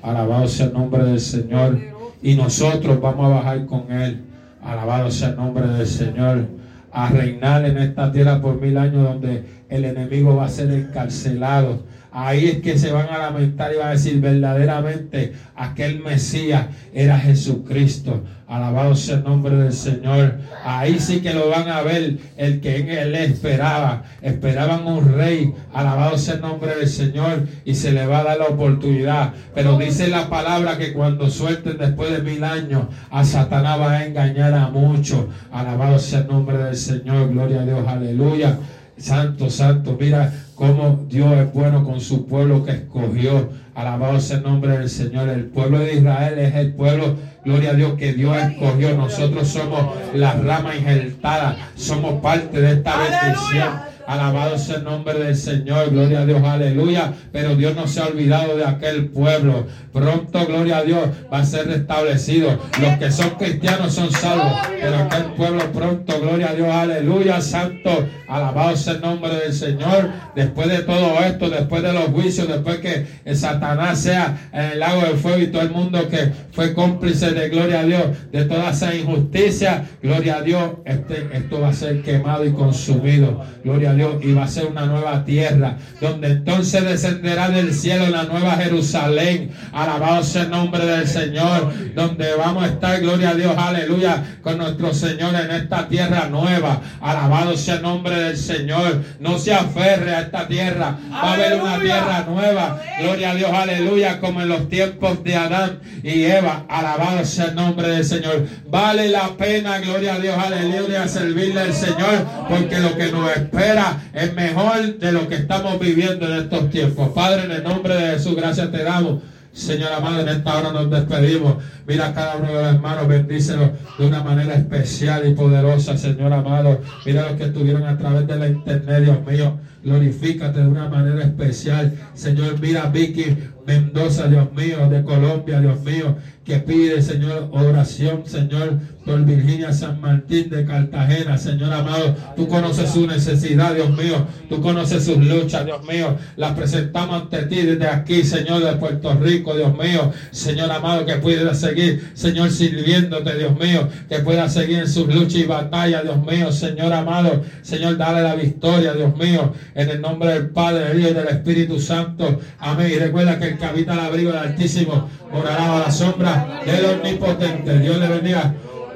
Alabado 0.03 0.47
sea 0.47 0.67
el 0.67 0.73
nombre 0.75 1.05
del 1.05 1.21
Señor. 1.21 1.79
Y 2.23 2.35
nosotros 2.35 3.01
vamos 3.01 3.27
a 3.27 3.37
bajar 3.37 3.67
con 3.67 3.91
Él. 3.91 4.23
Alabado 4.63 5.11
sea 5.11 5.31
el 5.31 5.37
nombre 5.37 5.67
del 5.67 5.87
Señor. 5.87 6.47
A 6.93 7.09
reinar 7.09 7.65
en 7.65 7.79
esta 7.79 8.13
tierra 8.13 8.41
por 8.41 8.61
mil 8.61 8.77
años 8.77 9.03
donde 9.03 9.45
el 9.69 9.85
enemigo 9.85 10.37
va 10.37 10.47
a 10.47 10.49
ser 10.49 10.71
encarcelado. 10.71 11.81
Ahí 12.13 12.47
es 12.47 12.61
que 12.61 12.79
se 12.79 12.93
van 12.93 13.09
a 13.09 13.17
lamentar 13.17 13.73
y 13.73 13.79
van 13.79 13.89
a 13.89 13.93
decir 13.93 14.21
verdaderamente 14.21 15.33
aquel 15.57 16.01
Mesías 16.01 16.67
era 16.93 17.19
Jesucristo. 17.19 18.23
Alabado 18.47 18.95
sea 18.95 19.17
el 19.17 19.25
nombre 19.25 19.57
del 19.57 19.73
Señor. 19.73 20.39
Ahí 20.63 20.99
sí 20.99 21.23
que 21.23 21.33
lo 21.33 21.49
van 21.49 21.71
a 21.71 21.81
ver 21.81 22.19
el 22.37 22.61
que 22.61 22.77
en 22.77 22.91
él 22.91 23.15
esperaba. 23.15 24.03
Esperaban 24.21 24.87
un 24.87 25.15
rey. 25.15 25.55
Alabado 25.73 26.19
sea 26.19 26.35
el 26.35 26.43
nombre 26.43 26.75
del 26.77 26.87
Señor. 26.87 27.49
Y 27.65 27.75
se 27.75 27.93
le 27.93 28.05
va 28.05 28.19
a 28.19 28.25
dar 28.25 28.39
la 28.39 28.49
oportunidad. 28.49 29.33
Pero 29.55 29.79
dice 29.79 30.09
la 30.09 30.29
palabra 30.29 30.77
que 30.77 30.93
cuando 30.93 31.31
suelten 31.31 31.79
después 31.79 32.11
de 32.11 32.21
mil 32.31 32.45
años, 32.45 32.89
a 33.11 33.25
Satanás 33.25 33.81
va 33.81 33.93
a 33.93 34.05
engañar 34.05 34.53
a 34.53 34.69
muchos. 34.69 35.25
Alabado 35.51 35.99
sea 35.99 36.19
el 36.19 36.27
nombre 36.27 36.59
del 36.59 36.77
Señor. 36.77 37.31
Gloria 37.31 37.63
a 37.63 37.65
Dios. 37.65 37.89
Aleluya. 37.89 38.59
Santo, 38.99 39.49
santo. 39.49 39.97
Mira 39.99 40.31
cómo 40.63 41.07
Dios 41.09 41.33
es 41.33 41.53
bueno 41.53 41.83
con 41.83 42.01
su 42.01 42.25
pueblo 42.25 42.65
que 42.65 42.71
escogió. 42.71 43.51
Alabado 43.75 44.21
sea 44.21 44.37
el 44.37 44.45
nombre 44.45 44.79
del 44.79 44.89
Señor. 44.89 45.29
El 45.29 45.47
pueblo 45.47 45.81
de 45.81 45.95
Israel 45.95 46.39
es 46.39 46.55
el 46.55 46.75
pueblo, 46.75 47.17
gloria 47.45 47.71
a 47.71 47.75
Dios, 47.75 47.95
que 47.95 48.13
Dios 48.13 48.37
escogió. 48.37 48.97
Nosotros 48.97 49.49
somos 49.49 49.97
la 50.15 50.35
rama 50.35 50.77
injertada. 50.77 51.57
Somos 51.75 52.21
parte 52.21 52.61
de 52.61 52.75
esta 52.75 52.95
bendición. 52.97 53.92
Alabado 54.07 54.59
sea 54.59 54.77
el 54.77 54.85
nombre 54.85 55.19
del 55.19 55.37
Señor, 55.37 55.91
gloria 55.91 56.21
a 56.21 56.27
Dios, 56.27 56.43
aleluya. 56.43 57.13
Pero 57.33 57.57
Dios 57.57 57.75
no 57.77 57.87
se 57.87 58.01
ha 58.01 58.07
olvidado 58.07 58.57
de 58.57 58.65
aquel 58.65 59.07
pueblo. 59.07 59.67
Pronto, 59.93 60.47
gloria 60.47 60.79
a 60.79 60.83
Dios, 60.83 61.09
va 61.33 61.39
a 61.41 61.45
ser 61.45 61.67
restablecido. 61.67 62.59
Los 62.81 62.99
que 62.99 63.11
son 63.11 63.31
cristianos 63.31 63.95
son 63.95 64.11
salvos, 64.11 64.53
pero 64.81 64.97
aquel 64.97 65.25
pueblo 65.35 65.73
pronto, 65.73 66.21
gloria 66.21 66.51
a 66.51 66.55
Dios, 66.55 66.69
aleluya, 66.69 67.41
santo. 67.41 67.91
Alabado 68.29 68.77
sea 68.77 68.95
el 68.95 69.03
nombre 69.03 69.35
del 69.35 69.53
Señor. 69.53 70.11
Después 70.35 70.69
de 70.69 70.79
todo 70.79 71.19
esto, 71.21 71.51
después 71.51 71.83
de 71.83 71.93
los 71.93 72.05
juicios, 72.07 72.49
después 72.49 72.79
que 72.79 73.07
Satanás 73.35 74.01
sea 74.01 74.49
en 74.53 74.65
el 74.73 74.81
lago 74.81 75.03
de 75.03 75.15
fuego 75.15 75.39
y 75.39 75.49
todo 75.49 75.63
el 75.63 75.71
mundo 75.71 76.09
que 76.09 76.33
fue 76.53 76.73
cómplice 76.73 77.33
de 77.33 77.51
gloria 77.51 77.81
a 77.81 77.85
Dios, 77.85 78.03
de 78.33 78.45
toda 78.47 78.71
esa 78.71 78.95
injusticia, 78.95 79.85
gloria 80.03 80.37
a 80.37 80.43
Dios, 80.43 80.71
este, 80.85 81.29
esto 81.33 81.61
va 81.61 81.69
a 81.69 81.73
ser 81.75 82.03
quemado 82.03 82.45
y 82.45 82.53
consumido. 82.53 83.43
Gloria 83.63 83.92
Dios, 83.93 84.17
y 84.23 84.33
va 84.33 84.45
a 84.45 84.49
ser 84.49 84.67
una 84.67 84.87
nueva 84.87 85.25
tierra, 85.25 85.77
donde 86.01 86.29
entonces 86.29 86.85
descenderá 86.85 87.49
del 87.49 87.75
cielo 87.75 88.09
la 88.09 88.25
nueva 88.25 88.53
Jerusalén. 88.53 89.51
Alabado 89.73 90.23
sea 90.23 90.43
el 90.43 90.51
nombre 90.51 90.85
del 90.85 91.07
Señor, 91.07 91.73
donde 91.95 92.35
vamos 92.35 92.65
a 92.65 92.67
estar, 92.69 93.01
gloria 93.01 93.31
a 93.31 93.35
Dios, 93.35 93.55
aleluya, 93.57 94.39
con 94.43 94.59
nuestro 94.59 94.93
Señor 94.95 95.35
en 95.35 95.51
esta 95.51 95.89
tierra 95.89 96.29
nueva. 96.29 96.81
Alabado 97.01 97.57
sea 97.57 97.77
el 97.77 97.83
nombre 97.83 98.17
del 98.17 98.37
Señor. 98.37 99.03
No 99.21 99.39
se 99.39 99.55
aferre 99.55 100.15
a 100.15 100.21
esta 100.23 100.47
tierra. 100.47 100.99
Va 101.13 101.31
a 101.31 101.35
haber 101.35 101.61
una 101.61 101.79
tierra 101.81 102.25
nueva. 102.29 102.81
Gloria 103.01 103.31
a 103.31 103.35
Dios, 103.35 103.51
aleluya, 103.53 104.21
como 104.21 104.41
en 104.43 104.49
los 104.49 104.69
tiempos 104.69 105.23
de 105.25 105.37
Adán 105.37 105.81
y 106.03 106.25
Eva. 106.25 106.65
Alabado 106.69 107.25
sea 107.25 107.47
el 107.47 107.55
nombre 107.55 107.89
del 107.89 108.05
Señor. 108.05 108.47
Vale 108.67 109.09
la 109.09 109.37
pena, 109.37 109.79
gloria 109.79 110.15
a 110.15 110.19
Dios, 110.19 110.37
aleluya, 110.39 111.09
servirle 111.09 111.61
al 111.61 111.75
Señor, 111.75 112.27
porque 112.49 112.79
lo 112.81 112.97
que 112.97 113.13
nos 113.13 113.31
espera 113.31 113.82
es 114.13 114.35
mejor 114.35 114.99
de 114.99 115.13
lo 115.13 115.29
que 115.29 115.37
estamos 115.37 115.79
viviendo 115.79 116.27
en 116.27 116.43
estos 116.43 116.71
tiempos. 116.71 117.11
Padre, 117.11 117.45
en 117.45 117.53
el 117.53 117.65
nombre 117.65 117.95
de 117.95 118.13
Jesús, 118.13 118.37
gracias 118.37 118.71
te 118.71 118.83
damos. 118.83 119.23
Señor 119.53 119.93
amado, 119.93 120.21
en 120.21 120.29
esta 120.29 120.57
hora 120.57 120.73
nos 120.73 120.91
despedimos. 120.91 121.57
Mira 121.87 122.09
a 122.09 122.15
cada 122.15 122.37
uno 122.37 122.49
de 122.49 122.55
los 122.55 122.75
hermanos, 122.75 123.07
bendícelos 123.07 123.71
de 123.99 124.07
una 124.07 124.23
manera 124.23 124.55
especial 124.55 125.29
y 125.29 125.35
poderosa, 125.35 125.97
Señor 125.99 126.33
amado. 126.33 126.81
Mira 127.05 127.25
a 127.25 127.29
los 127.31 127.39
que 127.39 127.45
estuvieron 127.45 127.85
a 127.85 127.99
través 127.99 128.27
de 128.27 128.37
la 128.37 128.49
internet, 128.49 129.05
Dios 129.05 129.19
mío. 129.27 129.59
Glorifícate 129.85 130.61
de 130.61 130.69
una 130.69 130.89
manera 130.89 131.23
especial. 131.23 131.93
Señor, 132.15 132.59
mira 132.61 132.87
Vicky 132.87 133.37
Mendoza, 133.67 134.27
Dios 134.29 134.53
mío, 134.55 134.89
de 134.89 135.03
Colombia, 135.05 135.61
Dios 135.61 135.81
mío, 135.83 136.17
que 136.45 136.59
pide, 136.59 137.03
Señor, 137.03 137.49
oración, 137.53 138.23
Señor, 138.25 138.79
por 139.05 139.25
Virginia 139.25 139.73
San 139.73 140.01
Martín 140.01 140.49
de 140.51 140.65
Cartagena, 140.65 141.37
Señor 141.39 141.73
amado. 141.73 142.17
Tú 142.37 142.47
conoces 142.49 142.91
su 142.91 143.07
necesidad, 143.07 143.75
Dios 143.75 143.91
mío. 143.91 144.27
Tú 144.49 144.61
conoces 144.61 145.05
sus 145.05 145.19
luchas, 145.19 145.65
Dios 145.65 145.85
mío. 145.85 146.17
Las 146.37 146.53
presentamos 146.53 147.23
ante 147.23 147.43
ti 147.45 147.63
desde 147.63 147.89
aquí, 147.89 148.23
Señor, 148.23 148.65
de 148.65 148.73
Puerto 148.75 149.15
Rico, 149.15 149.57
Dios 149.57 149.77
mío. 149.77 150.13
Señor 150.31 150.71
amado, 150.71 151.05
que 151.05 151.17
pueda 151.17 151.55
seguir, 151.55 152.13
Señor, 152.15 152.51
sirviéndote, 152.51 153.37
Dios 153.37 153.59
mío. 153.59 153.89
Que 154.09 154.21
pueda 154.21 154.49
seguir 154.49 154.79
en 154.79 154.89
sus 154.89 155.13
luchas 155.13 155.35
y 155.37 155.45
batallas, 155.45 156.05
Dios 156.05 156.25
mío. 156.25 156.53
Señor 156.53 156.93
amado, 156.93 157.43
Señor, 157.63 157.97
dale 157.97 158.23
la 158.23 158.35
victoria, 158.35 158.95
Dios 158.95 159.17
mío. 159.17 159.53
En 159.75 159.91
el 159.91 160.01
nombre 160.01 160.33
del 160.35 160.51
Padre, 160.51 160.89
del 160.89 161.01
Hijo 161.01 161.11
y 161.11 161.15
del 161.15 161.29
Espíritu 161.29 161.81
Santo. 161.81 162.41
Amén. 162.59 162.93
Y 162.93 162.99
recuerda 162.99 163.39
que 163.39 163.49
el 163.49 163.59
que 163.59 163.65
habita 163.65 163.95
el 163.95 164.01
abrigo 164.01 164.31
del 164.31 164.41
Altísimo 164.41 165.09
morará 165.33 165.77
a 165.77 165.81
la 165.81 165.91
sombra 165.91 166.61
del 166.65 166.85
Omnipotente. 166.85 167.79
Dios 167.79 167.99
le 167.99 168.09
bendiga. 168.09 168.55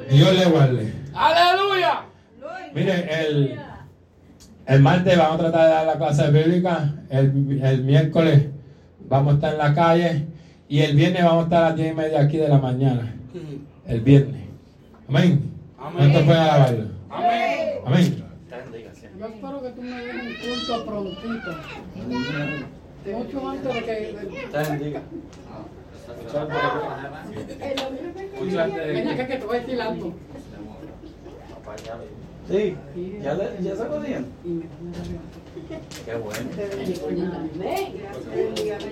Dios 0.09 0.33
le 0.37 0.45
guarde. 0.45 0.93
Aleluya. 1.13 2.01
Mire, 2.73 3.07
el, 3.21 3.59
el 4.65 4.81
martes 4.81 5.17
vamos 5.17 5.35
a 5.35 5.37
tratar 5.39 5.65
de 5.65 5.73
dar 5.73 5.85
la 5.85 5.97
clase 5.97 6.31
bíblica. 6.31 6.93
El, 7.09 7.61
el 7.63 7.83
miércoles 7.83 8.47
vamos 9.07 9.33
a 9.33 9.35
estar 9.35 9.53
en 9.53 9.57
la 9.57 9.73
calle. 9.73 10.25
Y 10.69 10.81
el 10.81 10.95
viernes 10.95 11.23
vamos 11.23 11.41
a 11.41 11.43
estar 11.45 11.63
a 11.63 11.69
las 11.69 11.77
10 11.77 11.91
y 11.91 11.95
media 11.95 12.21
aquí 12.21 12.37
de 12.37 12.49
la 12.49 12.57
mañana. 12.57 13.13
El 13.87 14.01
viernes. 14.01 14.41
Amén. 15.07 15.51
Amén. 15.79 15.97
¿Cuántos 15.97 16.23
pueden 16.23 16.41
alabarlo? 16.41 16.85
Amén. 17.09 17.69
Amén. 17.85 18.23
Yo 19.19 19.25
espero 19.25 19.61
que 19.63 19.69
tú 19.69 19.81
me 19.81 19.99
des 19.99 20.13
un 20.13 20.33
culto 20.43 20.85
prontito. 20.85 21.51
Mucho 23.17 23.49
antes 23.49 23.73
de 23.73 23.83
que. 23.83 24.99
Que, 29.27 29.35
te 29.37 29.45
voy 29.45 29.57
a 29.57 29.59
decir 29.59 29.81
algo. 29.81 30.13
Sí, 32.47 32.77
ya, 33.21 33.33
le, 33.33 33.43
ya 33.61 33.75
se 33.75 33.83
dieron. 33.99 34.25
Qué 36.05 36.15
bueno. 36.15 36.49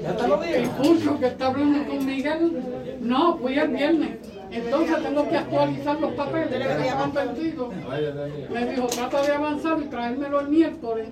Ya 0.03 0.17
te 0.17 0.27
lo 0.27 0.43
El 0.43 0.49
dieron. 0.49 0.69
curso 0.75 1.19
que 1.19 1.27
está 1.27 1.47
hablando 1.47 1.89
con 1.89 2.05
Miguel, 2.05 2.63
no, 2.99 3.37
fui 3.37 3.57
el 3.57 3.69
viernes. 3.69 4.17
Entonces 4.51 5.03
tengo 5.03 5.29
que 5.29 5.37
actualizar 5.37 5.99
los 6.01 6.13
papeles 6.13 6.49
que 6.49 7.11
perdidos. 7.13 7.73
Me 8.51 8.65
dijo, 8.67 8.87
trata 8.87 9.21
de 9.21 9.31
avanzar 9.31 9.79
y 9.79 9.85
traérmelo 9.85 10.41
el 10.41 10.47
miércoles 10.49 11.07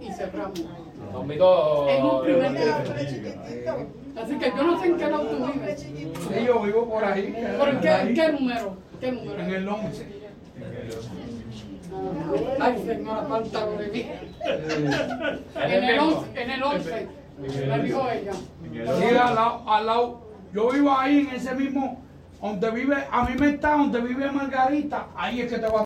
y 0.00 0.12
cerramos. 0.12 0.60
En 0.60 2.04
un 2.04 2.22
primer 2.22 2.52
día. 2.52 2.84
Así 4.22 4.38
que 4.38 4.46
yo 4.56 4.62
no 4.62 4.80
sé 4.80 4.86
en 4.86 4.96
qué 4.96 5.10
lado 5.10 5.24
tú 5.26 5.46
vives. 5.52 5.80
Sí, 5.80 6.44
yo 6.46 6.62
vivo 6.62 6.88
por 6.88 7.04
ahí. 7.04 7.34
¿Pero 7.34 7.68
en 7.70 7.80
qué, 7.80 7.90
en 7.90 8.14
qué 8.14 8.32
número? 8.32 8.76
¿Qué 9.00 9.08
En 9.08 9.14
número? 9.16 9.42
el 9.42 9.68
11. 9.68 10.06
Ay, 12.60 12.82
señora, 12.86 13.22
falta 13.28 13.66
de 13.66 13.88
mí. 13.88 14.06
En 15.56 15.84
el 15.84 15.98
11, 15.98 16.42
en 16.42 16.50
el 16.50 16.62
11, 16.62 17.08
me 17.68 17.82
dijo 17.82 18.08
ella. 18.10 18.32
Sí, 18.72 19.04
al 19.16 19.34
lado, 19.34 19.70
al 19.70 19.86
lado. 19.86 20.20
Yo 20.52 20.70
vivo 20.70 20.96
ahí 20.96 21.26
en 21.28 21.34
ese 21.34 21.54
mismo, 21.54 22.00
donde 22.40 22.70
vive, 22.70 22.96
a 23.10 23.24
mí 23.24 23.34
me 23.38 23.50
está, 23.50 23.72
donde 23.76 24.00
vive 24.00 24.30
Margarita, 24.30 25.08
ahí 25.16 25.40
es 25.40 25.52
que 25.52 25.58
te 25.58 25.66
voy 25.66 25.80
a 25.80 25.82